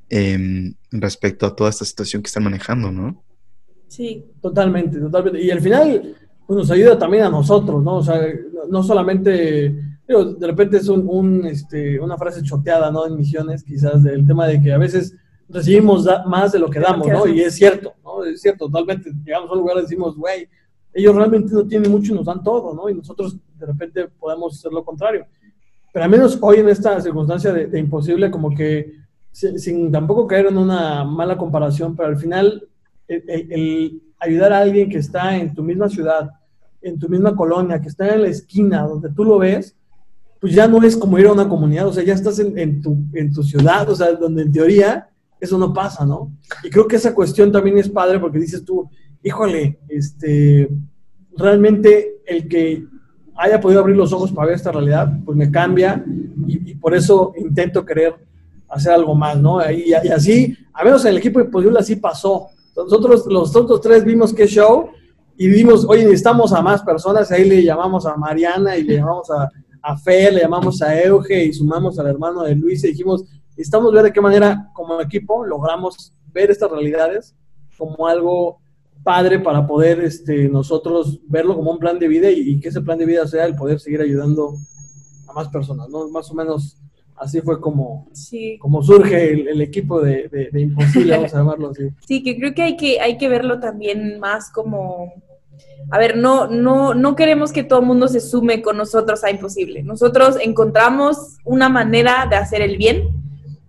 em, 0.10 0.74
respecto 0.92 1.46
a 1.46 1.56
toda 1.56 1.70
esta 1.70 1.86
situación 1.86 2.22
que 2.22 2.28
están 2.28 2.44
manejando, 2.44 2.92
¿no? 2.92 3.24
Sí. 3.88 4.26
Totalmente, 4.42 5.00
totalmente. 5.00 5.42
Y 5.42 5.52
al 5.52 5.62
final 5.62 6.16
pues, 6.46 6.58
nos 6.58 6.72
ayuda 6.72 6.98
también 6.98 7.24
a 7.24 7.30
nosotros, 7.30 7.84
¿no? 7.84 7.98
O 7.98 8.04
sea, 8.04 8.22
no 8.70 8.84
solamente 8.84 9.76
de 10.08 10.48
repente 10.48 10.78
es 10.78 10.88
un, 10.88 11.46
este, 11.46 12.00
una 12.00 12.18
frase 12.18 12.42
choteada, 12.42 12.90
¿no? 12.92 13.06
En 13.06 13.18
misiones, 13.18 13.64
quizás, 13.64 14.04
del 14.04 14.26
tema 14.26 14.48
de 14.48 14.62
que 14.62 14.72
a 14.72 14.78
veces 14.78 15.14
recibimos 15.50 16.08
más 16.26 16.54
de 16.54 16.60
lo 16.60 16.70
que 16.70 16.80
damos, 16.80 17.08
¿no? 17.08 17.28
Y 17.28 17.42
es 17.42 17.56
cierto, 17.56 17.94
¿no? 18.04 18.24
Es 18.24 18.42
cierto, 18.42 18.68
totalmente. 18.68 19.12
Llegamos 19.26 19.50
a 19.50 19.54
un 19.54 19.60
lugar 19.60 19.78
y 19.78 19.82
decimos, 19.82 20.16
güey, 20.16 20.48
ellos 20.94 21.14
realmente 21.14 21.54
no 21.54 21.68
tienen 21.68 21.92
mucho 21.92 22.14
y 22.14 22.16
nos 22.16 22.26
dan 22.26 22.42
todo, 22.42 22.74
¿no? 22.74 22.90
Y 22.90 22.94
nosotros 22.94 23.36
de 23.58 23.66
repente 23.66 24.08
podemos 24.08 24.58
hacer 24.58 24.72
lo 24.72 24.84
contrario. 24.84 25.26
Pero 25.98 26.06
al 26.06 26.12
menos 26.12 26.38
hoy 26.42 26.58
en 26.58 26.70
esta 26.70 27.02
circunstancia 27.02 27.52
de, 27.52 27.80
imposible, 27.80 28.30
como 28.30 28.52
que 28.52 28.94
sin, 29.32 29.92
tampoco 29.92 30.28
caer 30.28 30.46
en 30.46 30.60
una 30.60 31.04
mala 31.04 31.36
comparación, 31.36 31.96
pero 31.96 32.10
al 32.10 32.18
final 32.18 32.68
el, 33.08 34.04
ayudar 34.20 34.54
a 34.54 34.60
alguien 34.60 34.92
que 34.92 35.00
está 35.00 35.36
en 35.36 35.56
tu 35.56 35.64
misma 35.64 35.90
ciudad, 35.90 36.30
en 36.84 37.00
tu 37.00 37.10
misma 37.10 37.36
colonia, 37.36 37.82
que 37.82 37.88
está 37.88 38.14
en 38.14 38.22
la 38.22 38.28
esquina 38.28 38.84
donde 38.84 39.10
tú 39.10 39.26
lo 39.26 39.40
ves, 39.40 39.76
pues 40.40 40.54
ya 40.54 40.68
no 40.68 40.84
es 40.84 40.96
como 40.96 41.18
ir 41.18 41.26
a 41.26 41.34
una 41.34 41.50
comunidad, 41.50 41.88
o 41.88 41.94
sea, 41.94 42.04
ya 42.04 42.14
estás 42.14 42.38
en, 42.38 42.56
en, 42.60 42.80
tu, 42.80 42.96
en 43.14 43.34
tu 43.34 43.42
ciudad, 43.42 43.90
o 43.90 43.96
sea, 43.96 44.12
donde 44.12 44.44
en 44.44 44.52
teoría 44.52 45.10
eso 45.40 45.58
no 45.58 45.74
pasa, 45.74 46.06
¿no? 46.06 46.32
Y 46.64 46.70
creo 46.70 46.88
que 46.88 46.98
esa 46.98 47.16
cuestión 47.16 47.52
también 47.52 47.80
es 47.80 47.90
padre 47.90 48.20
porque 48.20 48.38
dices 48.38 48.64
tú, 48.64 48.88
híjole, 49.24 49.80
este, 49.90 50.70
realmente 51.36 52.22
el 52.28 52.48
que 52.48 52.86
haya 53.38 53.62
podido 53.62 53.82
abrir 53.82 53.96
los 53.96 54.12
ojos 54.12 54.32
para 54.32 54.48
ver 54.48 54.56
esta 54.56 54.72
realidad, 54.72 55.12
pues 55.24 55.38
me 55.38 55.52
cambia 55.52 56.04
y, 56.48 56.76
por 56.76 56.96
eso 56.96 57.34
intento 57.38 57.86
querer 57.86 58.16
hacer 58.70 58.94
algo 58.94 59.16
más, 59.16 59.40
¿no? 59.40 59.60
Y, 59.72 59.90
y, 59.90 59.94
así, 59.94 60.58
a 60.74 60.84
menos 60.84 61.04
en 61.06 61.12
el 61.12 61.18
equipo 61.18 61.40
Imposible 61.40 61.80
así 61.80 61.96
pasó. 61.96 62.48
Nosotros, 62.76 63.26
los 63.28 63.56
otros 63.56 63.82
tres 63.82 64.04
vimos 64.04 64.34
qué 64.34 64.48
show 64.48 64.90
y 65.38 65.48
vimos, 65.48 65.86
oye, 65.88 66.04
necesitamos 66.04 66.52
a 66.54 66.62
más 66.62 66.82
personas, 66.82 67.32
ahí 67.32 67.48
le 67.48 67.64
llamamos 67.64 68.06
a 68.06 68.16
Mariana 68.16 68.76
y 68.76 68.84
le 68.84 68.96
llamamos 68.96 69.30
a, 69.32 69.50
a 69.82 69.98
Fer, 69.98 70.34
le 70.34 70.42
llamamos 70.42 70.82
a 70.82 71.00
Euge 71.02 71.46
y 71.46 71.54
sumamos 71.54 71.98
al 72.00 72.08
hermano 72.08 72.44
de 72.44 72.56
Luis 72.56 72.84
y 72.84 72.88
dijimos, 72.88 73.24
necesitamos 73.50 73.94
ver 73.94 74.04
de 74.04 74.14
qué 74.14 74.22
manera 74.22 74.70
como 74.74 75.00
equipo 75.02 75.46
logramos 75.46 76.14
ver 76.32 76.52
estas 76.52 76.70
realidades 76.72 77.36
como 77.78 78.08
algo 78.08 78.60
padre 79.08 79.40
para 79.40 79.66
poder 79.66 80.02
este, 80.02 80.50
nosotros 80.50 81.22
verlo 81.30 81.56
como 81.56 81.72
un 81.72 81.80
plan 81.80 81.98
de 81.98 82.10
vida 82.10 82.30
y, 82.30 82.60
que 82.60 82.68
ese 82.68 82.82
plan 82.82 82.98
de 82.98 83.06
vida 83.06 83.26
sea 83.26 83.46
el 83.46 83.56
poder 83.56 83.80
seguir 83.80 84.02
ayudando 84.02 84.56
a 85.30 85.32
más 85.32 85.48
personas, 85.48 85.88
¿no? 85.88 86.10
Más 86.10 86.30
o 86.30 86.34
menos 86.34 86.76
así 87.16 87.40
fue 87.40 87.62
como, 87.62 88.10
como 88.60 88.84
surge 88.84 89.32
el, 89.32 89.62
equipo 89.62 90.02
de, 90.02 90.50
de, 90.52 90.60
Imposible, 90.60 91.16
vamos 91.16 91.34
a 91.34 91.38
llamarlo 91.38 91.70
así. 91.70 91.84
Sí, 92.06 92.22
que 92.22 92.36
creo 92.38 92.54
que 92.54 92.64
hay 92.64 92.76
que, 92.76 93.00
hay 93.00 93.18
que 93.18 93.30
verlo 93.30 93.62
también 93.62 94.20
más 94.20 94.52
como... 94.52 95.14
A 95.90 95.98
ver, 95.98 96.18
no, 96.18 96.48
no, 96.48 96.94
no 96.94 97.16
queremos 97.16 97.54
que 97.54 97.64
todo 97.64 97.80
el 97.80 97.86
mundo 97.86 98.10
se 98.10 98.20
sume 98.20 98.62
con 98.62 98.76
nosotros 98.76 99.24
a 99.24 99.32
Imposible. 99.32 99.84
Nosotros 99.84 100.36
encontramos 100.42 101.38
una 101.46 101.70
manera 101.70 102.28
de 102.30 102.36
hacer 102.36 102.62
el 102.62 102.76
bien 102.76 103.08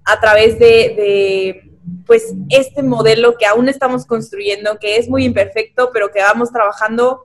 a 0.05 0.19
través 0.19 0.59
de 0.59 1.68
pues 2.07 2.35
este 2.49 2.83
modelo 2.83 3.37
que 3.39 3.47
aún 3.47 3.69
estamos 3.69 4.07
construyendo, 4.07 4.79
que 4.79 4.97
es 4.97 5.09
muy 5.09 5.25
imperfecto, 5.25 5.91
pero 5.93 6.11
que 6.11 6.21
vamos 6.21 6.53
trabajando 6.53 7.25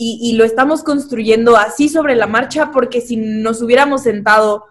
y, 0.00 0.34
lo 0.36 0.44
estamos 0.44 0.84
construyendo 0.84 1.56
así 1.56 1.88
sobre 1.88 2.14
la 2.14 2.28
marcha, 2.28 2.70
porque 2.70 3.00
si 3.00 3.16
nos 3.16 3.60
hubiéramos 3.62 4.04
sentado 4.04 4.66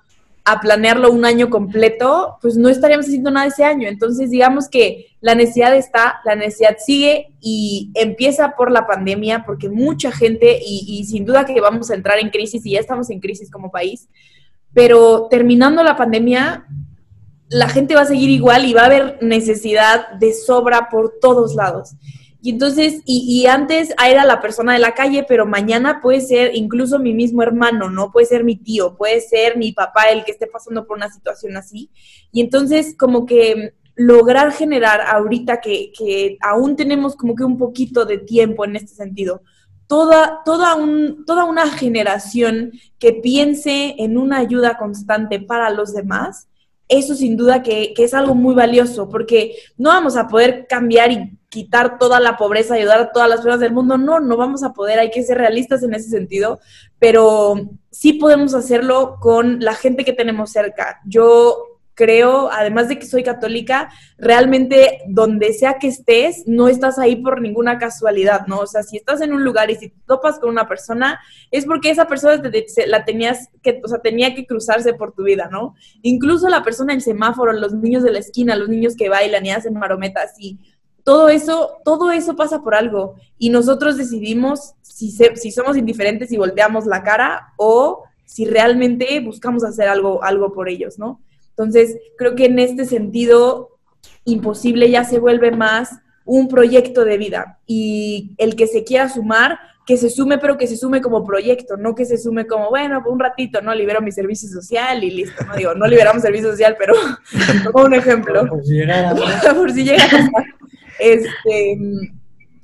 a 0.46 0.62
planearlo 0.62 1.12
un 1.12 1.26
año 1.26 1.50
completo, 1.50 2.38
pues 2.42 2.56
no 2.56 2.70
estaríamos 2.70 3.08
haciendo 3.08 3.30
nada 3.30 3.48
ese 3.48 3.66
año. 3.66 3.90
Entonces, 3.90 4.30
digamos 4.32 4.70
que 4.70 5.08
la 5.20 5.36
necesidad 5.36 5.76
está, 5.76 6.22
la 6.24 6.36
necesidad 6.38 6.78
sigue 6.80 7.34
y 7.42 7.92
empieza 7.96 8.54
por 8.56 8.72
la 8.72 8.88
pandemia, 8.88 9.44
porque 9.46 9.68
mucha 9.68 10.14
gente, 10.14 10.62
y, 10.66 10.86
y 10.88 11.04
sin 11.04 11.26
duda 11.26 11.44
que 11.44 11.60
vamos 11.60 11.92
a 11.92 11.96
entrar 11.96 12.20
en 12.20 12.30
crisis, 12.30 12.66
y 12.66 12.72
ya 12.72 12.80
estamos 12.80 13.10
en 13.10 13.20
crisis 13.20 13.52
como 13.52 13.70
país, 13.70 14.08
pero 14.74 15.28
terminando 15.30 15.84
la 15.84 15.98
pandemia, 15.98 16.66
la 17.50 17.70
gente 17.70 17.96
va 17.96 18.02
a 18.02 18.06
seguir 18.06 18.30
igual 18.30 18.66
y 18.66 18.74
va 18.74 18.82
a 18.82 18.86
haber 18.88 19.18
necesidad 19.22 20.12
de 20.12 20.34
sobra 20.34 20.90
por 20.90 21.20
todos 21.22 21.56
lados. 21.56 21.96
Y 22.42 22.52
entonces, 22.52 23.02
y, 23.06 23.46
antes 23.48 23.94
era 24.06 24.24
la 24.24 24.40
persona 24.40 24.74
de 24.74 24.80
la 24.80 24.94
calle, 24.94 25.26
pero 25.28 25.46
mañana 25.46 26.00
puede 26.02 26.22
ser 26.22 26.56
incluso 26.56 27.00
mi 27.00 27.14
mismo 27.14 27.42
hermano, 27.42 27.90
¿no? 27.90 28.12
Puede 28.12 28.28
ser 28.28 28.44
mi 28.44 28.56
tío, 28.56 28.96
puede 28.96 29.22
ser 29.22 29.58
mi 29.58 29.72
papá 29.72 30.06
el 30.12 30.24
que 30.24 30.32
esté 30.32 30.48
pasando 30.48 30.86
por 30.86 30.98
una 30.98 31.12
situación 31.12 31.58
así. 31.58 31.90
Y 32.32 32.42
entonces, 32.42 32.96
como 32.98 33.26
que 33.26 33.74
lograr 33.96 34.54
generar 34.54 35.02
ahorita 35.02 35.60
que, 35.60 35.92
que 35.98 36.38
aún 36.42 36.76
tenemos 36.76 37.16
como 37.16 37.36
que 37.36 37.44
un 37.44 37.58
poquito 37.58 38.06
de 38.06 38.20
tiempo 38.20 38.64
en 38.64 38.76
este 38.76 38.94
sentido, 38.94 39.42
toda, 39.88 40.42
toda, 40.46 40.76
un, 40.76 41.26
toda 41.26 41.46
una 41.46 41.68
generación 41.72 42.74
que 43.00 43.14
piense 43.14 43.96
en 43.98 44.18
una 44.18 44.38
ayuda 44.38 44.78
constante 44.78 45.40
para 45.40 45.72
los 45.72 45.94
demás, 45.94 46.47
eso 46.90 47.16
sin 47.16 47.36
duda 47.36 47.64
que, 47.64 47.94
es 47.98 48.14
algo 48.14 48.36
muy 48.36 48.56
valioso, 48.56 49.10
porque 49.10 49.56
no 49.78 49.90
vamos 49.90 50.16
a 50.16 50.28
poder 50.28 50.68
cambiar 50.68 51.12
y 51.12 51.38
quitar 51.50 51.98
toda 51.98 52.20
la 52.20 52.38
pobreza, 52.38 52.76
ayudar 52.76 53.00
a 53.00 53.12
todas 53.12 53.30
las 53.30 53.40
personas 53.40 53.60
del 53.60 53.74
mundo, 53.74 53.98
no, 53.98 54.20
no 54.20 54.38
vamos 54.38 54.64
a 54.64 54.74
poder, 54.74 55.00
hay 55.00 55.12
que 55.12 55.24
ser 55.24 55.38
realistas 55.38 55.84
en 55.84 55.94
ese 55.94 56.10
sentido, 56.10 56.60
pero 57.00 57.70
sí 57.92 58.14
podemos 58.14 58.54
hacerlo 58.54 59.18
con 59.20 59.60
la 59.60 59.74
gente 59.74 60.06
que 60.06 60.14
tenemos 60.14 60.52
cerca. 60.52 61.02
Yo 61.06 61.77
creo, 61.98 62.52
además 62.52 62.88
de 62.88 63.00
que 63.00 63.08
soy 63.08 63.24
católica, 63.24 63.90
realmente 64.20 65.00
donde 65.08 65.52
sea 65.54 65.80
que 65.80 65.88
estés, 65.88 66.44
no 66.46 66.68
estás 66.68 67.00
ahí 67.00 67.16
por 67.16 67.42
ninguna 67.42 67.80
casualidad, 67.80 68.46
¿no? 68.46 68.60
O 68.60 68.68
sea, 68.68 68.84
si 68.84 68.98
estás 68.98 69.20
en 69.22 69.34
un 69.34 69.44
lugar 69.44 69.72
y 69.72 69.76
si 69.76 69.90
te 69.90 70.00
topas 70.06 70.38
con 70.38 70.52
una 70.52 70.68
persona, 70.68 71.20
es 71.50 71.66
porque 71.66 71.90
esa 71.90 72.08
persona 72.08 72.40
la 72.86 73.04
tenías 73.04 73.50
que, 73.64 73.82
o 73.84 73.88
sea, 73.88 73.98
tenía 73.98 74.36
que 74.36 74.46
cruzarse 74.46 74.94
por 74.94 75.14
tu 75.14 75.24
vida, 75.24 75.50
¿no? 75.52 75.74
Incluso 76.04 76.48
la 76.50 76.64
persona 76.64 76.94
en 76.94 77.02
semáforo, 77.02 77.52
los 77.52 77.74
niños 77.74 78.04
de 78.04 78.12
la 78.12 78.20
esquina, 78.20 78.56
los 78.56 78.70
niños 78.70 78.96
que 78.96 79.10
bailan 79.10 79.48
y 79.48 79.52
hacen 79.52 79.74
marometas 79.74 80.36
y 80.38 80.60
todo 81.04 81.30
eso, 81.30 81.78
todo 81.84 82.12
eso 82.12 82.36
pasa 82.36 82.62
por 82.62 82.76
algo 82.76 83.16
y 83.40 83.50
nosotros 83.50 83.98
decidimos 83.98 84.76
si, 84.84 85.10
si 85.10 85.52
somos 85.52 85.76
indiferentes 85.78 86.32
y 86.32 86.38
volteamos 86.38 86.86
la 86.86 87.02
cara 87.02 87.54
o 87.58 88.04
si 88.24 88.46
realmente 88.46 89.20
buscamos 89.22 89.64
hacer 89.64 89.88
algo, 89.88 90.24
algo 90.24 90.54
por 90.54 90.70
ellos, 90.70 91.00
¿no? 91.00 91.22
Entonces, 91.58 91.98
creo 92.18 92.36
que 92.36 92.46
en 92.46 92.60
este 92.60 92.86
sentido, 92.86 93.80
imposible 94.26 94.92
ya 94.92 95.04
se 95.04 95.20
vuelve 95.20 95.52
más 95.52 96.00
un 96.24 96.50
proyecto 96.50 97.04
de 97.04 97.18
vida 97.18 97.60
y 97.66 98.36
el 98.38 98.56
que 98.56 98.68
se 98.68 98.84
quiera 98.84 99.10
sumar, 99.10 99.58
que 99.86 99.98
se 99.98 100.10
sume, 100.10 100.38
pero 100.38 100.58
que 100.58 100.68
se 100.68 100.76
sume 100.76 101.02
como 101.02 101.26
proyecto, 101.26 101.78
no 101.78 101.96
que 101.96 102.06
se 102.06 102.18
sume 102.18 102.46
como, 102.46 102.70
bueno, 102.70 103.02
un 103.08 103.20
ratito, 103.20 103.62
¿no? 103.62 103.74
Libero 103.74 104.02
mi 104.02 104.12
servicio 104.12 104.50
social 104.50 105.04
y 105.04 105.12
listo, 105.12 105.46
no 105.46 105.56
digo, 105.56 105.74
no 105.74 105.88
liberamos 105.88 106.22
servicio 106.22 106.52
social, 106.52 106.76
pero 106.78 106.94
como 107.72 107.86
un 107.86 107.94
ejemplo. 107.94 108.46
Por 108.48 108.64
si 108.64 108.74
llegara. 108.74 109.16
Por 109.56 109.72
si 109.72 109.84
llegara. 109.84 110.30
Este, 111.00 111.80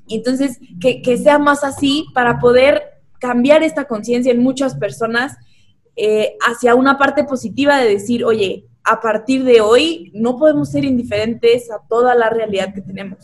entonces, 0.09 0.59
que, 0.81 1.01
que 1.01 1.17
sea 1.17 1.39
más 1.39 1.63
así 1.63 2.05
para 2.13 2.39
poder 2.39 2.83
cambiar 3.19 3.63
esta 3.63 3.85
conciencia 3.85 4.33
en 4.33 4.43
muchas 4.43 4.75
personas 4.75 5.37
eh, 5.95 6.35
hacia 6.45 6.75
una 6.75 6.97
parte 6.97 7.23
positiva 7.23 7.77
de 7.77 7.87
decir, 7.87 8.25
oye, 8.25 8.65
a 8.83 8.99
partir 8.99 9.43
de 9.43 9.61
hoy 9.61 10.11
no 10.13 10.37
podemos 10.37 10.69
ser 10.69 10.83
indiferentes 10.83 11.71
a 11.71 11.79
toda 11.87 12.15
la 12.15 12.29
realidad 12.29 12.73
que 12.73 12.81
tenemos. 12.81 13.19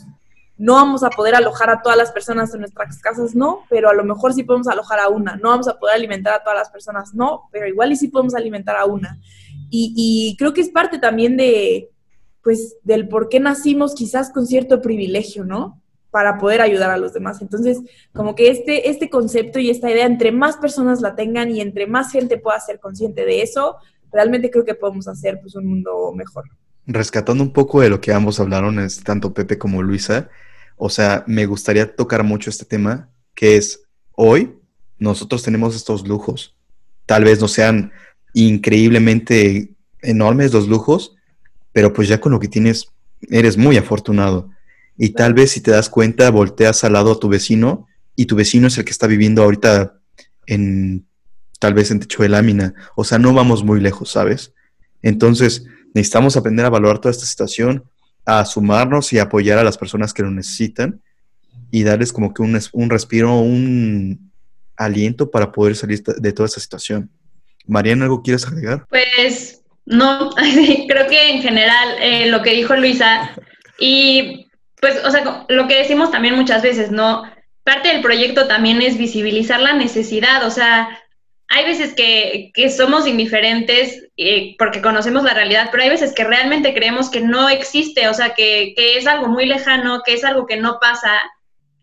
No 0.56 0.74
vamos 0.74 1.02
a 1.02 1.10
poder 1.10 1.34
alojar 1.34 1.70
a 1.70 1.80
todas 1.80 1.96
las 1.96 2.12
personas 2.12 2.52
en 2.52 2.60
nuestras 2.60 2.98
casas, 3.00 3.34
no, 3.34 3.60
pero 3.70 3.88
a 3.88 3.94
lo 3.94 4.04
mejor 4.04 4.34
sí 4.34 4.42
podemos 4.42 4.68
alojar 4.68 4.98
a 5.00 5.08
una. 5.08 5.36
No 5.36 5.50
vamos 5.50 5.68
a 5.68 5.78
poder 5.78 5.96
alimentar 5.96 6.34
a 6.34 6.42
todas 6.42 6.58
las 6.58 6.70
personas, 6.70 7.14
no, 7.14 7.48
pero 7.50 7.66
igual 7.66 7.92
y 7.92 7.96
sí 7.96 8.08
podemos 8.08 8.34
alimentar 8.34 8.76
a 8.76 8.84
una. 8.84 9.18
Y, 9.70 10.34
creo 10.38 10.52
que 10.52 10.60
es 10.60 10.68
parte 10.68 10.98
también 10.98 11.36
de, 11.36 11.90
pues, 12.42 12.76
del 12.82 13.08
por 13.08 13.28
qué 13.28 13.40
nacimos 13.40 13.94
quizás 13.94 14.30
con 14.30 14.46
cierto 14.46 14.82
privilegio, 14.82 15.44
¿no? 15.44 15.80
Para 16.10 16.38
poder 16.38 16.60
ayudar 16.60 16.90
a 16.90 16.98
los 16.98 17.12
demás. 17.12 17.40
Entonces, 17.40 17.78
como 18.12 18.34
que 18.34 18.50
este, 18.50 18.90
este 18.90 19.08
concepto 19.08 19.60
y 19.60 19.70
esta 19.70 19.90
idea, 19.90 20.06
entre 20.06 20.32
más 20.32 20.56
personas 20.56 21.00
la 21.00 21.14
tengan 21.14 21.50
y 21.50 21.60
entre 21.60 21.86
más 21.86 22.10
gente 22.10 22.36
pueda 22.36 22.58
ser 22.60 22.80
consciente 22.80 23.24
de 23.24 23.42
eso, 23.42 23.76
realmente 24.12 24.50
creo 24.50 24.64
que 24.64 24.74
podemos 24.74 25.08
hacer 25.08 25.38
pues, 25.40 25.54
un 25.54 25.66
mundo 25.66 26.12
mejor. 26.14 26.44
Rescatando 26.86 27.42
un 27.42 27.52
poco 27.52 27.80
de 27.80 27.90
lo 27.90 28.00
que 28.00 28.12
ambos 28.12 28.40
hablaron, 28.40 28.78
es, 28.78 29.02
tanto 29.02 29.34
Pepe 29.34 29.58
como 29.58 29.82
Luisa, 29.82 30.28
o 30.76 30.88
sea, 30.88 31.24
me 31.26 31.46
gustaría 31.46 31.94
tocar 31.94 32.24
mucho 32.24 32.48
este 32.50 32.64
tema, 32.64 33.10
que 33.34 33.56
es 33.56 33.82
hoy 34.12 34.56
nosotros 34.98 35.42
tenemos 35.42 35.76
estos 35.76 36.06
lujos. 36.06 36.56
Tal 37.06 37.24
vez 37.24 37.40
no 37.40 37.48
sean 37.48 37.92
increíblemente 38.34 39.74
enormes 40.02 40.52
los 40.52 40.68
lujos, 40.68 41.16
pero 41.72 41.92
pues 41.92 42.08
ya 42.08 42.20
con 42.20 42.32
lo 42.32 42.40
que 42.40 42.48
tienes 42.48 42.88
eres 43.28 43.56
muy 43.56 43.76
afortunado. 43.76 44.50
Y 44.96 45.10
tal 45.10 45.34
vez 45.34 45.52
si 45.52 45.60
te 45.60 45.70
das 45.70 45.88
cuenta, 45.88 46.30
volteas 46.30 46.84
al 46.84 46.92
lado 46.92 47.12
a 47.12 47.20
tu 47.20 47.28
vecino 47.28 47.86
y 48.16 48.26
tu 48.26 48.36
vecino 48.36 48.68
es 48.68 48.78
el 48.78 48.84
que 48.84 48.90
está 48.90 49.06
viviendo 49.06 49.42
ahorita 49.42 50.00
en 50.46 51.06
tal 51.60 51.74
vez 51.74 51.92
en 51.92 52.00
techo 52.00 52.24
de 52.24 52.28
lámina. 52.28 52.74
O 52.96 53.04
sea, 53.04 53.18
no 53.18 53.32
vamos 53.32 53.62
muy 53.62 53.80
lejos, 53.80 54.10
¿sabes? 54.10 54.52
Entonces, 55.02 55.64
necesitamos 55.94 56.36
aprender 56.36 56.66
a 56.66 56.70
valorar 56.70 56.98
toda 56.98 57.12
esta 57.12 57.26
situación, 57.26 57.84
a 58.24 58.44
sumarnos 58.44 59.12
y 59.12 59.18
apoyar 59.18 59.58
a 59.58 59.64
las 59.64 59.78
personas 59.78 60.12
que 60.12 60.22
lo 60.22 60.30
necesitan 60.30 61.00
y 61.70 61.84
darles 61.84 62.12
como 62.12 62.34
que 62.34 62.42
un, 62.42 62.58
un 62.72 62.90
respiro, 62.90 63.38
un 63.38 64.32
aliento 64.76 65.30
para 65.30 65.52
poder 65.52 65.76
salir 65.76 66.02
de 66.02 66.32
toda 66.32 66.46
esta 66.46 66.60
situación. 66.60 67.10
Mariana, 67.66 68.04
¿algo 68.06 68.22
quieres 68.22 68.46
agregar? 68.46 68.86
Pues 68.88 69.62
no, 69.84 70.30
creo 70.88 71.06
que 71.08 71.30
en 71.30 71.42
general 71.42 71.88
eh, 72.00 72.30
lo 72.30 72.42
que 72.42 72.54
dijo 72.54 72.74
Luisa 72.74 73.30
y 73.78 74.46
pues, 74.80 75.04
o 75.04 75.10
sea, 75.10 75.44
lo 75.48 75.68
que 75.68 75.76
decimos 75.76 76.10
también 76.10 76.34
muchas 76.34 76.62
veces, 76.62 76.90
¿no? 76.90 77.22
Parte 77.64 77.88
del 77.88 78.00
proyecto 78.00 78.48
también 78.48 78.80
es 78.80 78.96
visibilizar 78.96 79.60
la 79.60 79.74
necesidad, 79.74 80.46
o 80.46 80.50
sea, 80.50 80.88
hay 81.52 81.64
veces 81.64 81.94
que, 81.94 82.52
que 82.54 82.70
somos 82.70 83.08
indiferentes 83.08 84.06
eh, 84.16 84.54
porque 84.56 84.80
conocemos 84.80 85.24
la 85.24 85.34
realidad, 85.34 85.68
pero 85.70 85.82
hay 85.82 85.90
veces 85.90 86.14
que 86.14 86.22
realmente 86.22 86.72
creemos 86.72 87.10
que 87.10 87.20
no 87.20 87.48
existe, 87.48 88.08
o 88.08 88.14
sea, 88.14 88.34
que, 88.34 88.72
que, 88.76 88.96
es 88.96 89.08
algo 89.08 89.26
muy 89.26 89.46
lejano, 89.46 90.02
que 90.06 90.14
es 90.14 90.24
algo 90.24 90.46
que 90.46 90.56
no 90.56 90.78
pasa. 90.80 91.20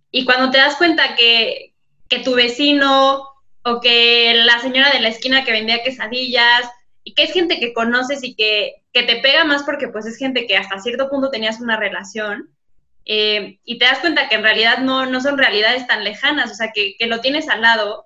Y 0.10 0.24
cuando 0.24 0.52
te 0.52 0.58
das 0.58 0.78
cuenta 0.78 1.16
que, 1.16 1.74
que 2.08 2.20
tu 2.20 2.34
vecino 2.34 3.28
o 3.64 3.82
que 3.82 4.36
la 4.46 4.58
señora 4.60 4.90
de 4.92 5.02
la 5.02 5.10
esquina 5.10 5.44
que 5.44 5.52
vendía 5.52 5.84
quesadillas 5.84 6.72
y 7.04 7.14
que 7.14 7.24
es 7.24 7.34
gente 7.34 7.60
que 7.60 7.74
conoces 7.74 8.24
y 8.24 8.36
que, 8.36 8.76
que 8.94 9.04
te 9.04 9.18
pega 9.18 9.44
más 9.44 9.64
porque 9.64 9.90
pues 9.90 10.06
es 10.06 10.18
gente 10.18 10.48
que 10.48 10.56
hasta 10.56 10.80
cierto 10.80 11.10
punto 11.10 11.30
tenías 11.30 11.60
una 11.60 11.76
relación 11.76 12.56
eh, 13.04 13.60
y 13.66 13.80
te 13.80 13.86
das 13.86 14.00
cuenta 14.00 14.30
que 14.30 14.36
en 14.36 14.44
realidad 14.44 14.78
no, 14.78 15.06
no 15.08 15.20
son 15.20 15.38
realidades 15.38 15.86
tan 15.88 16.06
lejanas, 16.06 16.52
o 16.52 16.56
sea, 16.56 16.72
que, 16.74 16.96
que 16.98 17.08
lo 17.08 17.20
tienes 17.20 17.50
al 17.50 17.62
lado, 17.62 18.06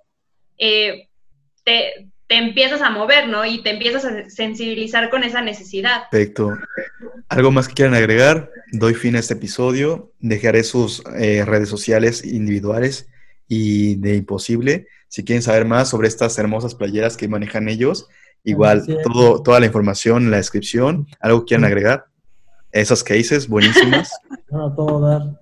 eh, 0.57 1.07
te, 1.64 2.09
te, 2.28 2.38
empiezas 2.38 2.82
a 2.82 2.89
mover, 2.89 3.28
¿no? 3.28 3.45
Y 3.45 3.62
te 3.64 3.72
empiezas 3.72 4.05
a 4.05 4.30
sensibilizar 4.30 5.09
con 5.09 5.24
esa 5.24 5.41
necesidad. 5.41 6.03
Perfecto. 6.09 6.57
¿Algo 7.30 7.51
más 7.51 7.68
que 7.68 7.74
quieran 7.74 7.95
agregar? 7.95 8.51
Doy 8.72 8.93
fin 8.93 9.16
a 9.16 9.20
este 9.20 9.34
episodio. 9.34 10.12
Dejaré 10.20 10.64
sus 10.64 11.03
eh, 11.18 11.43
redes 11.45 11.70
sociales 11.70 12.26
individuales 12.26 13.07
y 13.47 13.95
de 13.95 14.16
Imposible. 14.16 14.88
Si 15.07 15.24
quieren 15.24 15.41
saber 15.41 15.66
más 15.66 15.89
sobre 15.89 16.07
estas 16.07 16.38
hermosas 16.38 16.76
playeras 16.76 17.18
que 17.18 17.28
manejan 17.28 17.68
ellos, 17.68 18.07
igual 18.43 18.86
todo, 19.03 19.43
toda 19.43 19.59
la 19.59 19.66
información 19.66 20.24
en 20.24 20.32
la 20.32 20.38
descripción. 20.38 21.07
¿Algo 21.20 21.41
que 21.41 21.49
quieran 21.49 21.66
agregar? 21.66 22.05
Esas 22.72 23.03
cases, 23.03 23.47
buenísimas. 23.47 24.11
No, 24.51 24.76
todo 24.76 24.99
dar. 24.99 25.39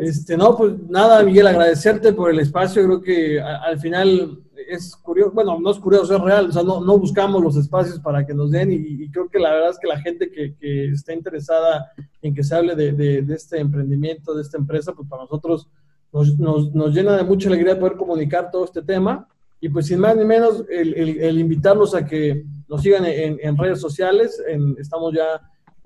Este, 0.00 0.34
no, 0.34 0.56
pues 0.56 0.72
nada, 0.88 1.22
Miguel, 1.22 1.46
agradecerte 1.46 2.14
por 2.14 2.30
el 2.30 2.38
espacio. 2.38 2.82
Creo 2.82 3.02
que 3.02 3.38
a, 3.38 3.56
al 3.64 3.78
final 3.78 4.42
es 4.66 4.96
curioso, 4.96 5.32
bueno, 5.32 5.58
no 5.60 5.70
es 5.70 5.78
curioso, 5.78 6.16
es 6.16 6.22
real. 6.22 6.48
O 6.48 6.52
sea, 6.52 6.62
no, 6.62 6.80
no 6.82 6.98
buscamos 6.98 7.42
los 7.42 7.56
espacios 7.56 8.00
para 8.00 8.26
que 8.26 8.32
nos 8.32 8.50
den 8.50 8.72
y, 8.72 8.76
y, 8.76 9.10
creo 9.10 9.28
que 9.28 9.38
la 9.38 9.52
verdad 9.52 9.70
es 9.70 9.78
que 9.78 9.88
la 9.88 10.00
gente 10.00 10.30
que, 10.30 10.54
que 10.56 10.88
está 10.88 11.12
interesada 11.12 11.92
en 12.22 12.34
que 12.34 12.42
se 12.42 12.54
hable 12.54 12.74
de, 12.74 12.92
de, 12.92 13.20
de, 13.20 13.34
este 13.34 13.58
emprendimiento, 13.58 14.34
de 14.34 14.40
esta 14.42 14.56
empresa, 14.56 14.92
pues 14.92 15.08
para 15.08 15.24
nosotros 15.24 15.68
nos, 16.12 16.38
nos, 16.38 16.74
nos, 16.74 16.94
llena 16.94 17.16
de 17.16 17.24
mucha 17.24 17.48
alegría 17.48 17.78
poder 17.78 17.96
comunicar 17.96 18.50
todo 18.50 18.64
este 18.64 18.82
tema. 18.82 19.28
Y 19.60 19.68
pues 19.68 19.86
sin 19.86 19.98
más 19.98 20.16
ni 20.16 20.24
menos, 20.24 20.64
el, 20.70 20.94
el, 20.94 21.20
el 21.20 21.38
invitarlos 21.38 21.94
a 21.94 22.06
que 22.06 22.44
nos 22.68 22.82
sigan 22.82 23.04
en, 23.04 23.38
en 23.42 23.56
redes 23.56 23.80
sociales. 23.80 24.42
En, 24.48 24.76
estamos 24.78 25.12
ya 25.12 25.42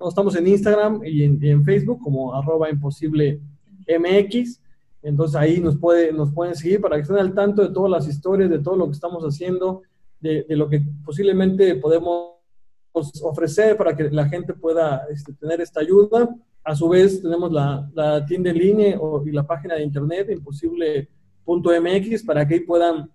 estamos 0.07 0.35
en 0.35 0.47
Instagram 0.47 1.01
y 1.03 1.23
en, 1.23 1.63
Facebook 1.65 1.99
como 2.01 2.33
arroba 2.33 2.69
imposible 2.69 3.41
MX. 3.87 4.61
Entonces 5.01 5.35
ahí 5.35 5.59
nos, 5.59 5.77
puede, 5.77 6.13
nos 6.13 6.31
pueden 6.31 6.55
seguir 6.55 6.79
para 6.79 6.95
que 6.95 7.01
estén 7.01 7.17
al 7.17 7.33
tanto 7.33 7.61
de 7.61 7.73
todas 7.73 7.91
las 7.91 8.07
historias, 8.07 8.49
de 8.49 8.59
todo 8.59 8.77
lo 8.77 8.85
que 8.85 8.93
estamos 8.93 9.23
haciendo, 9.23 9.81
de, 10.21 10.45
lo 10.49 10.69
que 10.69 10.81
posiblemente 11.03 11.75
podemos 11.75 12.35
ofrecer 13.21 13.77
para 13.77 13.95
que 13.95 14.09
la 14.09 14.27
gente 14.27 14.53
pueda 14.53 15.05
este, 15.09 15.33
tener 15.33 15.61
esta 15.61 15.81
ayuda. 15.81 16.29
A 16.63 16.75
su 16.75 16.89
vez 16.89 17.21
tenemos 17.21 17.51
la, 17.51 18.25
tienda 18.27 18.49
en 18.51 18.57
línea 18.57 18.99
o, 18.99 19.25
y 19.25 19.31
la 19.31 19.45
página 19.45 19.75
de 19.75 19.83
internet 19.83 20.29
imposible.mx 20.31 22.23
para 22.23 22.47
que 22.47 22.61
puedan 22.61 23.09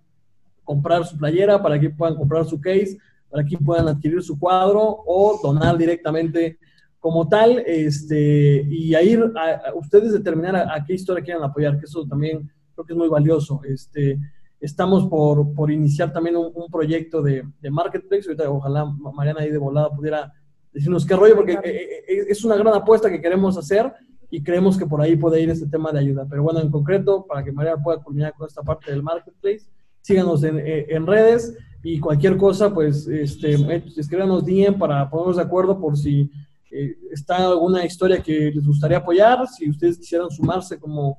comprar 0.63 1.05
su 1.05 1.17
playera, 1.17 1.61
para 1.61 1.79
que 1.79 1.89
puedan 1.89 2.15
comprar 2.15 2.45
su 2.45 2.59
case, 2.59 2.97
para 3.29 3.45
que 3.45 3.57
puedan 3.57 3.87
adquirir 3.87 4.21
su 4.23 4.37
cuadro 4.39 5.03
o 5.05 5.39
donar 5.41 5.77
directamente 5.77 6.57
como 7.05 7.27
tal, 7.27 7.59
este, 7.67 8.65
y 8.67 8.95
ahí 8.95 9.13
a, 9.13 9.69
a 9.69 9.75
ustedes 9.75 10.11
determinar 10.11 10.55
a, 10.55 10.73
a, 10.73 10.83
qué 10.83 10.95
historia 10.95 11.23
quieren 11.23 11.43
apoyar, 11.43 11.77
que 11.77 11.85
eso 11.85 12.03
también 12.07 12.49
creo 12.73 12.83
que 12.83 12.93
es 12.93 12.97
muy 12.97 13.07
valioso. 13.07 13.61
Este, 13.63 14.17
estamos 14.59 15.05
por, 15.05 15.53
por 15.53 15.69
iniciar 15.69 16.11
también 16.11 16.35
un, 16.35 16.49
un 16.55 16.67
proyecto 16.67 17.21
de, 17.21 17.43
de, 17.61 17.69
marketplace, 17.69 18.23
ahorita 18.27 18.49
ojalá 18.49 18.85
Mariana 18.85 19.41
ahí 19.41 19.51
de 19.51 19.59
volada 19.59 19.91
pudiera 19.91 20.33
decirnos 20.73 21.05
qué 21.05 21.15
rollo, 21.15 21.35
porque 21.35 21.59
es 22.07 22.43
una 22.43 22.55
gran 22.55 22.73
apuesta 22.73 23.07
que 23.07 23.21
queremos 23.21 23.55
hacer 23.55 23.93
y 24.31 24.41
creemos 24.41 24.75
que 24.75 24.87
por 24.87 24.99
ahí 24.99 25.15
puede 25.15 25.39
ir 25.39 25.51
este 25.51 25.67
tema 25.67 25.91
de 25.91 25.99
ayuda. 25.99 26.25
Pero 26.27 26.41
bueno, 26.41 26.59
en 26.59 26.71
concreto, 26.71 27.23
para 27.27 27.43
que 27.43 27.51
Mariana 27.51 27.83
pueda 27.83 28.01
culminar 28.01 28.33
con 28.33 28.47
esta 28.47 28.63
parte 28.63 28.89
del 28.89 29.03
marketplace, 29.03 29.67
síganos 30.01 30.43
en, 30.43 30.59
en 30.59 31.05
redes 31.05 31.55
y 31.83 31.99
cualquier 31.99 32.35
cosa, 32.35 32.73
pues 32.73 33.07
este, 33.07 33.53
escríbanos 33.95 34.43
DM 34.43 34.79
para 34.79 35.07
ponernos 35.07 35.35
de 35.35 35.43
acuerdo 35.43 35.79
por 35.79 35.95
si 35.95 36.31
eh, 36.71 36.97
está 37.11 37.37
alguna 37.37 37.85
historia 37.85 38.21
que 38.21 38.51
les 38.53 38.65
gustaría 38.65 38.97
apoyar, 38.97 39.47
si 39.47 39.69
ustedes 39.69 39.97
quisieran 39.97 40.29
sumarse 40.29 40.79
como 40.79 41.17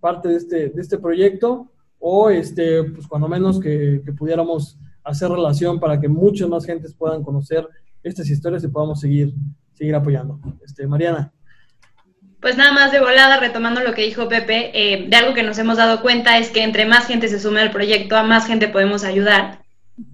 parte 0.00 0.28
de 0.28 0.36
este, 0.36 0.68
de 0.70 0.80
este 0.80 0.98
proyecto, 0.98 1.70
o 1.98 2.30
este, 2.30 2.84
pues 2.84 3.06
cuando 3.06 3.28
menos 3.28 3.58
que, 3.58 4.02
que 4.04 4.12
pudiéramos 4.12 4.78
hacer 5.02 5.30
relación 5.30 5.80
para 5.80 6.00
que 6.00 6.08
muchas 6.08 6.48
más 6.48 6.64
gentes 6.64 6.94
puedan 6.94 7.22
conocer 7.22 7.66
estas 8.02 8.28
historias 8.28 8.62
y 8.64 8.68
podamos 8.68 9.00
seguir, 9.00 9.34
seguir 9.74 9.94
apoyando. 9.94 10.40
Este, 10.64 10.86
Mariana. 10.86 11.32
Pues 12.40 12.56
nada 12.56 12.72
más 12.72 12.92
de 12.92 13.00
volada, 13.00 13.40
retomando 13.40 13.80
lo 13.80 13.94
que 13.94 14.02
dijo 14.02 14.28
Pepe, 14.28 14.70
eh, 14.72 15.08
de 15.08 15.16
algo 15.16 15.34
que 15.34 15.42
nos 15.42 15.58
hemos 15.58 15.76
dado 15.76 16.00
cuenta 16.02 16.38
es 16.38 16.50
que 16.50 16.62
entre 16.62 16.86
más 16.86 17.06
gente 17.06 17.26
se 17.26 17.40
sume 17.40 17.60
al 17.60 17.72
proyecto, 17.72 18.16
a 18.16 18.22
más 18.22 18.46
gente 18.46 18.68
podemos 18.68 19.02
ayudar. 19.02 19.64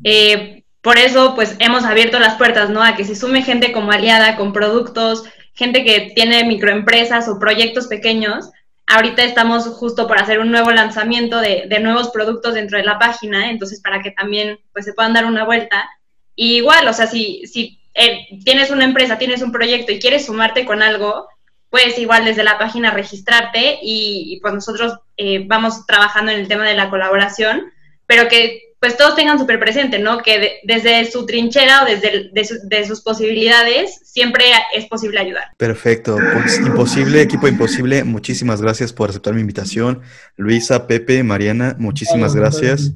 Eh, 0.05 0.64
por 0.85 0.99
eso, 0.99 1.35
pues 1.35 1.57
hemos 1.61 1.85
abierto 1.85 2.19
las 2.19 2.37
puertas, 2.37 2.69
¿no? 2.69 2.83
A 2.83 2.95
que 2.95 3.05
se 3.05 3.17
sume 3.17 3.43
gente 3.43 3.73
como 3.73 3.91
aliada, 3.91 4.37
con 4.37 4.53
productos, 4.53 5.25
gente 5.55 5.83
que 5.83 6.13
tiene 6.15 6.45
microempresas 6.45 7.27
o 7.27 7.39
proyectos 7.39 7.87
pequeños. 7.87 8.51
Ahorita 8.87 9.25
estamos 9.25 9.67
justo 9.67 10.07
por 10.07 10.19
hacer 10.19 10.41
un 10.41 10.51
nuevo 10.51 10.71
lanzamiento 10.73 11.41
de, 11.41 11.65
de 11.69 11.81
nuevos 11.81 12.11
productos 12.11 12.53
dentro 12.53 12.77
de 12.77 12.85
la 12.85 12.99
página, 12.99 13.51
entonces 13.51 13.81
para 13.81 14.03
que 14.03 14.11
también 14.11 14.61
pues, 14.75 14.85
se 14.85 14.93
puedan 14.93 15.15
dar 15.15 15.25
una 15.25 15.45
vuelta. 15.45 15.89
Y 16.37 16.57
igual, 16.57 16.87
o 16.87 16.93
sea, 16.93 17.07
si, 17.07 17.47
si 17.47 17.81
eh, 17.95 18.27
tienes 18.45 18.71
una 18.71 18.85
empresa, 18.85 19.17
tienes 19.17 19.41
un 19.41 19.53
proyecto 19.53 19.91
y 19.91 19.99
quieres 19.99 20.27
sumarte 20.27 20.67
con 20.67 20.83
algo, 20.83 21.29
puedes 21.71 21.99
igual 21.99 22.27
desde 22.27 22.45
la 22.45 22.59
página 22.59 22.91
registrarte 22.91 23.79
y, 23.81 24.39
pues 24.43 24.53
nosotros 24.53 24.99
eh, 25.17 25.45
vamos 25.47 25.87
trabajando 25.87 26.31
en 26.31 26.41
el 26.41 26.49
tema 26.49 26.69
de 26.69 26.75
la 26.75 26.91
colaboración, 26.91 27.73
pero 28.07 28.29
que 28.29 28.74
pues 28.85 28.99
todos 28.99 29.17
tengan 29.17 29.39
súper 29.39 29.59
presente, 29.59 29.99
¿no? 29.99 30.19
Que 30.19 30.39
de, 30.39 30.51
desde 30.65 31.11
su 31.11 31.25
trinchera 31.25 31.85
o 31.85 31.87
desde 31.87 32.29
de, 32.35 32.45
su, 32.45 32.57
de, 32.69 32.87
sus 32.87 33.01
posibilidades 33.01 33.99
siempre 34.05 34.45
es 34.75 34.85
posible 34.85 35.21
ayudar. 35.21 35.45
Perfecto, 35.57 36.19
pues 36.35 36.59
imposible, 36.59 37.23
equipo 37.23 37.49
imposible, 37.49 38.05
muchísimas 38.05 38.61
gracias 38.61 38.93
por 38.93 39.09
aceptar 39.09 39.33
mi 39.33 39.41
invitación. 39.41 40.03
Luisa, 40.37 40.87
Pepe, 40.87 41.23
Mariana, 41.23 41.77
muchísimas 41.79 42.37
gracias. 42.37 42.93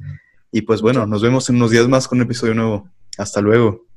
Y 0.51 0.61
pues 0.61 0.83
bueno, 0.83 1.07
nos 1.07 1.23
vemos 1.23 1.49
en 1.49 1.55
unos 1.55 1.71
días 1.71 1.87
más 1.87 2.07
con 2.07 2.19
un 2.19 2.25
episodio 2.25 2.53
nuevo. 2.53 2.87
Hasta 3.17 3.41
luego. 3.41 3.88